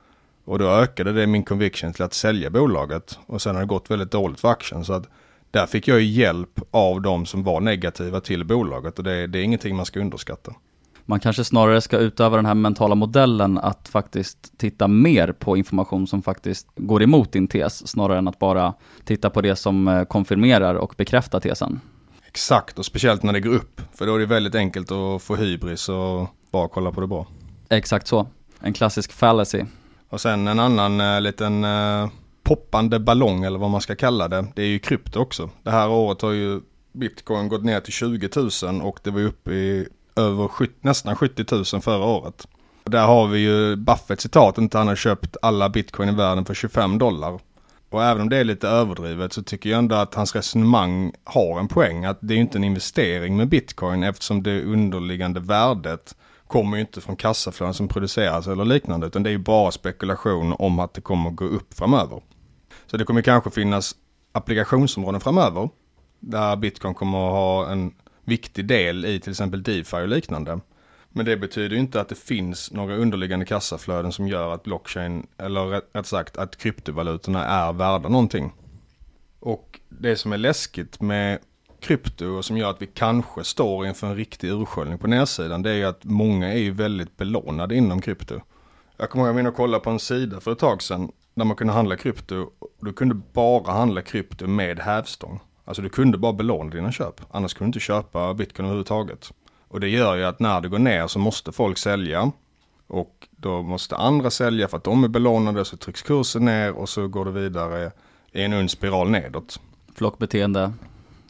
Och 0.45 0.59
då 0.59 0.69
ökade 0.69 1.13
det 1.13 1.27
min 1.27 1.45
conviction 1.45 1.93
till 1.93 2.03
att 2.03 2.15
sälja 2.15 2.51
bolaget. 2.51 3.19
Och 3.27 3.43
sen 3.43 3.55
har 3.55 3.63
det 3.63 3.69
gått 3.69 3.91
väldigt 3.91 4.11
dåligt 4.11 4.41
för 4.41 4.49
aktien. 4.49 4.85
Så 4.85 4.93
att 4.93 5.09
där 5.51 5.67
fick 5.67 5.89
jag 5.89 6.01
hjälp 6.01 6.61
av 6.71 7.03
de 7.03 7.27
som 7.27 7.43
var 7.43 7.61
negativa 7.61 8.21
till 8.21 8.45
bolaget. 8.45 8.99
Och 8.99 9.05
det, 9.05 9.27
det 9.27 9.39
är 9.39 9.43
ingenting 9.43 9.77
man 9.77 9.87
ska 9.87 10.01
underskatta. 10.01 10.55
Man 11.09 11.21
kanske 11.21 11.45
snarare 11.45 11.81
ska 11.81 11.99
utöva 11.99 12.37
den 12.37 12.47
här 12.47 12.55
mentala 12.55 12.95
modellen 12.95 13.59
att 13.59 13.89
faktiskt 13.89 14.59
titta 14.59 14.89
mer 14.89 15.33
på 15.33 15.57
information 15.57 16.07
som 16.07 16.23
faktiskt 16.23 16.69
går 16.77 17.03
emot 17.03 17.33
din 17.33 17.49
tes, 17.49 17.89
snarare 17.89 18.19
än 18.19 18.29
att 18.29 18.39
bara 18.39 18.75
titta 19.05 19.31
på 19.31 19.41
det 19.41 19.57
som 19.57 19.89
eh, 19.89 20.05
konfirmerar 20.05 20.75
och 20.75 20.95
bekräftar 20.97 21.41
tesen. 21.41 21.81
Exakt, 22.27 22.79
och 22.79 22.85
speciellt 22.85 23.23
när 23.23 23.33
det 23.33 23.41
går 23.41 23.55
upp. 23.55 23.81
För 23.95 24.07
då 24.07 24.15
är 24.15 24.19
det 24.19 24.27
väldigt 24.27 24.55
enkelt 24.55 24.93
att 24.93 25.23
få 25.23 25.37
hybris 25.37 25.89
och 25.89 26.29
bara 26.51 26.69
kolla 26.69 26.93
på 26.93 27.01
det 27.01 27.07
bra. 27.07 27.27
Exakt 27.69 28.07
så. 28.07 28.27
En 28.61 28.73
klassisk 28.73 29.13
fallacy. 29.13 29.65
Och 30.09 30.21
sen 30.21 30.49
en 30.49 30.61
annan 30.61 31.01
uh, 31.01 31.21
liten 31.21 31.65
uh, 31.65 32.09
poppande 32.43 32.99
ballong 33.01 33.45
eller 33.45 33.59
vad 33.59 33.71
man 33.71 33.81
ska 33.81 33.95
kalla 33.95 34.29
det. 34.29 34.47
Det 34.55 34.63
är 34.63 34.67
ju 34.67 34.79
krypto 34.79 35.21
också. 35.21 35.51
Det 35.63 35.71
här 35.71 35.89
året 35.89 36.23
har 36.23 36.33
ju 36.33 36.61
bitcoin 36.93 37.49
gått 37.49 37.65
ner 37.65 37.81
till 37.81 37.93
20 37.93 38.29
000 38.37 38.83
och 38.83 38.99
det 39.03 39.11
var 39.11 39.21
uppe 39.21 39.51
i 39.51 39.89
över 40.17 40.49
70, 40.49 40.75
nästan 40.81 41.17
70 41.17 41.45
000 41.73 41.83
förra 41.83 42.05
året. 42.05 42.49
Och 42.85 42.91
där 42.91 43.07
har 43.07 43.27
vi 43.27 43.39
ju 43.39 43.77
Buffett 43.77 44.21
citat, 44.21 44.59
inte 44.59 44.79
han 44.79 44.89
har 44.89 44.97
köpt 44.97 45.37
alla 45.43 45.69
bitcoin 45.69 46.09
i 46.09 46.13
världen 46.13 46.45
för 46.45 46.55
25 46.55 46.99
dollar. 46.99 47.41
Och 47.91 48.05
även 48.05 48.23
om 48.23 48.29
det 48.29 48.37
är 48.37 48.45
lite 48.45 48.69
överdrivet 48.69 49.33
så 49.33 49.43
tycker 49.43 49.71
jag 49.71 49.79
ändå 49.79 49.97
att 49.97 50.15
hans 50.15 50.35
resonemang 50.35 51.13
har 51.25 51.61
en 51.61 51.69
poäng. 51.69 52.05
Att 52.05 52.19
det 52.21 52.35
är 52.35 52.39
inte 52.39 52.59
en 52.59 52.65
investering 52.65 53.37
med 53.37 53.49
bitcoin 53.49 54.03
eftersom 54.03 54.43
det 54.43 54.63
underliggande 54.63 55.41
värdet 55.41 56.17
kommer 56.47 56.77
ju 56.77 56.81
inte 56.81 57.01
från 57.01 57.17
kassaflöden 57.17 57.75
som 57.75 57.89
produceras 57.89 58.47
eller 58.47 58.65
liknande. 58.65 59.07
Utan 59.07 59.23
det 59.23 59.31
är 59.31 59.33
ju 59.33 59.39
bara 59.39 59.71
spekulation 59.71 60.55
om 60.59 60.79
att 60.79 60.95
det 60.95 61.01
kommer 61.01 61.31
gå 61.31 61.45
upp 61.45 61.75
framöver. 61.75 62.23
Så 62.87 62.97
det 62.97 63.05
kommer 63.05 63.23
kanske 63.23 63.51
finnas 63.51 63.95
applikationsområden 64.33 65.21
framöver. 65.21 65.69
Där 66.21 66.57
bitcoin 66.57 66.95
kommer 66.95 67.27
att 67.27 67.33
ha 67.33 67.73
en 67.73 67.93
viktig 68.27 68.67
del 68.67 69.05
i 69.05 69.21
till 69.21 69.31
exempel 69.31 69.63
DeFi 69.63 69.97
och 69.97 70.09
liknande. 70.09 70.61
Men 71.09 71.27
det 71.27 71.37
betyder 71.37 71.77
inte 71.77 72.01
att 72.01 72.09
det 72.09 72.19
finns 72.19 72.73
några 72.73 72.97
underliggande 72.97 73.47
kassaflöden 73.47 74.13
som 74.13 74.29
gör 74.29 74.55
att 74.55 74.63
blockchain, 74.63 75.27
eller 75.39 75.83
rätt 75.93 76.07
sagt 76.07 76.37
att 76.37 76.57
kryptovalutorna 76.57 77.45
är 77.45 77.73
värda 77.73 78.09
någonting. 78.09 78.53
Och 79.41 79.81
det 79.89 80.17
som 80.17 80.33
är 80.33 80.39
läskigt 80.39 81.01
med 81.01 81.39
krypto 81.81 82.27
och 82.27 82.45
som 82.45 82.57
gör 82.57 82.71
att 82.71 82.83
vi 82.83 82.87
kanske 82.87 83.45
står 83.45 83.87
inför 83.87 84.07
en 84.07 84.17
riktig 84.17 84.49
ursköljning 84.49 84.99
på 84.99 85.07
nedsidan, 85.07 85.63
det 85.63 85.71
är 85.71 85.75
ju 85.75 85.85
att 85.85 86.05
många 86.05 86.53
är 86.53 86.59
ju 86.59 86.71
väldigt 86.71 87.17
belånade 87.17 87.77
inom 87.77 88.01
krypto. 88.01 88.41
Jag 88.97 89.11
kommer 89.11 89.25
ihåg 89.25 89.37
att 89.37 89.45
jag 89.45 89.51
och 89.51 89.57
kollade 89.57 89.85
på 89.85 89.91
en 89.91 89.99
sida 89.99 90.41
för 90.41 90.53
ett 90.53 90.59
tag 90.59 90.83
sedan 90.83 91.13
där 91.35 91.45
man 91.45 91.57
kunde 91.57 91.73
handla 91.73 91.97
krypto. 91.97 92.51
Du 92.81 92.93
kunde 92.93 93.15
bara 93.15 93.73
handla 93.73 94.03
krypto 94.03 94.47
med 94.47 94.81
hävstång. 94.81 95.41
Alltså 95.67 95.83
du 95.83 95.89
kunde 95.89 96.19
bara 96.19 96.33
belåna 96.33 96.71
dina 96.71 96.93
köp. 96.93 97.21
Annars 97.31 97.55
kunde 97.55 97.67
du 97.67 97.69
inte 97.69 97.81
köpa 97.81 98.35
bitcoin 98.35 98.67
överhuvudtaget. 98.67 99.33
Och 99.69 99.81
det 99.81 99.89
gör 99.89 100.17
ju 100.17 100.25
att 100.25 100.41
när 100.41 100.61
det 100.61 100.69
går 100.69 100.79
ner 100.79 101.07
så 101.07 101.19
måste 101.19 101.53
folk 101.53 101.79
sälja. 101.79 102.33
Och 102.87 103.29
då 103.31 103.63
måste 103.63 103.97
andra 103.97 104.31
sälja 104.31 104.69
för 104.69 104.77
att 104.77 104.85
de 104.85 105.05
är 105.05 105.09
belånade 105.09 105.65
så 105.65 105.77
trycks 105.77 106.03
kursen 106.03 106.45
ner 106.45 106.73
och 106.73 106.89
så 106.89 107.09
går 107.09 107.25
det 107.25 107.31
vidare 107.31 107.93
i 108.33 108.43
en 108.43 108.53
ond 108.53 108.71
spiral 108.71 109.11
nedåt. 109.11 109.61
Flockbeteende, 109.95 110.73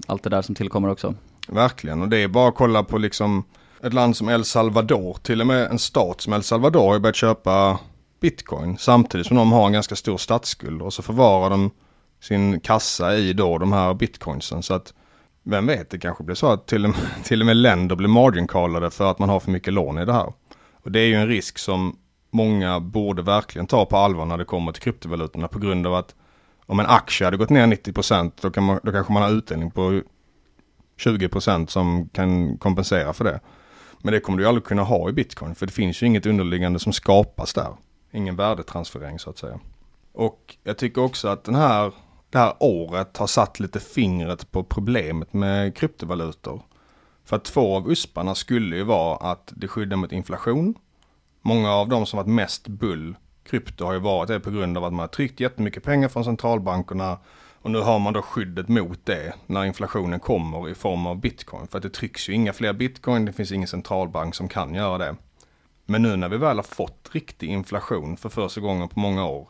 allt 0.06 0.22
det 0.22 0.30
där 0.30 0.42
som 0.42 0.54
tillkommer 0.54 0.90
också. 0.90 1.14
Verkligen, 1.48 2.02
och 2.02 2.08
det 2.08 2.18
är 2.18 2.28
bara 2.28 2.48
att 2.48 2.54
kolla 2.54 2.82
på 2.82 2.98
liksom 2.98 3.44
ett 3.82 3.94
land 3.94 4.16
som 4.16 4.28
El 4.28 4.44
Salvador. 4.44 5.16
Till 5.22 5.40
och 5.40 5.46
med 5.46 5.70
en 5.70 5.78
stat 5.78 6.20
som 6.20 6.32
El 6.32 6.42
Salvador 6.42 6.92
har 6.92 6.98
börjat 6.98 7.16
köpa 7.16 7.78
bitcoin 8.20 8.78
samtidigt 8.78 9.26
som 9.26 9.36
de 9.36 9.52
har 9.52 9.66
en 9.66 9.72
ganska 9.72 9.96
stor 9.96 10.16
statsskuld. 10.16 10.82
Och 10.82 10.92
så 10.92 11.02
förvarar 11.02 11.50
de 11.50 11.70
sin 12.20 12.60
kassa 12.60 13.16
i 13.16 13.32
då 13.32 13.58
de 13.58 13.72
här 13.72 13.94
bitcoinsen. 13.94 14.62
Så 14.62 14.74
att 14.74 14.94
vem 15.42 15.66
vet, 15.66 15.90
det 15.90 15.98
kanske 15.98 16.24
blir 16.24 16.36
så 16.36 16.52
att 16.52 16.66
till 16.66 16.84
och 16.84 16.90
med, 16.90 17.00
till 17.24 17.40
och 17.40 17.46
med 17.46 17.56
länder 17.56 17.96
blir 17.96 18.08
margin 18.08 18.48
för 18.90 19.10
att 19.10 19.18
man 19.18 19.28
har 19.28 19.40
för 19.40 19.50
mycket 19.50 19.72
lån 19.72 19.98
i 19.98 20.04
det 20.04 20.12
här. 20.12 20.32
Och 20.72 20.92
det 20.92 21.00
är 21.00 21.06
ju 21.06 21.14
en 21.14 21.28
risk 21.28 21.58
som 21.58 21.96
många 22.30 22.80
borde 22.80 23.22
verkligen 23.22 23.66
ta 23.66 23.84
på 23.84 23.96
allvar 23.96 24.26
när 24.26 24.38
det 24.38 24.44
kommer 24.44 24.72
till 24.72 24.82
kryptovalutorna 24.82 25.48
på 25.48 25.58
grund 25.58 25.86
av 25.86 25.94
att 25.94 26.14
om 26.66 26.80
en 26.80 26.86
aktie 26.86 27.26
hade 27.26 27.36
gått 27.36 27.50
ner 27.50 27.66
90% 27.66 28.32
då, 28.40 28.50
kan 28.50 28.64
man, 28.64 28.80
då 28.82 28.92
kanske 28.92 29.12
man 29.12 29.22
har 29.22 29.30
utdelning 29.30 29.70
på 29.70 30.00
20% 30.98 31.66
som 31.66 32.08
kan 32.08 32.58
kompensera 32.58 33.12
för 33.12 33.24
det. 33.24 33.40
Men 34.02 34.12
det 34.12 34.20
kommer 34.20 34.38
du 34.38 34.48
aldrig 34.48 34.64
kunna 34.64 34.82
ha 34.82 35.08
i 35.08 35.12
bitcoin 35.12 35.54
för 35.54 35.66
det 35.66 35.72
finns 35.72 36.02
ju 36.02 36.06
inget 36.06 36.26
underliggande 36.26 36.78
som 36.78 36.92
skapas 36.92 37.54
där. 37.54 37.76
Ingen 38.12 38.36
värdetransferering 38.36 39.18
så 39.18 39.30
att 39.30 39.38
säga. 39.38 39.60
Och 40.12 40.56
jag 40.64 40.78
tycker 40.78 41.02
också 41.02 41.28
att 41.28 41.44
den 41.44 41.54
här 41.54 41.92
det 42.30 42.38
här 42.38 42.54
året 42.60 43.16
har 43.16 43.26
satt 43.26 43.60
lite 43.60 43.80
fingret 43.80 44.50
på 44.50 44.64
problemet 44.64 45.32
med 45.32 45.76
kryptovalutor. 45.76 46.62
För 47.24 47.36
att 47.36 47.44
två 47.44 47.76
av 47.76 47.90
usparna 47.90 48.34
skulle 48.34 48.76
ju 48.76 48.82
vara 48.82 49.16
att 49.16 49.52
det 49.56 49.68
skyddar 49.68 49.96
mot 49.96 50.12
inflation. 50.12 50.74
Många 51.42 51.72
av 51.72 51.88
de 51.88 52.06
som 52.06 52.16
varit 52.16 52.28
mest 52.28 52.68
bull 52.68 53.16
krypto 53.44 53.84
har 53.84 53.92
ju 53.92 53.98
varit 53.98 54.28
det 54.28 54.40
på 54.40 54.50
grund 54.50 54.76
av 54.76 54.84
att 54.84 54.92
man 54.92 55.00
har 55.00 55.06
tryckt 55.06 55.40
jättemycket 55.40 55.84
pengar 55.84 56.08
från 56.08 56.24
centralbankerna 56.24 57.18
och 57.62 57.70
nu 57.70 57.80
har 57.80 57.98
man 57.98 58.12
då 58.12 58.22
skyddet 58.22 58.68
mot 58.68 59.06
det 59.06 59.34
när 59.46 59.64
inflationen 59.64 60.20
kommer 60.20 60.68
i 60.68 60.74
form 60.74 61.06
av 61.06 61.20
bitcoin. 61.20 61.66
För 61.66 61.78
att 61.78 61.82
det 61.82 61.90
trycks 61.90 62.28
ju 62.28 62.32
inga 62.32 62.52
fler 62.52 62.72
bitcoin, 62.72 63.24
det 63.24 63.32
finns 63.32 63.52
ingen 63.52 63.68
centralbank 63.68 64.34
som 64.34 64.48
kan 64.48 64.74
göra 64.74 64.98
det. 64.98 65.16
Men 65.86 66.02
nu 66.02 66.16
när 66.16 66.28
vi 66.28 66.36
väl 66.36 66.56
har 66.56 66.62
fått 66.62 67.08
riktig 67.12 67.48
inflation 67.48 68.16
för 68.16 68.28
första 68.28 68.60
gången 68.60 68.88
på 68.88 69.00
många 69.00 69.26
år 69.26 69.48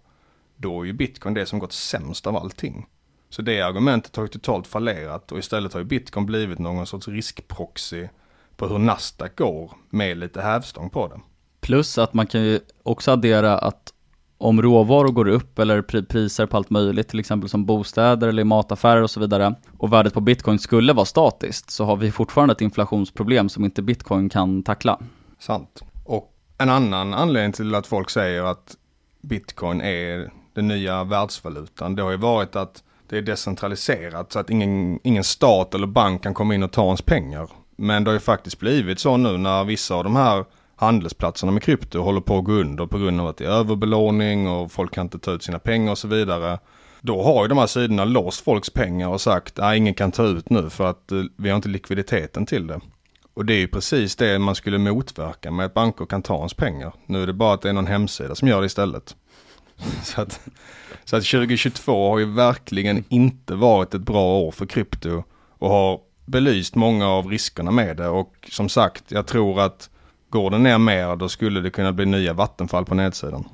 då 0.57 0.81
är 0.81 0.85
ju 0.85 0.93
bitcoin 0.93 1.35
det 1.35 1.47
som 1.47 1.59
gått 1.59 1.73
sämst 1.73 2.27
av 2.27 2.37
allting. 2.37 2.87
Så 3.31 3.43
det 3.43 3.61
argumentet 3.61 4.17
har 4.17 4.23
ju 4.25 4.29
totalt 4.29 4.67
fallerat 4.67 5.33
och 5.33 5.39
istället 5.39 5.73
har 5.73 5.81
ju 5.81 5.87
bitcoin 5.87 6.27
blivit 6.27 6.59
någon 6.59 6.87
sorts 6.87 7.09
riskproxy 7.09 8.09
på 8.57 8.69
hur 8.69 8.79
Nasdaq 8.79 9.37
går 9.37 9.73
med 9.91 10.19
lite 10.19 10.43
hävstång 10.43 10.91
på 10.91 11.09
det. 11.09 11.21
Plus 11.61 11.99
att 11.99 12.15
man 12.15 12.27
kan 12.27 12.43
ju 12.43 12.61
också 12.83 13.11
addera 13.11 13.59
att 13.59 13.93
om 14.39 14.63
råvaror 14.63 15.13
går 15.13 15.29
upp 15.29 15.59
eller 15.59 15.83
priser 16.03 16.47
på 16.47 16.57
allt 16.57 16.71
möjligt, 16.71 17.09
till 17.09 17.21
exempel 17.21 17.49
som 17.49 17.67
bostäder 17.67 18.29
eller 18.29 18.45
mataffärer 18.45 19.03
och 19.03 19.11
så 19.11 19.21
vidare, 19.21 19.55
och 19.79 19.93
värdet 19.93 20.15
på 20.15 20.21
bitcoin 20.21 20.59
skulle 20.59 20.93
vara 20.93 21.07
statiskt, 21.07 21.71
så 21.71 21.85
har 21.85 21.97
vi 21.97 22.11
fortfarande 22.11 22.53
ett 22.53 22.61
inflationsproblem 22.61 23.49
som 23.49 23.65
inte 23.65 23.83
bitcoin 23.83 24.29
kan 24.29 24.63
tackla. 24.63 25.01
Sant. 25.39 25.83
Och 26.05 26.33
en 26.59 26.71
annan 26.71 27.15
anledning 27.15 27.53
till 27.53 27.75
att 27.75 27.87
folk 27.87 28.11
säger 28.11 28.43
att 28.43 28.77
bitcoin 29.21 29.81
är 29.81 30.33
den 30.57 30.69
nya 30.69 31.05
världsvalutan, 31.05 31.97
det 31.97 32.03
har 32.03 32.11
ju 32.11 32.17
varit 32.17 32.57
att 32.57 32.83
det 33.09 33.19
är 33.19 33.23
decentraliserat 33.23 34.33
så 34.33 34.39
att 34.39 34.51
ingen, 34.51 35.01
ingen 35.03 35.25
stat 35.25 35.75
eller 35.75 35.87
bank 35.87 36.23
kan 36.23 36.35
komma 36.35 36.55
in 36.55 36.63
och 36.63 36.73
ta 36.73 36.85
ens 36.85 37.03
pengar. 37.03 37.49
Men 37.77 38.05
det 38.05 38.11
har 38.11 38.15
ju 38.15 38.21
faktiskt 38.21 38.59
blivit 38.59 38.99
så 38.99 39.17
nu 39.17 39.39
när 39.39 39.65
vissa 39.65 39.95
av 39.95 40.05
de 40.05 40.17
här 40.17 40.45
handelsplatserna 40.77 41.53
med 41.53 41.63
krypto 41.63 42.01
håller 42.01 42.21
på 42.21 42.39
att 42.39 42.45
gå 42.45 42.53
under 42.53 42.87
på 42.87 42.99
grund 42.99 43.21
av 43.21 43.27
att 43.27 43.37
det 43.37 43.45
är 43.45 43.51
överbelåning 43.51 44.49
och 44.49 44.73
folk 44.73 44.95
kan 44.95 45.07
inte 45.07 45.19
ta 45.19 45.31
ut 45.33 45.43
sina 45.43 45.59
pengar 45.59 45.93
och 45.93 45.99
så 45.99 46.09
vidare. 46.09 46.59
Då 47.01 47.23
har 47.23 47.45
ju 47.45 47.49
de 47.49 47.59
här 47.59 47.67
sidorna 47.67 48.05
låst 48.05 48.45
folks 48.45 48.71
pengar 48.71 49.09
och 49.09 49.21
sagt 49.21 49.59
att 49.59 49.77
ingen 49.77 49.95
kan 49.95 50.13
ta 50.13 50.25
ut 50.25 50.51
nu 50.51 50.71
för 50.71 50.91
att 50.91 51.13
eh, 51.13 51.23
vi 51.37 51.49
har 51.49 51.57
inte 51.57 51.69
likviditeten 51.69 52.47
till 52.47 52.67
det. 52.67 52.81
Och 53.35 53.45
det 53.45 53.55
är 53.55 53.59
ju 53.59 53.69
precis 53.69 54.17
det 54.17 54.39
man 54.39 54.55
skulle 54.55 54.79
motverka 54.79 55.51
med 55.51 55.67
att 55.67 55.75
banker 55.75 56.07
kan 56.07 56.23
ta 56.23 56.37
ens 56.37 56.55
pengar. 56.55 56.93
Nu 57.07 57.23
är 57.23 57.27
det 57.27 57.33
bara 57.33 57.55
att 57.55 57.63
det 57.63 57.69
är 57.69 57.73
någon 57.73 57.87
hemsida 57.87 58.35
som 58.35 58.49
gör 58.49 58.61
det 58.61 58.67
istället. 58.67 59.17
Så 60.03 60.21
att, 60.21 60.41
så 61.05 61.17
att 61.17 61.25
2022 61.25 62.11
har 62.11 62.19
ju 62.19 62.25
verkligen 62.25 63.05
inte 63.09 63.55
varit 63.55 63.95
ett 63.95 64.01
bra 64.01 64.39
år 64.39 64.51
för 64.51 64.67
krypto 64.67 65.23
och 65.59 65.71
har 65.71 66.01
belyst 66.27 66.75
många 66.75 67.09
av 67.09 67.27
riskerna 67.27 67.71
med 67.71 67.97
det 67.97 68.09
och 68.09 68.49
som 68.53 68.69
sagt, 68.69 69.05
jag 69.09 69.27
tror 69.27 69.61
att 69.61 69.91
går 70.31 70.51
det 70.51 70.59
ner 70.59 70.79
mer 70.79 71.17
då 71.17 71.29
skulle 71.29 71.61
det 71.61 71.71
kunna 71.71 71.93
bli 71.93 72.07
nya 72.07 72.33
vattenfall 72.33 72.85
på 72.85 72.95
nedsidan. 72.95 73.49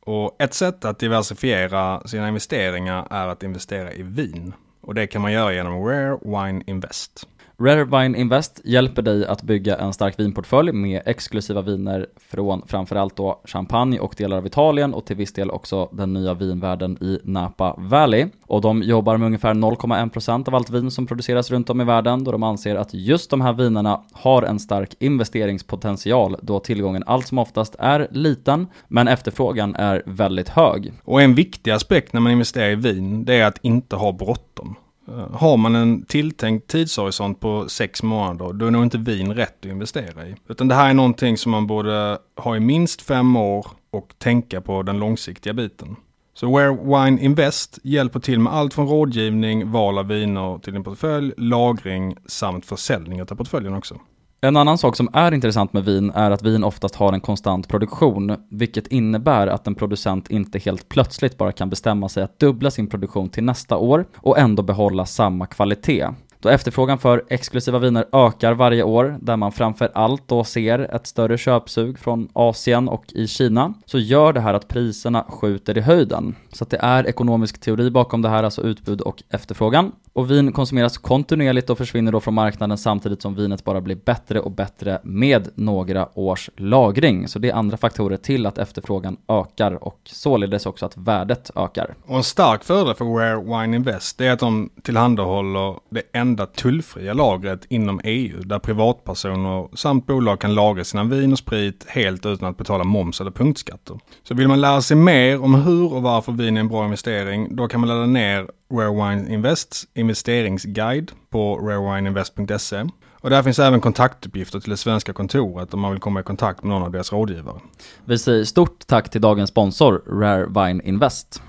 Och 0.00 0.36
ett 0.38 0.54
sätt 0.54 0.84
att 0.84 0.98
diversifiera 0.98 2.06
sina 2.06 2.28
investeringar 2.28 3.06
är 3.10 3.28
att 3.28 3.42
investera 3.42 3.92
i 3.92 4.02
vin. 4.02 4.52
Och 4.80 4.94
det 4.94 5.06
kan 5.06 5.22
man 5.22 5.32
göra 5.32 5.52
genom 5.52 5.84
Rare 5.84 6.18
Wine 6.22 6.62
Invest. 6.66 7.28
Rare 7.58 7.84
Wine 7.84 8.18
Invest 8.18 8.60
hjälper 8.64 9.02
dig 9.02 9.26
att 9.26 9.42
bygga 9.42 9.76
en 9.76 9.92
stark 9.92 10.20
vinportfölj 10.20 10.72
med 10.72 11.02
exklusiva 11.06 11.62
viner 11.62 12.06
från 12.16 12.62
framförallt 12.66 13.16
då 13.16 13.40
champagne 13.44 13.98
och 13.98 14.14
delar 14.18 14.36
av 14.36 14.46
Italien 14.46 14.94
och 14.94 15.06
till 15.06 15.16
viss 15.16 15.32
del 15.32 15.50
också 15.50 15.88
den 15.92 16.12
nya 16.12 16.34
vinvärlden 16.34 17.02
i 17.02 17.18
Napa 17.24 17.74
Valley. 17.78 18.26
Och 18.46 18.60
de 18.60 18.82
jobbar 18.82 19.16
med 19.16 19.26
ungefär 19.26 19.54
0,1% 19.54 20.48
av 20.48 20.54
allt 20.54 20.70
vin 20.70 20.90
som 20.90 21.06
produceras 21.06 21.50
runt 21.50 21.70
om 21.70 21.80
i 21.80 21.84
världen 21.84 22.24
då 22.24 22.32
de 22.32 22.42
anser 22.42 22.76
att 22.76 22.94
just 22.94 23.30
de 23.30 23.40
här 23.40 23.52
vinerna 23.52 24.02
har 24.12 24.42
en 24.42 24.58
stark 24.58 24.94
investeringspotential 24.98 26.36
då 26.42 26.60
tillgången 26.60 27.04
allt 27.06 27.26
som 27.26 27.38
oftast 27.38 27.76
är 27.78 28.08
liten 28.10 28.66
men 28.88 29.08
efterfrågan 29.08 29.74
är 29.74 30.02
väldigt 30.06 30.48
hög. 30.48 30.92
Och 31.04 31.22
en 31.22 31.34
viktig 31.34 31.70
aspekt 31.70 32.12
när 32.12 32.20
man 32.20 32.32
investerar 32.32 32.70
i 32.70 32.74
vin, 32.74 33.24
det 33.24 33.34
är 33.34 33.46
att 33.46 33.58
inte 33.62 33.96
ha 33.96 34.12
bråttom. 34.12 34.76
Eh, 35.08 35.30
har 35.32 35.56
man 35.56 35.74
en 35.74 36.04
tilltänkt 36.04 36.66
tidshorisont 36.66 37.40
på 37.40 37.68
sex 37.68 38.02
månader, 38.02 38.52
då 38.52 38.66
är 38.66 38.70
nog 38.70 38.82
inte 38.82 38.98
vin 38.98 39.34
rätt 39.34 39.58
att 39.60 39.66
investera 39.66 40.26
i. 40.26 40.34
Utan 40.48 40.68
det 40.68 40.74
här 40.74 40.90
är 40.90 40.94
någonting 40.94 41.36
som 41.36 41.52
man 41.52 41.66
borde 41.66 42.18
ha 42.36 42.56
i 42.56 42.60
minst 42.60 43.02
fem 43.02 43.36
år 43.36 43.66
och 43.90 44.14
tänka 44.18 44.60
på 44.60 44.82
den 44.82 44.98
långsiktiga 44.98 45.52
biten. 45.52 45.96
Så 46.34 46.56
Where 46.56 46.70
Wine 46.70 47.22
Invest 47.22 47.78
hjälper 47.82 48.20
till 48.20 48.40
med 48.40 48.52
allt 48.52 48.74
från 48.74 48.88
rådgivning, 48.88 49.70
val 49.70 49.98
av 49.98 50.06
viner 50.08 50.58
till 50.58 50.72
din 50.72 50.84
portfölj, 50.84 51.32
lagring 51.36 52.16
samt 52.26 52.66
försäljning 52.66 53.22
av 53.22 53.26
portföljen 53.26 53.74
också. 53.74 54.00
En 54.46 54.56
annan 54.56 54.78
sak 54.78 54.96
som 54.96 55.08
är 55.12 55.34
intressant 55.34 55.72
med 55.72 55.84
vin 55.84 56.12
är 56.14 56.30
att 56.30 56.42
vin 56.42 56.64
oftast 56.64 56.94
har 56.94 57.12
en 57.12 57.20
konstant 57.20 57.68
produktion, 57.68 58.36
vilket 58.50 58.86
innebär 58.86 59.46
att 59.46 59.66
en 59.66 59.74
producent 59.74 60.30
inte 60.30 60.58
helt 60.58 60.88
plötsligt 60.88 61.38
bara 61.38 61.52
kan 61.52 61.70
bestämma 61.70 62.08
sig 62.08 62.22
att 62.22 62.38
dubbla 62.38 62.70
sin 62.70 62.86
produktion 62.86 63.28
till 63.28 63.44
nästa 63.44 63.76
år 63.76 64.06
och 64.16 64.38
ändå 64.38 64.62
behålla 64.62 65.06
samma 65.06 65.46
kvalitet. 65.46 66.08
Då 66.40 66.48
efterfrågan 66.48 66.98
för 66.98 67.24
exklusiva 67.28 67.78
viner 67.78 68.04
ökar 68.12 68.52
varje 68.52 68.82
år, 68.82 69.18
där 69.20 69.36
man 69.36 69.52
framför 69.52 69.90
allt 69.94 70.28
då 70.28 70.44
ser 70.44 70.78
ett 70.78 71.06
större 71.06 71.38
köpsug 71.38 71.98
från 71.98 72.28
Asien 72.32 72.88
och 72.88 73.04
i 73.12 73.26
Kina, 73.26 73.74
så 73.86 73.98
gör 73.98 74.32
det 74.32 74.40
här 74.40 74.54
att 74.54 74.68
priserna 74.68 75.24
skjuter 75.28 75.78
i 75.78 75.80
höjden. 75.80 76.34
Så 76.52 76.64
att 76.64 76.70
det 76.70 76.78
är 76.82 77.06
ekonomisk 77.06 77.60
teori 77.60 77.90
bakom 77.90 78.22
det 78.22 78.28
här, 78.28 78.42
alltså 78.42 78.62
utbud 78.62 79.00
och 79.00 79.22
efterfrågan. 79.30 79.92
Och 80.16 80.30
vin 80.30 80.52
konsumeras 80.52 80.98
kontinuerligt 80.98 81.70
och 81.70 81.78
försvinner 81.78 82.12
då 82.12 82.20
från 82.20 82.34
marknaden 82.34 82.78
samtidigt 82.78 83.22
som 83.22 83.34
vinet 83.34 83.64
bara 83.64 83.80
blir 83.80 83.96
bättre 84.04 84.40
och 84.40 84.50
bättre 84.50 85.00
med 85.02 85.48
några 85.54 86.18
års 86.18 86.50
lagring. 86.56 87.28
Så 87.28 87.38
det 87.38 87.50
är 87.50 87.54
andra 87.54 87.76
faktorer 87.76 88.16
till 88.16 88.46
att 88.46 88.58
efterfrågan 88.58 89.16
ökar 89.28 89.84
och 89.84 90.00
således 90.04 90.66
också 90.66 90.86
att 90.86 90.96
värdet 90.96 91.50
ökar. 91.56 91.94
Och 92.06 92.16
en 92.16 92.22
stark 92.22 92.64
fördel 92.64 92.94
för 92.94 93.04
Rare 93.04 93.62
Wine 93.62 93.76
Invest 93.76 94.20
är 94.20 94.30
att 94.30 94.38
de 94.38 94.70
tillhandahåller 94.82 95.74
det 95.90 96.02
enda 96.12 96.46
tullfria 96.46 97.12
lagret 97.12 97.64
inom 97.68 98.00
EU 98.04 98.42
där 98.42 98.58
privatpersoner 98.58 99.76
samt 99.76 100.06
bolag 100.06 100.40
kan 100.40 100.54
lagra 100.54 100.84
sina 100.84 101.04
vin 101.04 101.32
och 101.32 101.38
sprit 101.38 101.86
helt 101.88 102.26
utan 102.26 102.48
att 102.48 102.56
betala 102.56 102.84
moms 102.84 103.20
eller 103.20 103.30
punktskatter. 103.30 103.98
Så 104.22 104.34
vill 104.34 104.48
man 104.48 104.60
lära 104.60 104.80
sig 104.80 104.96
mer 104.96 105.42
om 105.42 105.54
hur 105.54 105.94
och 105.94 106.02
varför 106.02 106.32
vin 106.32 106.56
är 106.56 106.60
en 106.60 106.68
bra 106.68 106.84
investering, 106.84 107.56
då 107.56 107.68
kan 107.68 107.80
man 107.80 107.88
ladda 107.88 108.06
ner 108.06 108.46
Rare 108.72 108.90
Wine 109.14 109.34
Invests 109.34 109.86
investeringsguide 109.94 111.12
på 111.30 111.56
rarewineinvest.se. 111.56 112.84
Och 113.20 113.30
där 113.30 113.42
finns 113.42 113.58
även 113.58 113.80
kontaktuppgifter 113.80 114.60
till 114.60 114.70
det 114.70 114.76
svenska 114.76 115.12
kontoret 115.12 115.74
om 115.74 115.80
man 115.80 115.90
vill 115.90 116.00
komma 116.00 116.20
i 116.20 116.22
kontakt 116.22 116.62
med 116.62 116.68
någon 116.70 116.82
av 116.82 116.92
deras 116.92 117.12
rådgivare. 117.12 117.60
Vi 118.04 118.18
säger 118.18 118.44
stort 118.44 118.86
tack 118.86 119.10
till 119.10 119.20
dagens 119.20 119.50
sponsor 119.50 120.02
Rare 120.20 120.46
Wine 120.66 120.82
Invest. 120.84 121.42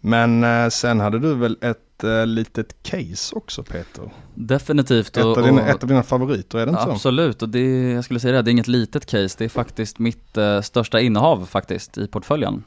Men 0.00 0.44
eh, 0.44 0.68
sen 0.68 1.00
hade 1.00 1.18
du 1.18 1.34
väl 1.34 1.58
ett 1.60 2.04
eh, 2.04 2.26
litet 2.26 2.82
case 2.82 3.36
också 3.36 3.62
Peter? 3.62 4.10
Definitivt. 4.34 5.16
Ett, 5.16 5.24
och, 5.24 5.38
av 5.38 5.44
dina, 5.44 5.62
och- 5.62 5.68
ett 5.68 5.82
av 5.82 5.88
dina 5.88 6.02
favoriter, 6.02 6.58
är 6.58 6.66
det 6.66 6.70
inte 6.70 6.82
så? 6.82 6.90
Absolut, 6.90 7.42
och 7.42 7.48
det, 7.48 7.92
jag 7.92 8.04
skulle 8.04 8.20
säga 8.20 8.32
det, 8.34 8.42
det 8.42 8.50
är 8.50 8.52
inget 8.52 8.68
litet 8.68 9.06
case, 9.06 9.34
det 9.38 9.44
är 9.44 9.48
faktiskt 9.48 9.98
mitt 9.98 10.36
eh, 10.36 10.60
största 10.60 11.00
innehav 11.00 11.46
faktiskt 11.46 11.98
i 11.98 12.06
portföljen. 12.08 12.62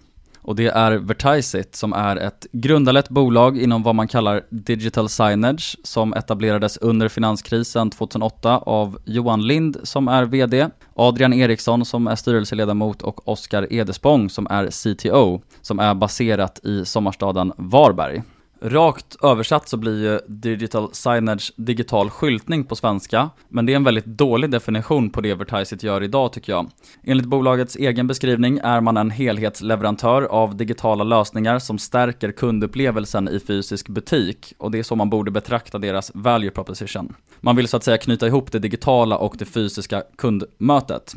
Och 0.49 0.55
det 0.55 0.67
är 0.67 0.91
Vertiseit 0.91 1.75
som 1.75 1.93
är 1.93 2.15
ett 2.15 2.47
grundarlett 2.51 3.09
bolag 3.09 3.57
inom 3.57 3.83
vad 3.83 3.95
man 3.95 4.07
kallar 4.07 4.45
digital 4.49 5.09
signage 5.09 5.77
som 5.83 6.13
etablerades 6.13 6.77
under 6.77 7.09
finanskrisen 7.09 7.89
2008 7.89 8.57
av 8.57 8.97
Johan 9.05 9.47
Lind 9.47 9.77
som 9.83 10.07
är 10.07 10.25
VD, 10.25 10.69
Adrian 10.95 11.33
Eriksson 11.33 11.85
som 11.85 12.07
är 12.07 12.15
styrelseledamot 12.15 13.01
och 13.01 13.27
Oskar 13.27 13.73
Edespång 13.73 14.29
som 14.29 14.47
är 14.49 14.67
CTO 14.67 15.41
som 15.61 15.79
är 15.79 15.95
baserat 15.95 16.59
i 16.65 16.85
sommarstaden 16.85 17.53
Varberg. 17.57 18.21
Rakt 18.61 19.15
översatt 19.23 19.69
så 19.69 19.77
blir 19.77 20.03
ju 20.03 20.19
digital 20.27 20.93
signage 20.93 21.53
digital 21.55 22.09
skyltning 22.09 22.63
på 22.63 22.75
svenska, 22.75 23.29
men 23.49 23.65
det 23.65 23.71
är 23.71 23.75
en 23.75 23.83
väldigt 23.83 24.05
dålig 24.05 24.51
definition 24.51 25.09
på 25.09 25.21
det 25.21 25.33
Vertiseit 25.33 25.83
gör 25.83 26.03
idag 26.03 26.33
tycker 26.33 26.53
jag. 26.53 26.69
Enligt 27.03 27.25
bolagets 27.25 27.75
egen 27.75 28.07
beskrivning 28.07 28.59
är 28.63 28.81
man 28.81 28.97
en 28.97 29.11
helhetsleverantör 29.11 30.21
av 30.21 30.55
digitala 30.55 31.03
lösningar 31.03 31.59
som 31.59 31.77
stärker 31.77 32.31
kundupplevelsen 32.31 33.29
i 33.29 33.39
fysisk 33.39 33.89
butik 33.89 34.53
och 34.57 34.71
det 34.71 34.79
är 34.79 34.83
så 34.83 34.95
man 34.95 35.09
borde 35.09 35.31
betrakta 35.31 35.77
deras 35.77 36.11
value 36.13 36.51
proposition. 36.51 37.15
Man 37.39 37.55
vill 37.55 37.67
så 37.67 37.77
att 37.77 37.83
säga 37.83 37.97
knyta 37.97 38.27
ihop 38.27 38.51
det 38.51 38.59
digitala 38.59 39.17
och 39.17 39.35
det 39.37 39.45
fysiska 39.45 40.03
kundmötet. 40.17 41.15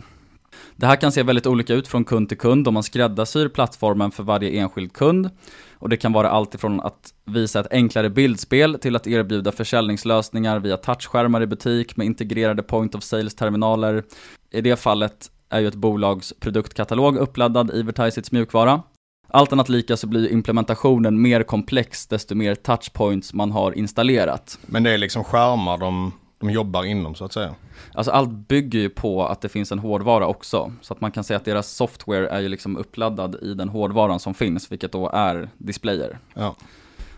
Det 0.76 0.86
här 0.86 0.96
kan 0.96 1.12
se 1.12 1.22
väldigt 1.22 1.46
olika 1.46 1.74
ut 1.74 1.88
från 1.88 2.04
kund 2.04 2.28
till 2.28 2.38
kund 2.38 2.68
om 2.68 2.74
man 2.74 2.82
skräddarsyr 2.82 3.48
plattformen 3.48 4.10
för 4.10 4.22
varje 4.22 4.60
enskild 4.60 4.92
kund. 4.92 5.30
Och 5.78 5.88
det 5.88 5.96
kan 5.96 6.12
vara 6.12 6.30
allt 6.30 6.54
ifrån 6.54 6.80
att 6.80 7.14
visa 7.24 7.60
ett 7.60 7.72
enklare 7.72 8.10
bildspel 8.10 8.78
till 8.78 8.96
att 8.96 9.06
erbjuda 9.06 9.52
försäljningslösningar 9.52 10.58
via 10.58 10.76
touchskärmar 10.76 11.42
i 11.42 11.46
butik 11.46 11.96
med 11.96 12.06
integrerade 12.06 12.62
point 12.62 12.94
of 12.94 13.02
sales-terminaler. 13.02 14.04
I 14.50 14.60
det 14.60 14.76
fallet 14.76 15.30
är 15.50 15.60
ju 15.60 15.68
ett 15.68 15.74
bolags 15.74 16.34
produktkatalog 16.40 17.16
uppladdad 17.16 17.70
i 17.74 17.82
Vertiseits 17.82 18.32
mjukvara. 18.32 18.82
Allt 19.28 19.52
annat 19.52 19.68
lika 19.68 19.96
så 19.96 20.06
blir 20.06 20.32
implementationen 20.32 21.22
mer 21.22 21.42
komplex 21.42 22.06
desto 22.06 22.34
mer 22.34 22.54
touchpoints 22.54 23.34
man 23.34 23.52
har 23.52 23.78
installerat. 23.78 24.58
Men 24.66 24.82
det 24.82 24.90
är 24.90 24.98
liksom 24.98 25.24
skärmar 25.24 25.78
de, 25.78 26.12
de 26.42 26.50
jobbar 26.50 26.84
inom 26.84 27.14
så 27.14 27.24
att 27.24 27.32
säga. 27.32 27.54
Alltså 27.94 28.12
allt 28.12 28.30
bygger 28.30 28.78
ju 28.78 28.88
på 28.88 29.26
att 29.26 29.40
det 29.40 29.48
finns 29.48 29.72
en 29.72 29.78
hårdvara 29.78 30.26
också. 30.26 30.72
Så 30.80 30.94
att 30.94 31.00
man 31.00 31.10
kan 31.10 31.24
säga 31.24 31.36
att 31.36 31.44
deras 31.44 31.70
software 31.70 32.28
är 32.28 32.40
ju 32.40 32.48
liksom 32.48 32.76
uppladdad 32.76 33.36
i 33.42 33.54
den 33.54 33.68
hårdvaran 33.68 34.20
som 34.20 34.34
finns, 34.34 34.72
vilket 34.72 34.92
då 34.92 35.08
är 35.08 35.48
displayer. 35.58 36.18
Ja. 36.34 36.56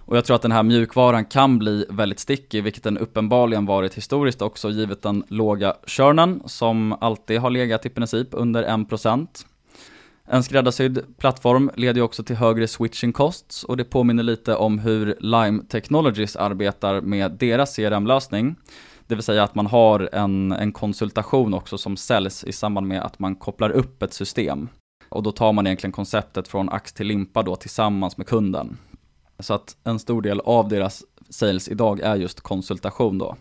Och 0.07 0.17
jag 0.17 0.25
tror 0.25 0.37
att 0.37 0.43
den 0.43 0.53
här 0.53 0.63
mjukvaran 0.63 1.25
kan 1.25 1.59
bli 1.59 1.87
väldigt 1.89 2.19
sticky, 2.19 2.61
vilket 2.61 2.83
den 2.83 2.99
uppenbarligen 2.99 3.67
varit 3.67 3.95
historiskt 3.95 4.43
också, 4.43 4.71
givet 4.71 5.03
den 5.03 5.25
låga 5.29 5.75
churnen, 5.87 6.43
som 6.47 6.93
alltid 7.01 7.41
har 7.41 7.51
legat 7.51 7.87
i 7.87 7.89
princip 7.89 8.29
under 8.31 8.65
1%. 8.65 9.27
En 10.27 10.43
skräddarsydd 10.43 11.05
plattform 11.19 11.71
leder 11.75 11.95
ju 11.95 12.03
också 12.03 12.23
till 12.23 12.37
högre 12.37 12.69
switching 12.69 13.13
costs 13.13 13.65
och 13.65 13.77
det 13.77 13.85
påminner 13.85 14.23
lite 14.23 14.55
om 14.55 14.79
hur 14.79 15.17
Lime 15.21 15.63
Technologies 15.69 16.37
arbetar 16.37 17.01
med 17.01 17.33
deras 17.33 17.77
CRM-lösning. 17.77 18.57
Det 19.07 19.15
vill 19.15 19.25
säga 19.25 19.43
att 19.43 19.55
man 19.55 19.67
har 19.67 20.09
en, 20.13 20.53
en 20.53 20.73
konsultation 20.73 21.55
också 21.55 21.79
som 21.79 21.97
säljs 21.97 22.45
i 22.45 22.53
samband 22.53 22.87
med 22.87 23.03
att 23.03 23.19
man 23.19 23.37
kopplar 23.37 23.71
upp 23.71 24.03
ett 24.03 24.13
system. 24.13 24.69
Och 25.09 25.23
då 25.23 25.33
tar 25.33 25.53
man 25.53 25.67
egentligen 25.67 25.93
konceptet 25.93 26.49
från 26.49 26.69
ax 26.69 26.93
till 26.93 27.07
limpa 27.07 27.43
då 27.43 27.57
tillsammans 27.57 28.17
med 28.17 28.27
kunden. 28.27 28.77
Så 29.39 29.55
att 29.55 29.77
en 29.85 29.99
stor 29.99 30.23
del 30.23 30.41
av 30.41 30.69
deras 30.69 31.05
sales 31.29 31.69
idag 31.69 32.01
är 32.01 32.17
just 32.17 32.41
konsultation 32.41 33.19
då. 33.19 33.37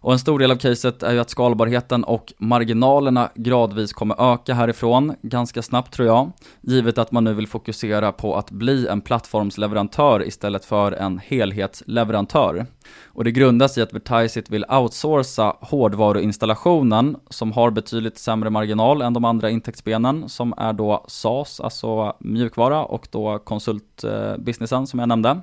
Och 0.00 0.12
en 0.12 0.18
stor 0.18 0.38
del 0.38 0.50
av 0.50 0.56
caset 0.56 1.02
är 1.02 1.12
ju 1.12 1.18
att 1.18 1.30
skalbarheten 1.30 2.04
och 2.04 2.32
marginalerna 2.38 3.30
gradvis 3.34 3.92
kommer 3.92 4.32
öka 4.32 4.54
härifrån, 4.54 5.14
ganska 5.22 5.62
snabbt 5.62 5.92
tror 5.92 6.08
jag, 6.08 6.32
givet 6.60 6.98
att 6.98 7.12
man 7.12 7.24
nu 7.24 7.34
vill 7.34 7.46
fokusera 7.46 8.12
på 8.12 8.36
att 8.36 8.50
bli 8.50 8.86
en 8.86 9.00
plattformsleverantör 9.00 10.26
istället 10.26 10.64
för 10.64 10.92
en 10.92 11.18
helhetsleverantör. 11.18 12.66
Och 13.06 13.24
det 13.24 13.30
grundas 13.30 13.78
i 13.78 13.82
att 13.82 13.92
Vertiseit 13.92 14.50
vill 14.50 14.64
outsourca 14.68 15.56
hårdvaruinstallationen 15.60 17.16
som 17.30 17.52
har 17.52 17.70
betydligt 17.70 18.18
sämre 18.18 18.50
marginal 18.50 19.02
än 19.02 19.12
de 19.12 19.24
andra 19.24 19.50
intäktsbenen 19.50 20.28
som 20.28 20.54
är 20.56 20.72
då 20.72 21.04
SaaS, 21.08 21.60
alltså 21.60 22.16
mjukvara 22.20 22.84
och 22.84 23.08
då 23.10 23.38
konsultbusinessen 23.38 24.82
eh, 24.82 24.84
som 24.84 24.98
jag 24.98 25.08
nämnde. 25.08 25.40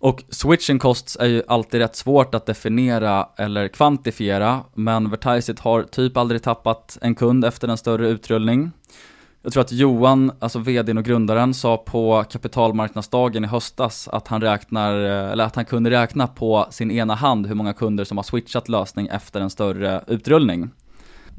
Och 0.00 0.24
switching 0.28 0.78
costs 0.78 1.16
är 1.20 1.26
ju 1.26 1.42
alltid 1.48 1.80
rätt 1.80 1.96
svårt 1.96 2.34
att 2.34 2.46
definiera 2.46 3.28
eller 3.36 3.68
kvantifiera, 3.68 4.64
men 4.74 5.10
Vertiseit 5.10 5.60
har 5.60 5.82
typ 5.82 6.16
aldrig 6.16 6.42
tappat 6.42 6.98
en 7.00 7.14
kund 7.14 7.44
efter 7.44 7.68
en 7.68 7.78
större 7.78 8.08
utrullning. 8.08 8.70
Jag 9.42 9.52
tror 9.52 9.60
att 9.60 9.72
Johan, 9.72 10.32
alltså 10.38 10.58
vdn 10.58 10.98
och 10.98 11.04
grundaren, 11.04 11.54
sa 11.54 11.76
på 11.76 12.24
kapitalmarknadsdagen 12.30 13.44
i 13.44 13.46
höstas 13.46 14.08
att 14.08 14.28
han 14.28 14.40
räknar, 14.40 15.04
eh, 15.04 15.32
eller 15.32 15.44
att 15.44 15.56
han 15.56 15.64
kunde 15.64 15.90
räkna 15.90 16.26
på 16.26 16.66
sin 16.70 16.90
ena 16.90 17.14
hand 17.14 17.46
hur 17.46 17.54
många 17.54 17.72
kunder 17.72 18.04
som 18.04 18.18
har 18.18 18.24
switchat 18.24 18.68
lösning 18.68 19.06
efter 19.06 19.40
en 19.40 19.50
större 19.50 20.04
utrullning. 20.06 20.70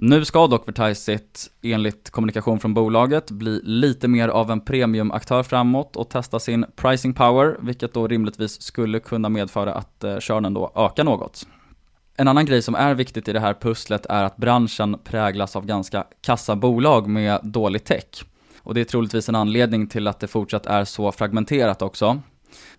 Nu 0.02 0.26
ska 0.26 0.48
dock 0.48 0.68
Vertiseit, 0.68 1.52
enligt 1.62 2.10
kommunikation 2.10 2.60
från 2.60 2.74
bolaget, 2.74 3.32
bli 3.32 3.62
lite 3.64 4.08
mer 4.08 4.28
av 4.28 4.52
en 4.52 4.62
premiumaktör 4.62 5.44
framåt 5.44 5.96
och 5.96 6.10
testa 6.10 6.40
sin 6.40 6.66
pricing 6.76 7.14
power, 7.14 7.58
vilket 7.60 7.94
då 7.94 8.08
rimligtvis 8.08 8.62
skulle 8.62 9.00
kunna 9.00 9.30
medföra 9.30 9.74
att 9.74 10.04
eh, 10.04 10.20
körnen 10.20 10.54
då 10.54 10.72
ökar 10.76 11.04
något. 11.04 11.48
En 12.18 12.28
annan 12.28 12.46
grej 12.46 12.62
som 12.62 12.76
är 12.76 12.94
viktigt 12.94 13.28
i 13.28 13.34
det 13.34 13.40
här 13.40 13.54
pusslet 13.54 14.06
är 14.06 14.24
att 14.24 14.38
branschen 14.38 14.98
präglas 15.04 15.56
av 15.56 15.66
ganska 15.66 16.06
kassa 16.22 16.56
bolag 16.56 17.08
med 17.08 17.40
dålig 17.44 17.84
tech. 17.84 18.24
Och 18.60 18.74
det 18.74 18.82
är 18.82 18.86
troligtvis 18.86 19.30
en 19.30 19.36
anledning 19.36 19.88
till 19.88 20.08
att 20.08 20.20
det 20.20 20.28
fortsatt 20.28 20.66
är 20.66 20.86
så 20.86 21.12
fragmenterat 21.12 21.82
också. 21.82 22.22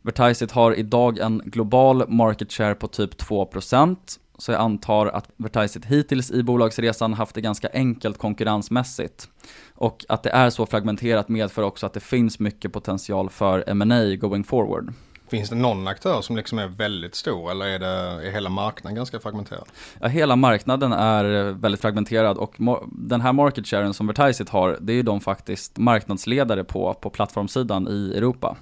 Vertiseit 0.03 0.53
har 0.53 0.75
idag 0.75 1.19
en 1.19 1.43
global 1.45 2.09
market 2.09 2.53
share 2.53 2.75
på 2.75 2.87
typ 2.87 3.23
2%, 3.23 3.97
så 4.41 4.53
jag 4.53 4.61
antar 4.61 5.07
att 5.07 5.29
Vertiseit 5.37 5.85
hittills 5.85 6.31
i 6.31 6.43
bolagsresan 6.43 7.15
haft 7.15 7.35
det 7.35 7.41
ganska 7.41 7.69
enkelt 7.73 8.19
konkurrensmässigt. 8.19 9.29
Och 9.75 10.05
att 10.09 10.23
det 10.23 10.31
är 10.31 10.51
så 10.51 10.67
fragmenterat 10.67 11.29
medför 11.29 11.63
också 11.63 11.87
att 11.87 11.93
det 11.93 12.01
finns 12.01 12.39
mycket 12.39 12.73
potential 12.73 13.31
för 13.31 13.65
M&A 13.67 14.17
going 14.17 14.45
forward. 14.45 14.93
Finns 15.31 15.51
det 15.51 15.57
någon 15.57 15.89
aktör 15.89 16.21
som 16.21 16.37
liksom 16.37 16.59
är 16.59 16.67
väldigt 16.69 17.15
stor 17.15 17.51
eller 17.51 17.67
är, 17.67 17.79
det, 17.79 18.27
är 18.29 18.31
hela 18.31 18.51
marknaden 18.51 18.97
ganska 18.97 19.21
fragmenterad? 19.21 19.65
Ja, 20.01 20.09
hela 20.09 20.37
marknaden 20.37 20.93
är 20.93 21.25
väldigt 21.53 21.81
fragmenterad 21.81 22.39
och 22.39 22.55
den 22.87 23.21
här 23.21 23.33
market 23.33 23.67
sharen 23.67 23.95
som 23.95 24.07
Vertiseit 24.07 24.49
har, 24.49 24.79
det 24.81 24.93
är 24.93 24.95
ju 24.95 25.03
de 25.03 25.21
faktiskt 25.21 25.79
marknadsledare 25.79 26.65
på, 26.65 26.95
på 26.95 27.11
plattformsidan 27.11 27.89
i 27.89 28.13
Europa. 28.17 28.57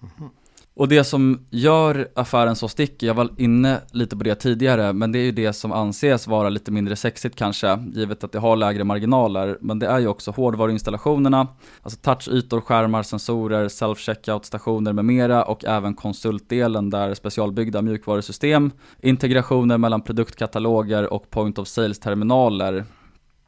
Mm 0.00 0.12
-hmm. 0.18 0.41
Och 0.74 0.88
det 0.88 1.04
som 1.04 1.46
gör 1.50 2.08
affären 2.14 2.56
så 2.56 2.68
stickig, 2.68 3.06
jag 3.06 3.14
var 3.14 3.30
inne 3.38 3.80
lite 3.92 4.16
på 4.16 4.24
det 4.24 4.34
tidigare, 4.34 4.92
men 4.92 5.12
det 5.12 5.18
är 5.18 5.22
ju 5.22 5.32
det 5.32 5.52
som 5.52 5.72
anses 5.72 6.26
vara 6.26 6.48
lite 6.48 6.70
mindre 6.70 6.96
sexigt 6.96 7.36
kanske, 7.36 7.78
givet 7.94 8.24
att 8.24 8.32
det 8.32 8.38
har 8.38 8.56
lägre 8.56 8.84
marginaler. 8.84 9.58
Men 9.60 9.78
det 9.78 9.86
är 9.86 9.98
ju 9.98 10.08
också 10.08 10.30
hårdvaruinstallationerna, 10.30 11.48
alltså 11.82 11.98
touchytor, 12.00 12.60
skärmar, 12.60 13.02
sensorer, 13.02 13.68
self-checkout, 13.68 14.42
stationer 14.42 14.92
med 14.92 15.04
mera 15.04 15.44
och 15.44 15.64
även 15.64 15.94
konsultdelen 15.94 16.90
där 16.90 17.14
specialbyggda 17.14 17.82
mjukvarusystem, 17.82 18.70
integrationer 19.02 19.78
mellan 19.78 20.00
produktkataloger 20.00 21.12
och 21.12 21.30
point 21.30 21.58
of 21.58 21.68
sales-terminaler 21.68 22.84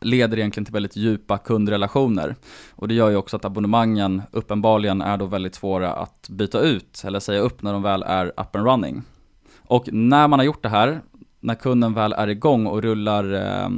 leder 0.05 0.39
egentligen 0.39 0.65
till 0.65 0.73
väldigt 0.75 0.97
djupa 0.97 1.39
kundrelationer. 1.39 2.37
Och 2.71 2.89
det 2.89 2.95
gör 2.95 3.11
ju 3.11 3.17
också 3.17 3.37
att 3.37 3.45
abonnemangen 3.45 4.23
uppenbarligen 4.31 5.03
är 5.03 5.17
då 5.17 5.27
väldigt 5.27 5.55
svåra 5.55 5.93
att 5.93 6.29
byta 6.29 6.61
ut 6.61 7.03
eller 7.05 7.21
säga 7.21 7.41
upp 7.41 7.63
när 7.63 7.73
de 7.73 7.83
väl 7.83 8.03
är 8.03 8.27
up 8.27 8.57
and 8.57 8.67
running. 8.67 9.03
Och 9.67 9.89
när 9.93 10.29
man 10.29 10.39
har 10.39 10.47
gjort 10.47 10.63
det 10.63 10.69
här, 10.69 11.01
när 11.41 11.55
kunden 11.55 11.95
väl 11.95 12.13
är 12.13 12.29
igång 12.29 12.67
och 12.67 12.83
rullar 12.83 13.35
eh, 13.35 13.69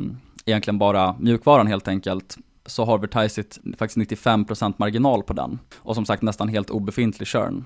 egentligen 0.44 0.78
bara 0.78 1.16
mjukvaran 1.18 1.66
helt 1.66 1.88
enkelt, 1.88 2.36
så 2.66 2.84
har 2.84 2.98
Vertiseit 2.98 3.58
faktiskt 3.78 4.10
95% 4.10 4.74
marginal 4.76 5.22
på 5.22 5.32
den. 5.32 5.58
Och 5.78 5.94
som 5.94 6.06
sagt 6.06 6.22
nästan 6.22 6.48
helt 6.48 6.70
obefintlig 6.70 7.28
churn. 7.28 7.64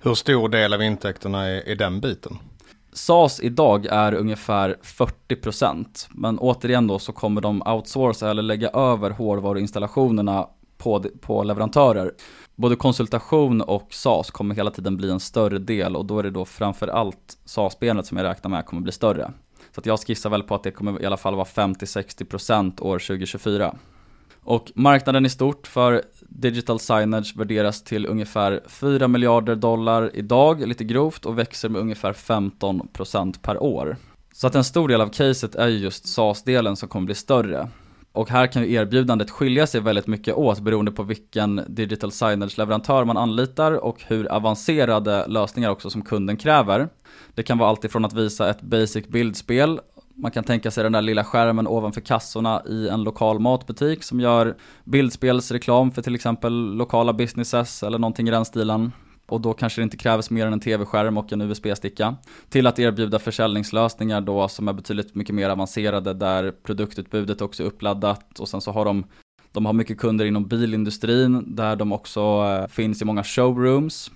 Hur 0.00 0.14
stor 0.14 0.48
del 0.48 0.74
av 0.74 0.82
intäkterna 0.82 1.46
är, 1.46 1.68
är 1.68 1.76
den 1.76 2.00
biten? 2.00 2.38
SAS 2.98 3.40
idag 3.40 3.86
är 3.86 4.14
ungefär 4.14 4.76
40% 4.82 6.08
men 6.10 6.38
återigen 6.38 6.86
då 6.86 6.98
så 6.98 7.12
kommer 7.12 7.40
de 7.40 7.62
outsourca 7.62 8.30
eller 8.30 8.42
lägga 8.42 8.68
över 8.68 9.10
hårdvaruinstallationerna 9.10 10.46
på, 10.78 11.04
på 11.20 11.42
leverantörer. 11.42 12.12
Både 12.56 12.76
konsultation 12.76 13.60
och 13.60 13.94
SAS 13.94 14.30
kommer 14.30 14.54
hela 14.54 14.70
tiden 14.70 14.96
bli 14.96 15.10
en 15.10 15.20
större 15.20 15.58
del 15.58 15.96
och 15.96 16.04
då 16.04 16.18
är 16.18 16.22
det 16.22 16.30
då 16.30 16.44
framförallt 16.44 17.38
SAS-benet 17.44 18.06
som 18.06 18.16
jag 18.16 18.24
räknar 18.24 18.50
med 18.50 18.66
kommer 18.66 18.82
bli 18.82 18.92
större. 18.92 19.32
Så 19.74 19.80
att 19.80 19.86
jag 19.86 20.00
skissar 20.00 20.30
väl 20.30 20.42
på 20.42 20.54
att 20.54 20.62
det 20.62 20.70
kommer 20.70 21.02
i 21.02 21.06
alla 21.06 21.16
fall 21.16 21.34
vara 21.34 21.46
50-60% 21.46 22.82
år 22.82 22.98
2024. 22.98 23.74
Och 24.42 24.72
marknaden 24.74 25.26
i 25.26 25.30
stort 25.30 25.66
för 25.66 26.02
digital 26.28 26.80
signage 26.80 27.34
värderas 27.36 27.82
till 27.82 28.06
ungefär 28.06 28.60
4 28.68 29.08
miljarder 29.08 29.56
dollar 29.56 30.10
idag, 30.14 30.66
lite 30.66 30.84
grovt, 30.84 31.26
och 31.26 31.38
växer 31.38 31.68
med 31.68 31.80
ungefär 31.80 32.12
15% 32.12 33.40
per 33.42 33.62
år. 33.62 33.96
Så 34.32 34.46
att 34.46 34.54
en 34.54 34.64
stor 34.64 34.88
del 34.88 35.00
av 35.00 35.08
caset 35.08 35.54
är 35.54 35.68
ju 35.68 35.78
just 35.78 36.08
SaaS-delen 36.08 36.76
som 36.76 36.88
kommer 36.88 37.06
bli 37.06 37.14
större. 37.14 37.68
Och 38.12 38.30
här 38.30 38.46
kan 38.46 38.62
ju 38.62 38.72
erbjudandet 38.72 39.30
skilja 39.30 39.66
sig 39.66 39.80
väldigt 39.80 40.06
mycket 40.06 40.34
åt 40.34 40.60
beroende 40.60 40.92
på 40.92 41.02
vilken 41.02 41.64
digital 41.68 42.12
signage-leverantör 42.12 43.04
man 43.04 43.16
anlitar 43.16 43.72
och 43.72 44.02
hur 44.06 44.32
avancerade 44.32 45.26
lösningar 45.26 45.70
också 45.70 45.90
som 45.90 46.02
kunden 46.02 46.36
kräver. 46.36 46.88
Det 47.34 47.42
kan 47.42 47.58
vara 47.58 47.68
alltifrån 47.68 48.04
att 48.04 48.12
visa 48.12 48.50
ett 48.50 48.62
basic 48.62 49.06
bildspel 49.06 49.80
man 50.18 50.30
kan 50.30 50.44
tänka 50.44 50.70
sig 50.70 50.82
den 50.82 50.92
där 50.92 51.02
lilla 51.02 51.24
skärmen 51.24 51.66
ovanför 51.66 52.00
kassorna 52.00 52.62
i 52.68 52.88
en 52.88 53.02
lokal 53.02 53.38
matbutik 53.38 54.04
som 54.04 54.20
gör 54.20 54.56
bildspelsreklam 54.84 55.90
för 55.90 56.02
till 56.02 56.14
exempel 56.14 56.52
lokala 56.74 57.12
businesses 57.12 57.82
eller 57.82 57.98
någonting 57.98 58.28
i 58.28 58.30
den 58.30 58.44
stilen. 58.44 58.92
Och 59.28 59.40
då 59.40 59.52
kanske 59.52 59.80
det 59.80 59.82
inte 59.82 59.96
krävs 59.96 60.30
mer 60.30 60.46
än 60.46 60.52
en 60.52 60.60
tv-skärm 60.60 61.16
och 61.18 61.32
en 61.32 61.40
USB-sticka. 61.40 62.16
Till 62.48 62.66
att 62.66 62.78
erbjuda 62.78 63.18
försäljningslösningar 63.18 64.20
då 64.20 64.48
som 64.48 64.68
är 64.68 64.72
betydligt 64.72 65.14
mycket 65.14 65.34
mer 65.34 65.50
avancerade 65.50 66.14
där 66.14 66.50
produktutbudet 66.50 67.40
också 67.40 67.62
är 67.62 67.66
uppladdat 67.66 68.40
och 68.40 68.48
sen 68.48 68.60
så 68.60 68.72
har 68.72 68.84
de 68.84 69.04
de 69.52 69.66
har 69.66 69.72
mycket 69.72 69.98
kunder 69.98 70.24
inom 70.24 70.48
bilindustrin 70.48 71.54
där 71.56 71.76
de 71.76 71.92
också 71.92 72.20
eh, 72.20 72.66
finns 72.66 73.02
i 73.02 73.04
många 73.04 73.24
showrooms. 73.24 74.10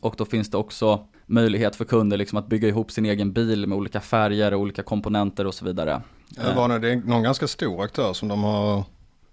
Och 0.00 0.14
då 0.18 0.24
finns 0.24 0.50
det 0.50 0.56
också 0.56 1.06
möjlighet 1.26 1.76
för 1.76 1.84
kunder 1.84 2.16
liksom 2.16 2.38
att 2.38 2.46
bygga 2.46 2.68
ihop 2.68 2.90
sin 2.90 3.06
egen 3.06 3.32
bil 3.32 3.66
med 3.66 3.78
olika 3.78 4.00
färger 4.00 4.54
och 4.54 4.60
olika 4.60 4.82
komponenter 4.82 5.46
och 5.46 5.54
så 5.54 5.64
vidare. 5.64 6.02
Det 6.28 6.54
var 6.56 6.78
det 6.78 6.96
någon 6.96 7.22
ganska 7.22 7.48
stor 7.48 7.82
aktör 7.82 8.12
som 8.12 8.28
de 8.28 8.42
har 8.42 8.84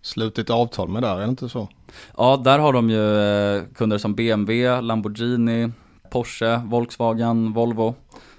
slutit 0.02 0.50
avtal 0.50 0.90
med 0.90 1.04
där, 1.04 1.16
är 1.16 1.22
det 1.22 1.30
inte 1.30 1.50
så? 1.50 1.68
Ja, 2.18 2.42
där 2.44 2.60
har 2.60 2.74
de 2.74 2.90
ju 2.90 3.18
eh, 3.58 3.64
kunder 3.76 3.98
som 3.98 4.16
BMW, 4.16 4.82
Lamborghini, 4.82 5.72
Porsche, 6.12 6.62
Volkswagen, 6.66 7.54
Volvo. 7.54 7.96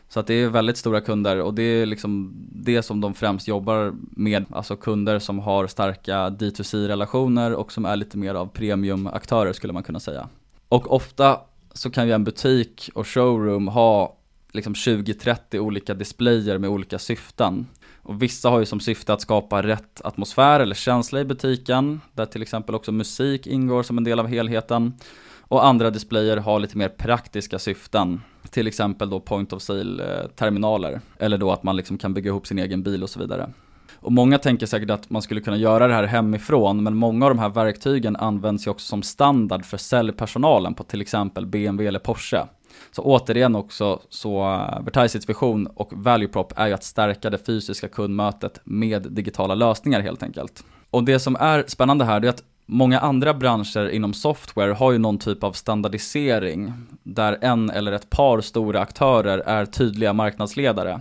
Så 0.08 0.20
att 0.20 0.26
det 0.26 0.34
är 0.34 0.48
väldigt 0.48 0.76
stora 0.76 1.00
kunder 1.00 1.40
och 1.40 1.54
det 1.54 1.62
är 1.62 1.86
liksom 1.86 2.32
det 2.52 2.82
som 2.82 3.00
de 3.00 3.14
främst 3.14 3.48
jobbar 3.48 3.94
med, 4.10 4.44
alltså 4.50 4.76
kunder 4.76 5.18
som 5.18 5.38
har 5.38 5.66
starka 5.66 6.28
D2C-relationer 6.28 7.52
och 7.52 7.72
som 7.72 7.84
är 7.84 7.96
lite 7.96 8.18
mer 8.18 8.34
av 8.34 8.46
premiumaktörer 8.46 9.52
skulle 9.52 9.72
man 9.72 9.82
kunna 9.82 10.00
säga. 10.00 10.28
Och 10.68 10.92
ofta 10.92 11.40
så 11.74 11.90
kan 11.90 12.06
ju 12.06 12.12
en 12.12 12.24
butik 12.24 12.90
och 12.94 13.08
showroom 13.08 13.68
ha 13.68 14.16
liksom 14.52 14.74
20-30 14.74 15.58
olika 15.58 15.94
displayer 15.94 16.58
med 16.58 16.70
olika 16.70 16.98
syften. 16.98 17.66
Och 18.02 18.22
vissa 18.22 18.50
har 18.50 18.58
ju 18.58 18.66
som 18.66 18.80
syfte 18.80 19.12
att 19.12 19.20
skapa 19.20 19.62
rätt 19.62 20.00
atmosfär 20.04 20.60
eller 20.60 20.74
känsla 20.74 21.20
i 21.20 21.24
butiken, 21.24 22.00
där 22.12 22.26
till 22.26 22.42
exempel 22.42 22.74
också 22.74 22.92
musik 22.92 23.46
ingår 23.46 23.82
som 23.82 23.98
en 23.98 24.04
del 24.04 24.20
av 24.20 24.26
helheten. 24.26 24.92
Och 25.40 25.66
andra 25.66 25.90
displayer 25.90 26.36
har 26.36 26.60
lite 26.60 26.78
mer 26.78 26.88
praktiska 26.88 27.58
syften, 27.58 28.20
till 28.50 28.66
exempel 28.66 29.10
då 29.10 29.20
point 29.20 29.52
of 29.52 29.62
sale 29.62 30.04
eh, 30.04 30.28
terminaler, 30.28 31.00
eller 31.18 31.38
då 31.38 31.52
att 31.52 31.62
man 31.62 31.76
liksom 31.76 31.98
kan 31.98 32.14
bygga 32.14 32.28
ihop 32.28 32.46
sin 32.46 32.58
egen 32.58 32.82
bil 32.82 33.02
och 33.02 33.10
så 33.10 33.20
vidare. 33.20 33.52
Och 33.94 34.12
många 34.12 34.38
tänker 34.38 34.66
säkert 34.66 34.90
att 34.90 35.10
man 35.10 35.22
skulle 35.22 35.40
kunna 35.40 35.56
göra 35.56 35.88
det 35.88 35.94
här 35.94 36.04
hemifrån, 36.04 36.82
men 36.82 36.96
många 36.96 37.26
av 37.26 37.30
de 37.30 37.38
här 37.38 37.48
verktygen 37.48 38.16
används 38.16 38.66
ju 38.66 38.70
också 38.70 38.86
som 38.86 39.02
standard 39.02 39.64
för 39.64 39.76
säljpersonalen 39.76 40.74
på 40.74 40.84
till 40.84 41.00
exempel 41.00 41.46
BMW 41.46 41.88
eller 41.88 41.98
Porsche. 41.98 42.46
Så 42.90 43.02
återigen 43.02 43.56
också, 43.56 44.00
så 44.08 44.52
eh, 44.52 44.84
Vertisits 44.84 45.28
vision 45.28 45.66
och 45.66 45.92
value 45.92 46.28
prop 46.28 46.52
är 46.56 46.66
ju 46.66 46.72
att 46.72 46.84
stärka 46.84 47.30
det 47.30 47.46
fysiska 47.46 47.88
kundmötet 47.88 48.60
med 48.64 49.02
digitala 49.02 49.54
lösningar 49.54 50.00
helt 50.00 50.22
enkelt. 50.22 50.64
Och 50.90 51.04
det 51.04 51.18
som 51.18 51.36
är 51.36 51.64
spännande 51.66 52.04
här 52.04 52.24
är 52.24 52.28
att 52.28 52.42
Många 52.66 52.98
andra 52.98 53.34
branscher 53.34 53.88
inom 53.88 54.14
software 54.14 54.72
har 54.72 54.92
ju 54.92 54.98
någon 54.98 55.18
typ 55.18 55.44
av 55.44 55.52
standardisering 55.52 56.72
där 57.02 57.38
en 57.40 57.70
eller 57.70 57.92
ett 57.92 58.10
par 58.10 58.40
stora 58.40 58.80
aktörer 58.80 59.38
är 59.38 59.66
tydliga 59.66 60.12
marknadsledare. 60.12 61.00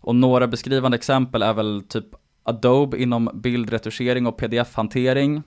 Och 0.00 0.16
några 0.16 0.46
beskrivande 0.46 0.96
exempel 0.96 1.42
är 1.42 1.52
väl 1.52 1.82
typ 1.88 2.06
Adobe 2.46 3.02
inom 3.02 3.30
bildretuschering 3.34 4.26
och 4.26 4.40
pdf-hantering. 4.40 5.42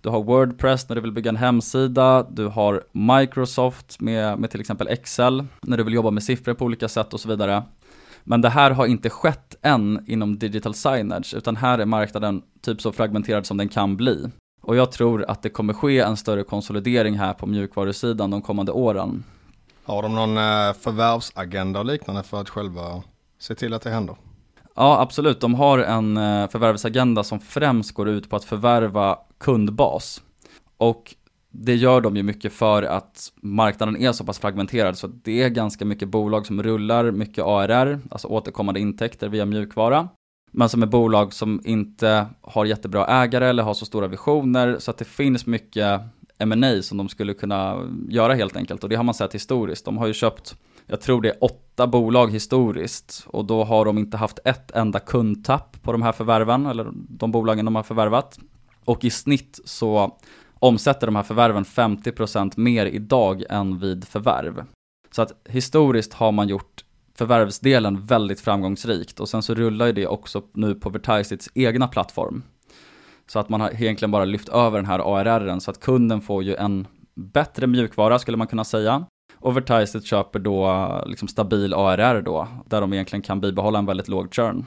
Du 0.00 0.08
har 0.08 0.22
Wordpress 0.22 0.88
när 0.88 0.96
du 0.96 1.02
vill 1.02 1.12
bygga 1.12 1.28
en 1.28 1.36
hemsida, 1.36 2.26
du 2.30 2.46
har 2.46 2.82
Microsoft 2.92 4.00
med, 4.00 4.38
med 4.38 4.50
till 4.50 4.60
exempel 4.60 4.88
Excel 4.88 5.46
när 5.62 5.76
du 5.76 5.82
vill 5.82 5.94
jobba 5.94 6.10
med 6.10 6.22
siffror 6.22 6.54
på 6.54 6.64
olika 6.64 6.88
sätt 6.88 7.14
och 7.14 7.20
så 7.20 7.28
vidare. 7.28 7.62
Men 8.24 8.40
det 8.40 8.48
här 8.48 8.70
har 8.70 8.86
inte 8.86 9.10
skett 9.10 9.56
än 9.62 10.04
inom 10.06 10.38
digital 10.38 10.74
signage, 10.74 11.34
utan 11.36 11.56
här 11.56 11.78
är 11.78 11.86
marknaden 11.86 12.42
typ 12.62 12.80
så 12.80 12.92
fragmenterad 12.92 13.46
som 13.46 13.56
den 13.56 13.68
kan 13.68 13.96
bli. 13.96 14.30
Och 14.62 14.76
jag 14.76 14.92
tror 14.92 15.24
att 15.30 15.42
det 15.42 15.50
kommer 15.50 15.72
ske 15.72 16.00
en 16.00 16.16
större 16.16 16.44
konsolidering 16.44 17.18
här 17.18 17.32
på 17.32 17.46
mjukvarusidan 17.46 18.30
de 18.30 18.42
kommande 18.42 18.72
åren. 18.72 19.24
Har 19.84 20.02
de 20.02 20.14
någon 20.14 20.36
eh, 20.36 20.72
förvärvsagenda 20.80 21.80
och 21.80 21.86
liknande 21.86 22.22
för 22.22 22.40
att 22.40 22.48
själva 22.48 23.02
se 23.38 23.54
till 23.54 23.74
att 23.74 23.82
det 23.82 23.90
händer? 23.90 24.16
Ja, 24.74 25.00
absolut. 25.00 25.40
De 25.40 25.54
har 25.54 25.78
en 25.78 26.16
eh, 26.16 26.48
förvärvsagenda 26.48 27.24
som 27.24 27.40
främst 27.40 27.94
går 27.94 28.08
ut 28.08 28.30
på 28.30 28.36
att 28.36 28.44
förvärva 28.44 29.18
kundbas. 29.38 30.22
Och 30.76 31.14
det 31.50 31.74
gör 31.74 32.00
de 32.00 32.16
ju 32.16 32.22
mycket 32.22 32.52
för 32.52 32.82
att 32.82 33.32
marknaden 33.42 33.96
är 33.96 34.12
så 34.12 34.24
pass 34.24 34.38
fragmenterad 34.38 34.98
så 34.98 35.06
det 35.06 35.42
är 35.42 35.48
ganska 35.48 35.84
mycket 35.84 36.08
bolag 36.08 36.46
som 36.46 36.62
rullar 36.62 37.10
mycket 37.10 37.44
ARR, 37.44 38.00
alltså 38.10 38.28
återkommande 38.28 38.80
intäkter 38.80 39.28
via 39.28 39.44
mjukvara. 39.44 40.08
men 40.52 40.68
som 40.68 40.82
är 40.82 40.86
bolag 40.86 41.32
som 41.32 41.60
inte 41.64 42.26
har 42.40 42.64
jättebra 42.64 43.06
ägare 43.06 43.46
eller 43.46 43.62
har 43.62 43.74
så 43.74 43.86
stora 43.86 44.06
visioner 44.06 44.78
så 44.78 44.90
att 44.90 44.98
det 44.98 45.04
finns 45.04 45.46
mycket 45.46 46.00
M&A 46.38 46.82
som 46.82 46.98
de 46.98 47.08
skulle 47.08 47.34
kunna 47.34 47.90
göra 48.08 48.34
helt 48.34 48.56
enkelt 48.56 48.84
och 48.84 48.90
det 48.90 48.96
har 48.96 49.04
man 49.04 49.14
sett 49.14 49.34
historiskt. 49.34 49.84
De 49.84 49.98
har 49.98 50.06
ju 50.06 50.14
köpt, 50.14 50.56
jag 50.86 51.00
tror 51.00 51.22
det 51.22 51.28
är 51.28 51.44
åtta 51.44 51.86
bolag 51.86 52.32
historiskt 52.32 53.26
och 53.26 53.44
då 53.44 53.64
har 53.64 53.84
de 53.84 53.98
inte 53.98 54.16
haft 54.16 54.38
ett 54.44 54.70
enda 54.70 54.98
kundtapp 54.98 55.82
på 55.82 55.92
de 55.92 56.02
här 56.02 56.12
förvärven 56.12 56.66
eller 56.66 56.90
de 56.92 57.32
bolagen 57.32 57.64
de 57.64 57.74
har 57.74 57.82
förvärvat. 57.82 58.38
Och 58.84 59.04
i 59.04 59.10
snitt 59.10 59.60
så 59.64 60.18
omsätter 60.58 61.06
de 61.06 61.16
här 61.16 61.22
förvärven 61.22 61.64
50% 61.64 62.52
mer 62.56 62.86
idag 62.86 63.44
än 63.50 63.78
vid 63.78 64.04
förvärv. 64.04 64.64
Så 65.10 65.22
att 65.22 65.32
historiskt 65.48 66.12
har 66.12 66.32
man 66.32 66.48
gjort 66.48 66.84
förvärvsdelen 67.14 68.06
väldigt 68.06 68.40
framgångsrikt 68.40 69.20
och 69.20 69.28
sen 69.28 69.42
så 69.42 69.54
rullar 69.54 69.86
ju 69.86 69.92
det 69.92 70.06
också 70.06 70.42
nu 70.52 70.74
på 70.74 70.90
Vertisits 70.90 71.48
egna 71.54 71.88
plattform. 71.88 72.42
Så 73.26 73.38
att 73.38 73.48
man 73.48 73.60
har 73.60 73.70
egentligen 73.70 74.10
bara 74.10 74.24
lyft 74.24 74.48
över 74.48 74.78
den 74.78 74.86
här 74.86 75.18
ARRen 75.18 75.60
så 75.60 75.70
att 75.70 75.80
kunden 75.80 76.20
får 76.20 76.42
ju 76.42 76.54
en 76.54 76.86
bättre 77.14 77.66
mjukvara 77.66 78.18
skulle 78.18 78.36
man 78.36 78.46
kunna 78.46 78.64
säga. 78.64 79.06
Och 79.44 79.56
Vertiset 79.56 80.04
köper 80.04 80.38
då 80.38 80.88
liksom 81.06 81.28
stabil 81.28 81.74
ARR 81.74 82.22
då, 82.22 82.48
där 82.66 82.80
de 82.80 82.92
egentligen 82.92 83.22
kan 83.22 83.40
bibehålla 83.40 83.78
en 83.78 83.86
väldigt 83.86 84.08
låg 84.08 84.34
churn. 84.34 84.66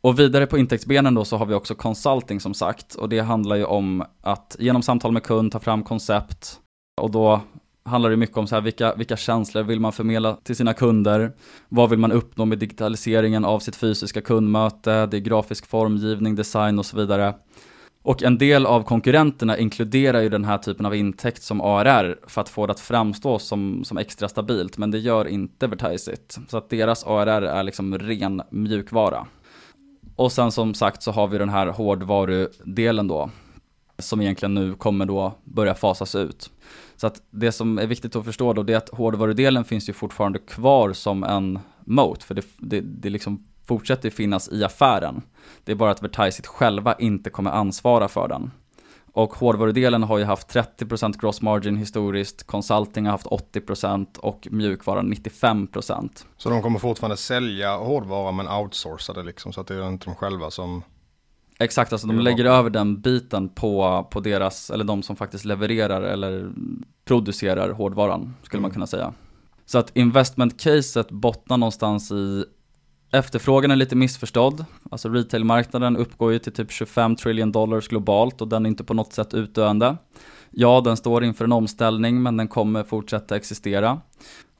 Och 0.00 0.18
vidare 0.18 0.46
på 0.46 0.58
intäktsbenen 0.58 1.14
då 1.14 1.24
så 1.24 1.36
har 1.36 1.46
vi 1.46 1.54
också 1.54 1.74
consulting 1.74 2.40
som 2.40 2.54
sagt 2.54 2.94
och 2.94 3.08
det 3.08 3.18
handlar 3.18 3.56
ju 3.56 3.64
om 3.64 4.04
att 4.22 4.56
genom 4.58 4.82
samtal 4.82 5.12
med 5.12 5.22
kund 5.22 5.52
ta 5.52 5.60
fram 5.60 5.82
koncept 5.82 6.60
och 7.00 7.10
då 7.10 7.40
handlar 7.84 8.10
det 8.10 8.16
mycket 8.16 8.36
om 8.36 8.46
så 8.46 8.54
här, 8.54 8.62
vilka, 8.62 8.94
vilka 8.94 9.16
känslor 9.16 9.62
vill 9.62 9.80
man 9.80 9.92
förmedla 9.92 10.36
till 10.36 10.56
sina 10.56 10.74
kunder? 10.74 11.32
Vad 11.68 11.90
vill 11.90 11.98
man 11.98 12.12
uppnå 12.12 12.44
med 12.44 12.58
digitaliseringen 12.58 13.44
av 13.44 13.58
sitt 13.58 13.76
fysiska 13.76 14.20
kundmöte? 14.20 15.06
Det 15.06 15.16
är 15.16 15.20
grafisk 15.20 15.66
formgivning, 15.66 16.34
design 16.34 16.78
och 16.78 16.86
så 16.86 16.96
vidare. 16.96 17.34
Och 18.06 18.22
en 18.22 18.38
del 18.38 18.66
av 18.66 18.82
konkurrenterna 18.82 19.58
inkluderar 19.58 20.20
ju 20.20 20.28
den 20.28 20.44
här 20.44 20.58
typen 20.58 20.86
av 20.86 20.94
intäkt 20.94 21.42
som 21.42 21.60
ARR 21.60 22.18
för 22.26 22.40
att 22.40 22.48
få 22.48 22.66
det 22.66 22.72
att 22.72 22.80
framstå 22.80 23.38
som, 23.38 23.84
som 23.84 23.98
extra 23.98 24.28
stabilt, 24.28 24.78
men 24.78 24.90
det 24.90 24.98
gör 24.98 25.28
inte 25.28 25.66
Vertiseit. 25.66 26.38
Så 26.48 26.56
att 26.56 26.70
deras 26.70 27.04
ARR 27.04 27.42
är 27.42 27.62
liksom 27.62 27.98
ren 27.98 28.42
mjukvara. 28.50 29.26
Och 30.16 30.32
sen 30.32 30.52
som 30.52 30.74
sagt 30.74 31.02
så 31.02 31.10
har 31.10 31.28
vi 31.28 31.38
den 31.38 31.48
här 31.48 31.66
hårdvarudelen 31.66 33.08
då, 33.08 33.30
som 33.98 34.20
egentligen 34.20 34.54
nu 34.54 34.74
kommer 34.74 35.06
då 35.06 35.34
börja 35.44 35.74
fasas 35.74 36.14
ut. 36.14 36.50
Så 36.96 37.06
att 37.06 37.22
det 37.30 37.52
som 37.52 37.78
är 37.78 37.86
viktigt 37.86 38.16
att 38.16 38.24
förstå 38.24 38.52
då, 38.52 38.62
det 38.62 38.72
är 38.72 38.76
att 38.78 38.88
hårdvarudelen 38.88 39.64
finns 39.64 39.88
ju 39.88 39.92
fortfarande 39.92 40.38
kvar 40.38 40.92
som 40.92 41.24
en 41.24 41.58
moat, 41.84 42.22
för 42.22 42.34
det, 42.34 42.46
det, 42.58 42.80
det 42.80 43.10
liksom 43.10 43.44
fortsätter 43.68 44.10
finnas 44.10 44.48
i 44.52 44.64
affären. 44.64 45.22
Det 45.64 45.72
är 45.72 45.76
bara 45.76 45.90
att 45.90 46.02
Vertisit 46.02 46.46
själva 46.46 46.94
inte 46.98 47.30
kommer 47.30 47.50
ansvara 47.50 48.08
för 48.08 48.28
den. 48.28 48.50
Och 49.12 49.34
hårdvarudelen 49.34 50.02
har 50.02 50.18
ju 50.18 50.24
haft 50.24 50.54
30% 50.54 51.20
gross 51.20 51.42
margin 51.42 51.76
historiskt, 51.76 52.46
consulting 52.46 53.04
har 53.04 53.12
haft 53.12 53.26
80% 53.26 54.18
och 54.18 54.48
mjukvaran 54.50 55.14
95%. 55.14 56.24
Så 56.36 56.50
de 56.50 56.62
kommer 56.62 56.78
fortfarande 56.78 57.16
sälja 57.16 57.76
hårdvara 57.76 58.32
men 58.32 58.48
outsourca 58.48 59.12
det 59.12 59.22
liksom 59.22 59.52
så 59.52 59.60
att 59.60 59.66
det 59.66 59.74
är 59.74 59.88
inte 59.88 60.04
de 60.04 60.14
själva 60.14 60.50
som 60.50 60.82
Exakt, 61.58 61.92
alltså 61.92 62.06
de 62.06 62.20
lägger 62.20 62.44
över 62.44 62.70
den 62.70 63.00
biten 63.00 63.48
på, 63.48 64.06
på 64.10 64.20
deras, 64.20 64.70
eller 64.70 64.84
de 64.84 65.02
som 65.02 65.16
faktiskt 65.16 65.44
levererar 65.44 66.02
eller 66.02 66.50
producerar 67.04 67.70
hårdvaran, 67.70 68.34
skulle 68.42 68.58
mm. 68.58 68.62
man 68.62 68.70
kunna 68.70 68.86
säga. 68.86 69.12
Så 69.66 69.78
att 69.78 69.96
investment-caset 69.96 71.10
bottnar 71.10 71.56
någonstans 71.56 72.10
i 72.12 72.44
Efterfrågan 73.16 73.70
är 73.70 73.76
lite 73.76 73.96
missförstådd. 73.96 74.64
Alltså 74.90 75.08
retailmarknaden 75.08 75.96
uppgår 75.96 76.32
ju 76.32 76.38
till 76.38 76.52
typ 76.52 76.72
25 76.72 77.16
trillion 77.16 77.52
dollars 77.52 77.88
globalt 77.88 78.40
och 78.40 78.48
den 78.48 78.66
är 78.66 78.70
inte 78.70 78.84
på 78.84 78.94
något 78.94 79.12
sätt 79.12 79.34
utdöende. 79.34 79.96
Ja, 80.50 80.80
den 80.84 80.96
står 80.96 81.24
inför 81.24 81.44
en 81.44 81.52
omställning 81.52 82.22
men 82.22 82.36
den 82.36 82.48
kommer 82.48 82.84
fortsätta 82.84 83.36
existera. 83.36 84.00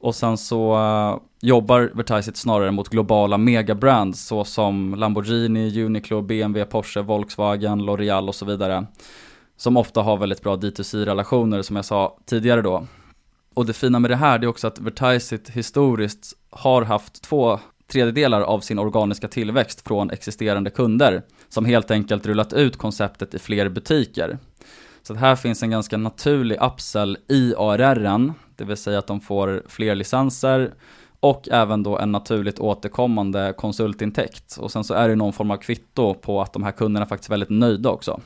Och 0.01 0.15
sen 0.15 0.37
så 0.37 0.77
uh, 0.77 1.21
jobbar 1.41 1.91
Vertiset 1.95 2.37
snarare 2.37 2.71
mot 2.71 2.89
globala 2.89 3.39
megabrands 3.39 4.27
såsom 4.27 4.95
Lamborghini, 4.95 5.85
Uniqlo, 5.85 6.23
BMW, 6.23 6.71
Porsche, 6.71 7.03
Volkswagen, 7.03 7.83
L'Oreal 7.83 8.29
och 8.29 8.35
så 8.35 8.45
vidare. 8.45 8.87
Som 9.57 9.77
ofta 9.77 10.03
har 10.03 10.17
väldigt 10.17 10.43
bra 10.43 10.57
D2C-relationer 10.57 11.63
som 11.63 11.77
jag 11.77 11.85
sa 11.85 12.19
tidigare 12.27 12.63
då. 12.63 12.87
Och 13.55 13.67
det 13.67 13.73
fina 13.73 13.99
med 13.99 14.11
det 14.11 14.17
här 14.17 14.39
är 14.39 14.47
också 14.47 14.67
att 14.67 14.79
Vertiset 14.79 15.51
historiskt 15.51 16.33
har 16.51 16.83
haft 16.83 17.23
två 17.23 17.59
tredjedelar 17.87 18.41
av 18.41 18.61
sin 18.61 18.79
organiska 18.79 19.29
tillväxt 19.29 19.81
från 19.87 20.11
existerande 20.11 20.71
kunder 20.71 21.23
som 21.49 21.65
helt 21.65 21.91
enkelt 21.91 22.27
rullat 22.27 22.53
ut 22.53 22.77
konceptet 22.77 23.35
i 23.35 23.39
fler 23.39 23.69
butiker. 23.69 24.39
Så 25.03 25.15
här 25.15 25.37
finns 25.37 25.63
en 25.63 25.71
ganska 25.71 25.97
naturlig 25.97 26.59
upsell 26.63 27.19
i 27.29 27.55
ARR, 27.59 28.33
det 28.57 28.65
vill 28.65 28.77
säga 28.77 28.99
att 28.99 29.07
de 29.07 29.21
får 29.21 29.63
fler 29.67 29.95
licenser 29.95 30.75
och 31.21 31.49
även 31.49 31.83
då 31.83 31.99
en 31.99 32.13
naturligt 32.13 32.59
återkommande 32.59 33.55
konsultintäkt. 33.57 34.57
Och 34.61 34.73
sen 34.73 34.85
så 34.85 34.95
är 34.95 35.09
det 35.09 35.15
någon 35.15 35.33
form 35.33 35.51
av 35.51 35.57
kvitto 35.57 36.15
på 36.15 36.43
att 36.43 36.53
de 36.53 36.63
här 36.63 36.73
kunderna 36.73 37.07
faktiskt 37.07 37.29
är 37.29 37.33
väldigt 37.33 37.51
nöjda 37.51 37.91
också. 37.91 38.21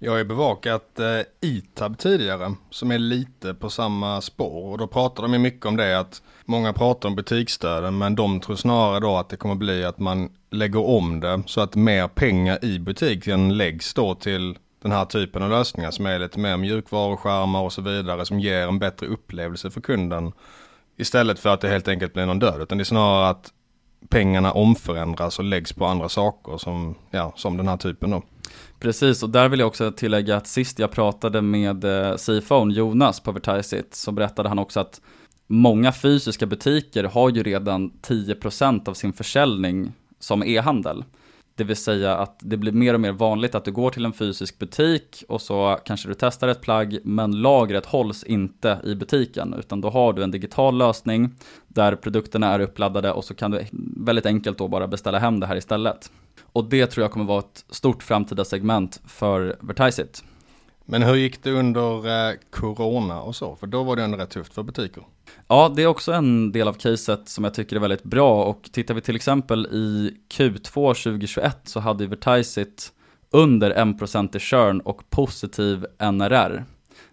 Jag 0.00 0.12
har 0.12 0.18
ju 0.18 0.24
bevakat 0.24 0.98
eh, 0.98 1.20
Itab 1.40 1.98
tidigare, 1.98 2.54
som 2.70 2.90
är 2.90 2.98
lite 2.98 3.54
på 3.54 3.70
samma 3.70 4.20
spår. 4.20 4.70
Och 4.72 4.78
då 4.78 4.86
pratar 4.86 5.22
de 5.22 5.32
ju 5.32 5.38
mycket 5.38 5.66
om 5.66 5.76
det 5.76 5.98
att 5.98 6.22
många 6.44 6.72
pratar 6.72 7.08
om 7.08 7.16
butiksstöden, 7.16 7.98
men 7.98 8.14
de 8.14 8.40
tror 8.40 8.56
snarare 8.56 9.00
då 9.00 9.16
att 9.16 9.28
det 9.28 9.36
kommer 9.36 9.54
bli 9.54 9.84
att 9.84 9.98
man 9.98 10.30
lägger 10.50 10.86
om 10.86 11.20
det 11.20 11.42
så 11.46 11.60
att 11.60 11.74
mer 11.74 12.08
pengar 12.08 12.64
i 12.64 12.78
butiken 12.78 13.56
läggs 13.56 13.94
då 13.94 14.14
till 14.14 14.58
den 14.82 14.92
här 14.92 15.04
typen 15.04 15.42
av 15.42 15.50
lösningar 15.50 15.90
som 15.90 16.06
är 16.06 16.18
lite 16.18 16.38
mer 16.38 16.56
mjukvaruskärmar 16.56 17.62
och 17.62 17.72
så 17.72 17.82
vidare 17.82 18.26
som 18.26 18.40
ger 18.40 18.68
en 18.68 18.78
bättre 18.78 19.06
upplevelse 19.06 19.70
för 19.70 19.80
kunden. 19.80 20.32
Istället 20.96 21.38
för 21.38 21.50
att 21.50 21.60
det 21.60 21.68
helt 21.68 21.88
enkelt 21.88 22.12
blir 22.12 22.26
någon 22.26 22.38
död, 22.38 22.62
utan 22.62 22.78
det 22.78 22.82
är 22.82 22.84
snarare 22.84 23.28
att 23.28 23.52
pengarna 24.08 24.52
omförändras 24.52 25.38
och 25.38 25.44
läggs 25.44 25.72
på 25.72 25.86
andra 25.86 26.08
saker 26.08 26.56
som, 26.56 26.94
ja, 27.10 27.32
som 27.36 27.56
den 27.56 27.68
här 27.68 27.76
typen 27.76 28.10
då. 28.10 28.22
Precis, 28.78 29.22
och 29.22 29.30
där 29.30 29.48
vill 29.48 29.60
jag 29.60 29.66
också 29.66 29.92
tillägga 29.92 30.36
att 30.36 30.46
sist 30.46 30.78
jag 30.78 30.90
pratade 30.90 31.42
med 31.42 31.84
eh, 31.84 32.16
CFOn 32.16 32.70
Jonas 32.70 33.20
på 33.20 33.32
Vertisit 33.32 33.94
så 33.94 34.12
berättade 34.12 34.48
han 34.48 34.58
också 34.58 34.80
att 34.80 35.00
många 35.46 35.92
fysiska 35.92 36.46
butiker 36.46 37.04
har 37.04 37.30
ju 37.30 37.42
redan 37.42 37.90
10% 37.90 38.88
av 38.88 38.94
sin 38.94 39.12
försäljning 39.12 39.92
som 40.18 40.42
e-handel. 40.42 41.04
Det 41.58 41.64
vill 41.64 41.76
säga 41.76 42.16
att 42.16 42.38
det 42.40 42.56
blir 42.56 42.72
mer 42.72 42.94
och 42.94 43.00
mer 43.00 43.12
vanligt 43.12 43.54
att 43.54 43.64
du 43.64 43.72
går 43.72 43.90
till 43.90 44.04
en 44.04 44.12
fysisk 44.12 44.58
butik 44.58 45.24
och 45.28 45.40
så 45.40 45.78
kanske 45.84 46.08
du 46.08 46.14
testar 46.14 46.48
ett 46.48 46.60
plagg 46.60 46.98
men 47.04 47.32
lagret 47.42 47.86
hålls 47.86 48.24
inte 48.24 48.80
i 48.84 48.94
butiken 48.94 49.54
utan 49.58 49.80
då 49.80 49.90
har 49.90 50.12
du 50.12 50.22
en 50.22 50.30
digital 50.30 50.78
lösning 50.78 51.34
där 51.68 51.96
produkterna 51.96 52.46
är 52.46 52.60
uppladdade 52.60 53.12
och 53.12 53.24
så 53.24 53.34
kan 53.34 53.50
du 53.50 53.64
väldigt 53.96 54.26
enkelt 54.26 54.58
då 54.58 54.68
bara 54.68 54.88
beställa 54.88 55.18
hem 55.18 55.40
det 55.40 55.46
här 55.46 55.56
istället. 55.56 56.12
Och 56.42 56.64
det 56.64 56.86
tror 56.86 57.04
jag 57.04 57.12
kommer 57.12 57.26
vara 57.26 57.38
ett 57.38 57.64
stort 57.70 58.02
framtida 58.02 58.44
segment 58.44 59.00
för 59.06 59.56
Vertisit. 59.60 60.24
Men 60.90 61.02
hur 61.02 61.14
gick 61.14 61.42
det 61.42 61.50
under 61.50 62.28
eh, 62.30 62.36
corona 62.50 63.20
och 63.22 63.36
så? 63.36 63.56
För 63.56 63.66
då 63.66 63.82
var 63.82 63.96
det 63.96 64.02
ändå 64.02 64.18
rätt 64.18 64.30
tufft 64.30 64.54
för 64.54 64.62
butiker. 64.62 65.02
Ja, 65.48 65.72
det 65.76 65.82
är 65.82 65.86
också 65.86 66.12
en 66.12 66.52
del 66.52 66.68
av 66.68 66.72
caset 66.72 67.28
som 67.28 67.44
jag 67.44 67.54
tycker 67.54 67.76
är 67.76 67.80
väldigt 67.80 68.02
bra 68.02 68.44
och 68.44 68.68
tittar 68.72 68.94
vi 68.94 69.00
till 69.00 69.16
exempel 69.16 69.66
i 69.66 70.16
Q2 70.28 70.72
2021 70.72 71.58
så 71.64 71.80
hade 71.80 72.06
Vertisit 72.06 72.92
under 73.30 73.74
1% 73.74 74.36
i 74.36 74.38
churn 74.38 74.80
och 74.80 75.10
positiv 75.10 75.86
NRR, 75.98 76.64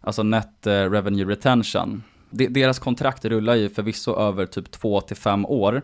alltså 0.02 0.24
Net 0.24 0.68
eh, 0.68 0.72
Revenue 0.72 1.26
Retention. 1.26 2.04
Deras 2.30 2.80
kontrakt 2.80 3.26
rullar 3.26 3.56
ju 3.56 3.70
förvisso 3.70 4.16
över 4.16 4.46
typ 4.46 4.76
2-5 4.76 5.46
år. 5.46 5.82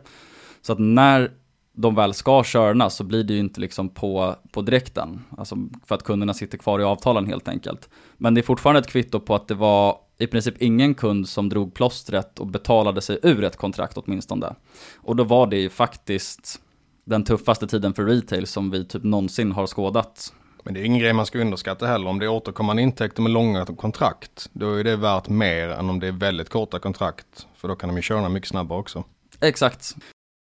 Så 0.62 0.74
att 0.74 0.80
när 0.80 1.32
de 1.74 1.96
väl 1.96 2.14
ska 2.14 2.44
körna 2.44 2.90
så 2.90 3.04
blir 3.04 3.24
det 3.24 3.34
ju 3.34 3.40
inte 3.40 3.62
liksom 3.62 3.90
på, 3.90 4.36
på 4.52 4.62
direkten. 4.62 5.26
Alltså 5.38 5.56
för 5.86 5.96
att 5.96 6.04
kunderna 6.04 6.34
sitter 6.34 6.58
kvar 6.58 6.80
i 6.80 6.84
avtalen 6.84 7.28
helt 7.28 7.48
enkelt. 7.48 7.90
Men 8.18 8.34
det 8.34 8.42
är 8.42 8.44
fortfarande 8.44 8.80
ett 8.80 8.88
kvitto 8.88 9.20
på 9.20 9.36
att 9.36 9.48
det 9.48 9.56
var 9.56 9.98
i 10.18 10.28
princip 10.28 10.62
ingen 10.62 10.96
kund 10.96 11.30
som 11.30 11.50
drog 11.50 11.74
plåstret 11.74 12.40
och 12.40 12.48
betalade 12.48 13.02
sig 13.02 13.20
ur 13.24 13.44
ett 13.44 13.58
kontrakt 13.58 13.98
åtminstone. 13.98 14.56
Och 14.96 15.16
då 15.16 15.24
var 15.24 15.48
det 15.48 15.58
ju 15.58 15.70
faktiskt 15.70 16.62
den 17.06 17.24
tuffaste 17.24 17.68
tiden 17.68 17.94
för 17.94 18.06
retail 18.06 18.48
som 18.48 18.72
vi 18.72 18.86
typ 18.86 19.04
någonsin 19.04 19.52
har 19.52 19.68
skådat. 19.68 20.34
Men 20.64 20.74
det 20.74 20.80
är 20.80 20.84
ingen 20.84 21.00
grej 21.00 21.14
man 21.14 21.26
ska 21.26 21.40
underskatta 21.40 21.88
heller. 21.88 22.08
Om 22.08 22.20
det 22.20 22.26
är 22.26 22.30
återkommande 22.30 22.82
intäkter 22.82 23.22
med 23.22 23.32
långa 23.32 23.66
kontrakt, 23.66 24.50
då 24.54 24.74
är 24.74 24.84
det 24.84 24.96
värt 24.96 25.30
mer 25.30 25.70
än 25.70 25.90
om 25.90 26.00
det 26.00 26.08
är 26.08 26.12
väldigt 26.12 26.50
korta 26.50 26.80
kontrakt. 26.80 27.48
För 27.56 27.68
då 27.68 27.76
kan 27.76 27.89
de 27.89 27.95
ju 27.95 28.02
köra 28.02 28.30
mycket 28.30 28.50
snabbare 28.50 28.80
också. 28.80 29.04
Exakt. 29.39 29.95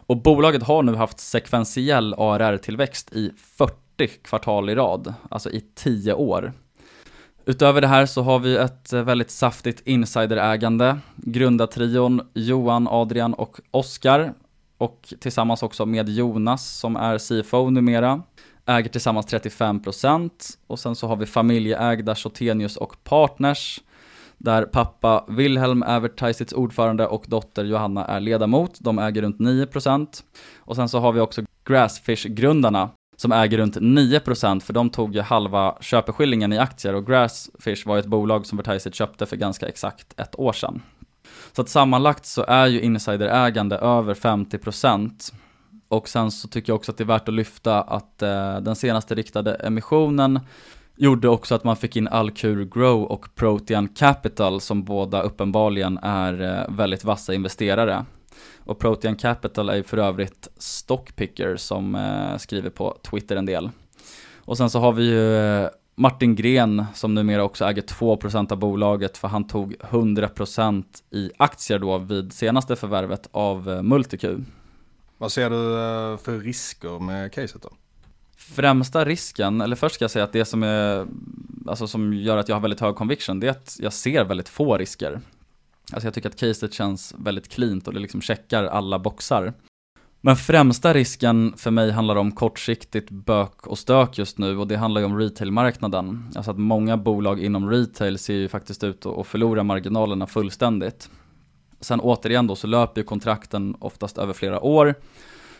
Och 0.06 0.22
bolaget 0.22 0.62
har 0.62 0.82
nu 0.82 0.94
haft 0.94 1.20
sekventiell 1.20 2.14
ARR-tillväxt 2.14 3.12
i 3.12 3.30
40 3.36 3.74
kvartal 4.22 4.70
i 4.70 4.74
rad, 4.74 5.14
alltså 5.30 5.50
i 5.50 5.60
10 5.74 6.14
år. 6.14 6.52
Utöver 7.46 7.80
det 7.80 7.86
här 7.86 8.06
så 8.06 8.22
har 8.22 8.38
vi 8.38 8.56
ett 8.56 8.92
väldigt 8.92 9.30
saftigt 9.30 9.82
insiderägande. 9.84 10.98
Grundartrion 11.16 12.20
Johan, 12.34 12.88
Adrian 12.88 13.34
och 13.34 13.60
Oskar 13.70 14.34
och 14.78 15.14
tillsammans 15.20 15.62
också 15.62 15.86
med 15.86 16.08
Jonas 16.08 16.78
som 16.78 16.96
är 16.96 17.18
CFO 17.18 17.70
numera. 17.70 18.22
äger 18.66 18.90
tillsammans 18.90 19.26
35% 19.26 20.30
och 20.66 20.78
sen 20.78 20.96
så 20.96 21.06
har 21.06 21.16
vi 21.16 21.26
familjeägda 21.26 22.14
Chotenius 22.14 22.76
och 22.76 23.04
Partners 23.04 23.80
där 24.44 24.62
pappa 24.62 25.24
Wilhelm 25.28 25.82
är 25.82 26.52
ordförande 26.52 27.06
och 27.06 27.24
dotter 27.28 27.64
Johanna 27.64 28.04
är 28.04 28.20
ledamot. 28.20 28.78
De 28.80 28.98
äger 28.98 29.22
runt 29.22 29.38
9%. 29.38 30.22
Och 30.58 30.76
sen 30.76 30.88
så 30.88 30.98
har 30.98 31.12
vi 31.12 31.20
också 31.20 31.42
Grassfish-grundarna 31.64 32.90
som 33.16 33.32
äger 33.32 33.58
runt 33.58 33.76
9% 33.76 34.60
för 34.60 34.72
de 34.72 34.90
tog 34.90 35.14
ju 35.14 35.20
halva 35.20 35.78
köpeskillingen 35.80 36.52
i 36.52 36.58
aktier 36.58 36.94
och 36.94 37.06
Grassfish 37.06 37.86
var 37.86 37.98
ett 37.98 38.06
bolag 38.06 38.46
som 38.46 38.58
Vertisit 38.58 38.94
köpte 38.94 39.26
för 39.26 39.36
ganska 39.36 39.68
exakt 39.68 40.20
ett 40.20 40.38
år 40.38 40.52
sedan. 40.52 40.82
Så 41.52 41.62
att 41.62 41.68
sammanlagt 41.68 42.26
så 42.26 42.44
är 42.48 42.66
ju 42.66 42.80
insiderägande 42.80 43.76
över 43.76 44.14
50% 44.14 45.32
och 45.88 46.08
sen 46.08 46.30
så 46.30 46.48
tycker 46.48 46.70
jag 46.70 46.76
också 46.76 46.92
att 46.92 46.98
det 46.98 47.04
är 47.04 47.06
värt 47.06 47.28
att 47.28 47.34
lyfta 47.34 47.82
att 47.82 48.22
eh, 48.22 48.56
den 48.60 48.76
senaste 48.76 49.14
riktade 49.14 49.54
emissionen 49.54 50.40
gjorde 50.96 51.28
också 51.28 51.54
att 51.54 51.64
man 51.64 51.76
fick 51.76 51.96
in 51.96 52.08
Alcur 52.08 52.64
Grow 52.64 53.02
och 53.02 53.34
Protean 53.34 53.88
Capital 53.88 54.60
som 54.60 54.84
båda 54.84 55.22
uppenbarligen 55.22 55.98
är 56.02 56.42
eh, 56.42 56.76
väldigt 56.76 57.04
vassa 57.04 57.34
investerare. 57.34 58.04
Och 58.58 58.78
Protean 58.78 59.16
Capital 59.16 59.68
är 59.68 59.74
ju 59.74 59.82
för 59.82 59.98
övrigt 59.98 60.48
Stockpicker 60.56 61.56
som 61.56 61.94
eh, 61.94 62.36
skriver 62.36 62.70
på 62.70 62.98
Twitter 63.10 63.36
en 63.36 63.46
del. 63.46 63.70
Och 64.36 64.56
sen 64.56 64.70
så 64.70 64.78
har 64.78 64.92
vi 64.92 65.04
ju 65.04 65.36
eh, 65.36 65.68
Martin 65.96 66.34
Gren 66.34 66.84
som 66.94 67.14
numera 67.14 67.44
också 67.44 67.64
äger 67.64 67.82
2% 67.82 68.52
av 68.52 68.58
bolaget 68.58 69.18
för 69.18 69.28
han 69.28 69.46
tog 69.46 69.74
100% 69.74 70.84
i 71.10 71.30
aktier 71.36 71.78
då 71.78 71.98
vid 71.98 72.32
senaste 72.32 72.76
förvärvet 72.76 73.28
av 73.32 73.84
MultiQ. 73.84 74.24
Vad 75.18 75.32
ser 75.32 75.50
du 75.50 75.56
för 76.18 76.38
risker 76.38 76.98
med 76.98 77.32
caset 77.32 77.62
då? 77.62 77.70
Främsta 78.52 79.04
risken, 79.04 79.60
eller 79.60 79.76
först 79.76 79.94
ska 79.94 80.04
jag 80.04 80.10
säga 80.10 80.24
att 80.24 80.32
det 80.32 80.44
som, 80.44 80.62
är, 80.62 81.06
alltså 81.66 81.86
som 81.86 82.12
gör 82.14 82.36
att 82.36 82.48
jag 82.48 82.56
har 82.56 82.60
väldigt 82.60 82.80
hög 82.80 82.94
conviction, 82.94 83.40
det 83.40 83.46
är 83.46 83.50
att 83.50 83.76
jag 83.80 83.92
ser 83.92 84.24
väldigt 84.24 84.48
få 84.48 84.78
risker. 84.78 85.20
Alltså 85.92 86.06
jag 86.06 86.14
tycker 86.14 86.28
att 86.28 86.36
caset 86.36 86.74
känns 86.74 87.14
väldigt 87.18 87.48
cleant 87.48 87.88
och 87.88 87.94
det 87.94 88.00
liksom 88.00 88.20
checkar 88.20 88.64
alla 88.64 88.98
boxar. 88.98 89.52
Men 90.20 90.36
främsta 90.36 90.94
risken 90.94 91.54
för 91.56 91.70
mig 91.70 91.90
handlar 91.90 92.16
om 92.16 92.32
kortsiktigt 92.32 93.10
bök 93.10 93.66
och 93.66 93.78
stök 93.78 94.18
just 94.18 94.38
nu 94.38 94.58
och 94.58 94.66
det 94.66 94.76
handlar 94.76 95.00
ju 95.00 95.04
om 95.04 95.18
retailmarknaden. 95.18 96.30
Alltså 96.36 96.50
att 96.50 96.58
många 96.58 96.96
bolag 96.96 97.40
inom 97.40 97.70
retail 97.70 98.18
ser 98.18 98.34
ju 98.34 98.48
faktiskt 98.48 98.84
ut 98.84 99.06
att 99.06 99.26
förlora 99.26 99.62
marginalerna 99.62 100.26
fullständigt. 100.26 101.10
Sen 101.80 102.00
återigen 102.00 102.46
då 102.46 102.56
så 102.56 102.66
löper 102.66 103.00
ju 103.00 103.04
kontrakten 103.04 103.76
oftast 103.80 104.18
över 104.18 104.32
flera 104.32 104.60
år 104.60 104.94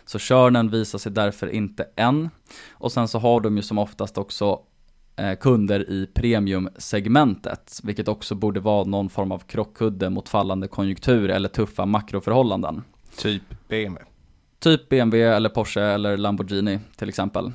så 0.05 0.19
körnen 0.19 0.69
visar 0.69 0.99
sig 0.99 1.11
därför 1.11 1.47
inte 1.47 1.87
än. 1.95 2.29
Och 2.71 2.91
sen 2.91 3.07
så 3.07 3.19
har 3.19 3.41
de 3.41 3.57
ju 3.57 3.63
som 3.63 3.77
oftast 3.77 4.17
också 4.17 4.59
eh, 5.15 5.35
kunder 5.35 5.89
i 5.89 6.07
premiumsegmentet, 6.13 7.79
vilket 7.83 8.07
också 8.07 8.35
borde 8.35 8.59
vara 8.59 8.83
någon 8.83 9.09
form 9.09 9.31
av 9.31 9.39
krockkudde 9.39 10.09
mot 10.09 10.29
fallande 10.29 10.67
konjunktur 10.67 11.29
eller 11.29 11.49
tuffa 11.49 11.85
makroförhållanden. 11.85 12.83
Typ 13.17 13.43
BMW. 13.67 14.05
Typ 14.59 14.89
BMW 14.89 15.35
eller 15.35 15.49
Porsche 15.49 15.81
eller 15.81 16.17
Lamborghini 16.17 16.79
till 16.95 17.09
exempel. 17.09 17.51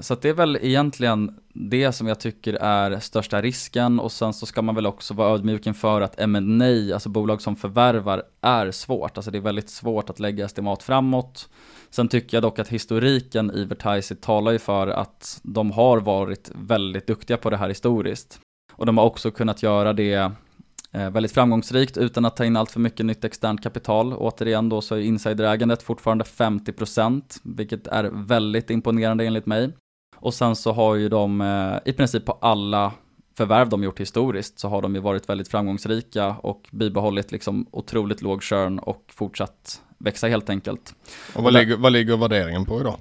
Så 0.00 0.14
det 0.14 0.28
är 0.28 0.34
väl 0.34 0.58
egentligen 0.62 1.40
det 1.52 1.92
som 1.92 2.06
jag 2.06 2.20
tycker 2.20 2.54
är 2.54 3.00
största 3.00 3.42
risken 3.42 4.00
och 4.00 4.12
sen 4.12 4.32
så 4.32 4.46
ska 4.46 4.62
man 4.62 4.74
väl 4.74 4.86
också 4.86 5.14
vara 5.14 5.34
ödmjuk 5.34 5.66
inför 5.66 6.00
att 6.00 6.20
M&A, 6.20 6.94
alltså 6.94 7.08
bolag 7.08 7.42
som 7.42 7.56
förvärvar, 7.56 8.22
är 8.40 8.70
svårt. 8.70 9.16
Alltså 9.16 9.30
det 9.30 9.38
är 9.38 9.42
väldigt 9.42 9.70
svårt 9.70 10.10
att 10.10 10.20
lägga 10.20 10.44
estimat 10.44 10.82
framåt. 10.82 11.48
Sen 11.90 12.08
tycker 12.08 12.36
jag 12.36 12.42
dock 12.42 12.58
att 12.58 12.68
historiken 12.68 13.50
i 13.50 13.64
Vertiseit 13.64 14.22
talar 14.22 14.52
ju 14.52 14.58
för 14.58 14.88
att 14.88 15.40
de 15.42 15.70
har 15.70 16.00
varit 16.00 16.50
väldigt 16.54 17.06
duktiga 17.06 17.36
på 17.36 17.50
det 17.50 17.56
här 17.56 17.68
historiskt. 17.68 18.40
Och 18.72 18.86
de 18.86 18.98
har 18.98 19.04
också 19.04 19.30
kunnat 19.30 19.62
göra 19.62 19.92
det 19.92 20.32
väldigt 20.92 21.32
framgångsrikt 21.32 21.96
utan 21.96 22.24
att 22.24 22.36
ta 22.36 22.44
in 22.44 22.56
allt 22.56 22.70
för 22.70 22.80
mycket 22.80 23.06
nytt 23.06 23.24
externt 23.24 23.62
kapital. 23.62 24.14
Återigen 24.14 24.68
då 24.68 24.80
så 24.80 24.94
är 24.94 25.00
insiderägandet 25.00 25.82
fortfarande 25.82 26.24
50% 26.24 27.22
vilket 27.42 27.86
är 27.86 28.04
väldigt 28.04 28.70
imponerande 28.70 29.24
enligt 29.24 29.46
mig. 29.46 29.72
Och 30.16 30.34
sen 30.34 30.56
så 30.56 30.72
har 30.72 30.94
ju 30.94 31.08
de 31.08 31.40
eh, 31.40 31.90
i 31.90 31.92
princip 31.92 32.26
på 32.26 32.32
alla 32.32 32.92
förvärv 33.36 33.68
de 33.68 33.82
gjort 33.84 34.00
historiskt 34.00 34.58
så 34.58 34.68
har 34.68 34.82
de 34.82 34.94
ju 34.94 35.00
varit 35.00 35.28
väldigt 35.28 35.48
framgångsrika 35.48 36.28
och 36.42 36.68
bibehållit 36.72 37.32
liksom 37.32 37.66
otroligt 37.70 38.22
låg 38.22 38.42
churn 38.42 38.78
och 38.78 39.04
fortsatt 39.08 39.82
växa 39.98 40.28
helt 40.28 40.50
enkelt. 40.50 40.94
Och 41.34 41.42
vad, 41.44 41.52
ligger, 41.52 41.76
vad 41.76 41.92
ligger 41.92 42.16
värderingen 42.16 42.64
på 42.64 42.80
idag? 42.80 42.96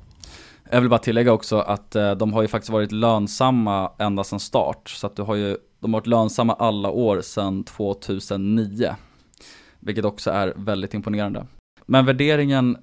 Jag 0.72 0.82
vill 0.82 0.90
bara 0.90 1.00
tillägga 1.00 1.34
också 1.34 1.60
att 1.60 1.96
eh, 1.96 2.12
de 2.12 2.34
har 2.34 2.42
ju 2.42 2.48
faktiskt 2.48 2.70
varit 2.70 2.92
lönsamma 2.92 3.92
ända 4.00 4.24
sedan 4.24 4.40
start. 4.40 4.90
Så 4.90 5.08
att 5.08 5.16
du 5.16 5.22
har 5.22 5.36
ju, 5.36 5.58
de 5.80 5.93
har 5.93 5.99
varit 5.99 6.07
lönsamma 6.07 6.53
alla 6.53 6.89
år 6.89 7.21
sedan 7.21 7.63
2009. 7.63 8.95
Vilket 9.80 10.05
också 10.05 10.32
är 10.32 10.53
väldigt 10.55 10.93
imponerande. 10.93 11.47
Men 11.86 12.05
värderingen 12.05 12.77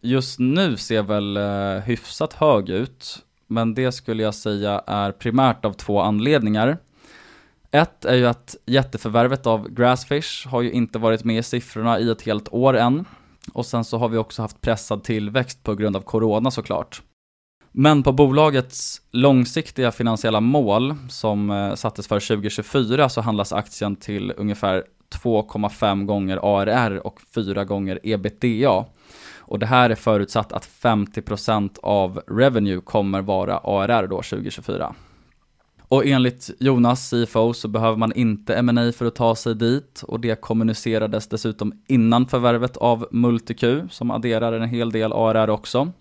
just 0.00 0.38
nu 0.38 0.76
ser 0.76 1.02
väl 1.02 1.36
eh, 1.36 1.82
hyfsat 1.84 2.32
hög 2.32 2.68
ut 2.68 3.24
men 3.48 3.74
det 3.74 3.92
skulle 3.92 4.22
jag 4.22 4.34
säga 4.34 4.82
är 4.86 5.12
primärt 5.12 5.64
av 5.64 5.72
två 5.72 6.00
anledningar. 6.00 6.78
Ett 7.70 8.04
är 8.04 8.14
ju 8.14 8.26
att 8.26 8.56
jätteförvärvet 8.66 9.46
av 9.46 9.68
Grassfish 9.70 10.46
har 10.46 10.62
ju 10.62 10.72
inte 10.72 10.98
varit 10.98 11.24
med 11.24 11.38
i 11.38 11.42
siffrorna 11.42 11.98
i 11.98 12.10
ett 12.10 12.22
helt 12.22 12.48
år 12.52 12.76
än. 12.76 13.04
Och 13.52 13.66
sen 13.66 13.84
så 13.84 13.98
har 13.98 14.08
vi 14.08 14.16
också 14.16 14.42
haft 14.42 14.60
pressad 14.60 15.04
tillväxt 15.04 15.62
på 15.62 15.74
grund 15.74 15.96
av 15.96 16.00
corona 16.00 16.50
såklart. 16.50 17.02
Men 17.80 18.02
på 18.02 18.12
bolagets 18.12 19.02
långsiktiga 19.10 19.92
finansiella 19.92 20.40
mål 20.40 20.94
som 21.08 21.50
eh, 21.50 21.74
sattes 21.74 22.08
för 22.08 22.20
2024 22.20 23.08
så 23.08 23.20
handlas 23.20 23.52
aktien 23.52 23.96
till 23.96 24.32
ungefär 24.36 24.84
2,5 25.22 26.04
gånger 26.04 26.36
ARR 26.36 27.06
och 27.06 27.20
4 27.34 27.64
gånger 27.64 27.98
ebitda. 28.02 28.84
Och 29.38 29.58
det 29.58 29.66
här 29.66 29.90
är 29.90 29.94
förutsatt 29.94 30.52
att 30.52 30.68
50% 30.82 31.78
av 31.82 32.20
revenue 32.26 32.80
kommer 32.80 33.22
vara 33.22 33.58
ARR 33.58 34.06
då 34.06 34.16
2024. 34.22 34.94
Och 35.88 36.06
enligt 36.06 36.50
Jonas, 36.58 37.10
CFO, 37.10 37.52
så 37.52 37.68
behöver 37.68 37.96
man 37.96 38.12
inte 38.12 38.54
M&A 38.54 38.92
för 38.92 39.06
att 39.06 39.14
ta 39.14 39.34
sig 39.34 39.54
dit 39.54 40.02
och 40.06 40.20
det 40.20 40.40
kommunicerades 40.40 41.28
dessutom 41.28 41.82
innan 41.88 42.26
förvärvet 42.26 42.76
av 42.76 43.08
MultiQ 43.10 43.64
som 43.90 44.10
adderar 44.10 44.52
en 44.52 44.68
hel 44.68 44.90
del 44.90 45.12
ARR 45.12 45.50
också. 45.50 45.92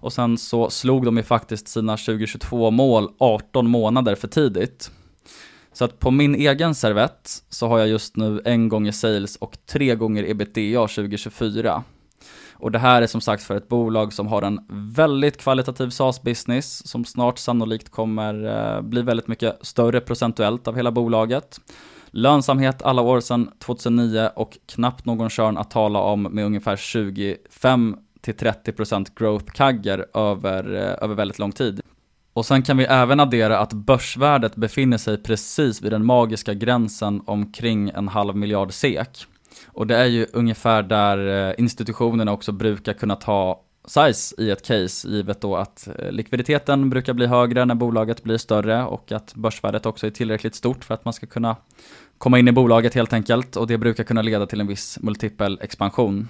Och 0.00 0.12
sen 0.12 0.38
så 0.38 0.70
slog 0.70 1.04
de 1.04 1.16
ju 1.16 1.22
faktiskt 1.22 1.68
sina 1.68 1.96
2022 1.96 2.70
mål 2.70 3.08
18 3.18 3.68
månader 3.68 4.14
för 4.14 4.28
tidigt. 4.28 4.90
Så 5.72 5.84
att 5.84 5.98
på 5.98 6.10
min 6.10 6.34
egen 6.34 6.74
servett 6.74 7.42
så 7.48 7.68
har 7.68 7.78
jag 7.78 7.88
just 7.88 8.16
nu 8.16 8.42
en 8.44 8.68
gånger 8.68 8.92
sales 8.92 9.36
och 9.36 9.58
tre 9.66 9.94
gånger 9.94 10.24
ebitda 10.24 10.80
2024. 10.80 11.82
Och 12.52 12.70
det 12.70 12.78
här 12.78 13.02
är 13.02 13.06
som 13.06 13.20
sagt 13.20 13.42
för 13.42 13.56
ett 13.56 13.68
bolag 13.68 14.12
som 14.12 14.26
har 14.26 14.42
en 14.42 14.60
väldigt 14.96 15.36
kvalitativ 15.36 15.88
SaaS-business 15.88 16.86
som 16.86 17.04
snart 17.04 17.38
sannolikt 17.38 17.88
kommer 17.88 18.44
eh, 18.76 18.82
bli 18.82 19.02
väldigt 19.02 19.28
mycket 19.28 19.58
större 19.62 20.00
procentuellt 20.00 20.68
av 20.68 20.76
hela 20.76 20.92
bolaget. 20.92 21.60
Lönsamhet 22.10 22.82
alla 22.82 23.02
år 23.02 23.20
sedan 23.20 23.50
2009 23.58 24.30
och 24.36 24.58
knappt 24.66 25.04
någon 25.04 25.30
körn 25.30 25.58
att 25.58 25.70
tala 25.70 25.98
om 25.98 26.22
med 26.22 26.44
ungefär 26.44 26.76
25 26.76 27.96
till 28.20 28.34
30% 28.34 29.06
growth 29.18 29.52
kagger 29.52 30.06
över, 30.14 30.74
eh, 30.74 31.04
över 31.04 31.14
väldigt 31.14 31.38
lång 31.38 31.52
tid. 31.52 31.80
Och 32.32 32.46
sen 32.46 32.62
kan 32.62 32.76
vi 32.76 32.84
även 32.84 33.20
addera 33.20 33.58
att 33.58 33.72
börsvärdet 33.72 34.56
befinner 34.56 34.98
sig 34.98 35.22
precis 35.22 35.82
vid 35.82 35.92
den 35.92 36.04
magiska 36.04 36.54
gränsen 36.54 37.22
omkring 37.26 37.90
en 37.94 38.08
halv 38.08 38.36
miljard 38.36 38.72
SEK. 38.72 39.26
Och 39.66 39.86
det 39.86 39.96
är 39.96 40.06
ju 40.06 40.26
ungefär 40.32 40.82
där 40.82 41.48
eh, 41.48 41.54
institutionerna 41.58 42.32
också 42.32 42.52
brukar 42.52 42.92
kunna 42.92 43.16
ta 43.16 43.62
size 43.86 44.34
i 44.38 44.50
ett 44.50 44.66
case, 44.66 45.08
givet 45.08 45.40
då 45.40 45.56
att 45.56 45.88
eh, 45.98 46.12
likviditeten 46.12 46.90
brukar 46.90 47.12
bli 47.12 47.26
högre 47.26 47.64
när 47.64 47.74
bolaget 47.74 48.22
blir 48.22 48.38
större 48.38 48.84
och 48.84 49.12
att 49.12 49.34
börsvärdet 49.34 49.86
också 49.86 50.06
är 50.06 50.10
tillräckligt 50.10 50.54
stort 50.54 50.84
för 50.84 50.94
att 50.94 51.04
man 51.04 51.14
ska 51.14 51.26
kunna 51.26 51.56
komma 52.18 52.38
in 52.38 52.48
i 52.48 52.52
bolaget 52.52 52.94
helt 52.94 53.12
enkelt 53.12 53.56
och 53.56 53.66
det 53.66 53.78
brukar 53.78 54.04
kunna 54.04 54.22
leda 54.22 54.46
till 54.46 54.60
en 54.60 54.66
viss 54.66 54.98
multipel 55.00 55.58
expansion. 55.62 56.28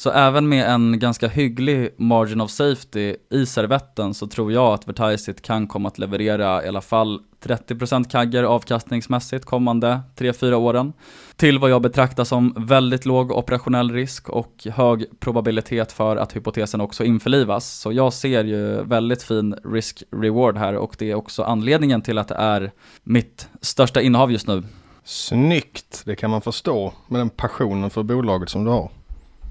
Så 0.00 0.10
även 0.10 0.48
med 0.48 0.70
en 0.70 0.98
ganska 0.98 1.28
hygglig 1.28 1.94
margin 1.96 2.40
of 2.40 2.50
safety 2.50 3.16
i 3.30 3.46
servetten 3.46 4.14
så 4.14 4.26
tror 4.26 4.52
jag 4.52 4.72
att 4.72 4.88
Vertiseit 4.88 5.42
kan 5.42 5.66
komma 5.66 5.88
att 5.88 5.98
leverera 5.98 6.64
i 6.64 6.68
alla 6.68 6.80
fall 6.80 7.20
30% 7.42 8.10
kagger 8.10 8.42
avkastningsmässigt 8.42 9.44
kommande 9.44 10.00
3-4 10.16 10.54
åren. 10.54 10.92
Till 11.36 11.58
vad 11.58 11.70
jag 11.70 11.82
betraktar 11.82 12.24
som 12.24 12.54
väldigt 12.58 13.06
låg 13.06 13.32
operationell 13.32 13.90
risk 13.92 14.28
och 14.28 14.66
hög 14.74 15.20
probabilitet 15.20 15.92
för 15.92 16.16
att 16.16 16.36
hypotesen 16.36 16.80
också 16.80 17.04
införlivas. 17.04 17.70
Så 17.70 17.92
jag 17.92 18.12
ser 18.12 18.44
ju 18.44 18.82
väldigt 18.82 19.22
fin 19.22 19.54
risk-reward 19.64 20.56
här 20.56 20.76
och 20.76 20.96
det 20.98 21.10
är 21.10 21.14
också 21.14 21.42
anledningen 21.42 22.02
till 22.02 22.18
att 22.18 22.28
det 22.28 22.34
är 22.34 22.72
mitt 23.02 23.48
största 23.60 24.00
innehav 24.00 24.32
just 24.32 24.46
nu. 24.46 24.62
Snyggt, 25.04 26.02
det 26.04 26.16
kan 26.16 26.30
man 26.30 26.40
förstå 26.40 26.92
med 27.08 27.20
den 27.20 27.30
passionen 27.30 27.90
för 27.90 28.02
bolaget 28.02 28.48
som 28.48 28.64
du 28.64 28.70
har. 28.70 28.90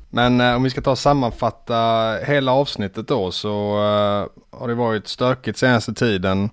Men 0.10 0.42
eh, 0.42 0.56
om 0.56 0.64
vi 0.64 0.70
ska 0.70 0.82
ta 0.82 0.92
och 0.92 1.00
sammanfatta 1.00 2.14
hela 2.28 2.52
avsnittet 2.52 3.08
då 3.08 3.32
så 3.32 3.74
eh, 3.74 4.58
har 4.60 4.68
det 4.68 4.76
varit 4.76 5.08
stökigt 5.08 5.58
senaste 5.58 5.94
tiden. 5.94 6.50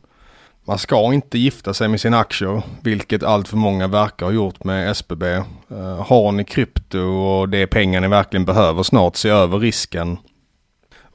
Man 0.65 0.79
ska 0.79 1.13
inte 1.13 1.39
gifta 1.39 1.75
sig 1.75 1.89
med 1.89 2.01
sina 2.01 2.19
aktier, 2.19 2.63
vilket 2.81 3.23
allt 3.23 3.49
för 3.49 3.57
många 3.57 3.87
verkar 3.87 4.27
ha 4.27 4.33
gjort 4.33 4.65
med 4.65 4.91
SBB. 4.91 5.23
Eh, 5.23 6.07
har 6.07 6.33
ni 6.33 6.45
krypto 6.45 6.99
och 6.99 7.49
det 7.49 7.59
är 7.59 7.67
pengar 7.67 8.01
ni 8.01 8.09
verkligen 8.09 8.45
behöver 8.45 8.83
snart, 8.83 9.17
se 9.17 9.29
över 9.29 9.59
risken. 9.59 10.19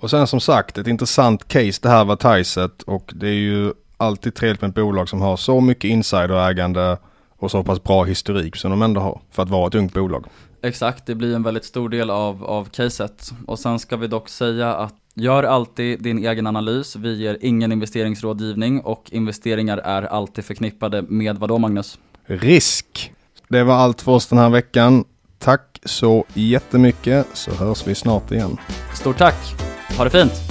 Och 0.02 0.10
sen 0.10 0.28
som 0.28 0.40
sagt, 0.40 0.78
ett 0.78 0.88
intressant 0.88 1.48
case 1.48 1.80
det 1.82 1.90
här 1.90 2.06
var 2.06 2.16
Tyset 2.16 2.82
och 2.82 3.12
det 3.16 3.28
är 3.28 3.34
ju 3.34 3.74
alltid 3.98 4.36
trevligt 4.36 4.62
med 4.62 4.70
ett 4.70 4.76
bolag 4.76 5.10
som 5.10 5.22
har 5.22 5.38
så 5.38 5.62
mycket 5.62 5.84
insiderägande 5.84 6.98
och 7.38 7.52
så 7.52 7.64
pass 7.64 7.84
bra 7.84 8.04
historik 8.04 8.56
som 8.56 8.72
de 8.72 8.82
ändå 8.82 9.02
har 9.02 9.22
för 9.32 9.44
att 9.44 9.50
vara 9.50 9.68
ett 9.68 9.76
ungt 9.76 9.94
bolag. 9.94 10.26
Exakt, 10.64 11.06
det 11.06 11.16
blir 11.16 11.36
en 11.36 11.44
väldigt 11.44 11.66
stor 11.66 11.90
del 11.90 12.10
av, 12.10 12.44
av 12.44 12.66
caset. 12.66 13.32
Och 13.48 13.60
sen 13.60 13.80
ska 13.80 13.98
vi 13.98 14.08
dock 14.08 14.30
säga 14.30 14.76
att 14.76 14.96
gör 15.16 15.44
alltid 15.44 16.04
din 16.04 16.26
egen 16.26 16.48
analys. 16.48 16.96
Vi 16.96 17.16
ger 17.16 17.38
ingen 17.42 17.72
investeringsrådgivning 17.72 18.82
och 18.82 19.10
investeringar 19.12 19.78
är 19.78 20.04
alltid 20.04 20.46
förknippade 20.46 21.02
med 21.02 21.38
vad 21.38 21.50
då 21.50 21.58
Magnus? 21.58 22.00
Risk! 22.26 23.14
Det 23.48 23.64
var 23.64 23.76
allt 23.76 24.02
för 24.02 24.12
oss 24.12 24.28
den 24.28 24.40
här 24.40 24.50
veckan. 24.50 25.04
Tack 25.40 25.80
så 25.86 26.26
jättemycket 26.34 27.28
så 27.34 27.52
hörs 27.52 27.88
vi 27.88 27.96
snart 27.96 28.32
igen. 28.32 28.58
Stort 28.96 29.18
tack! 29.18 29.56
Ha 29.98 30.04
det 30.04 30.10
fint! 30.10 30.51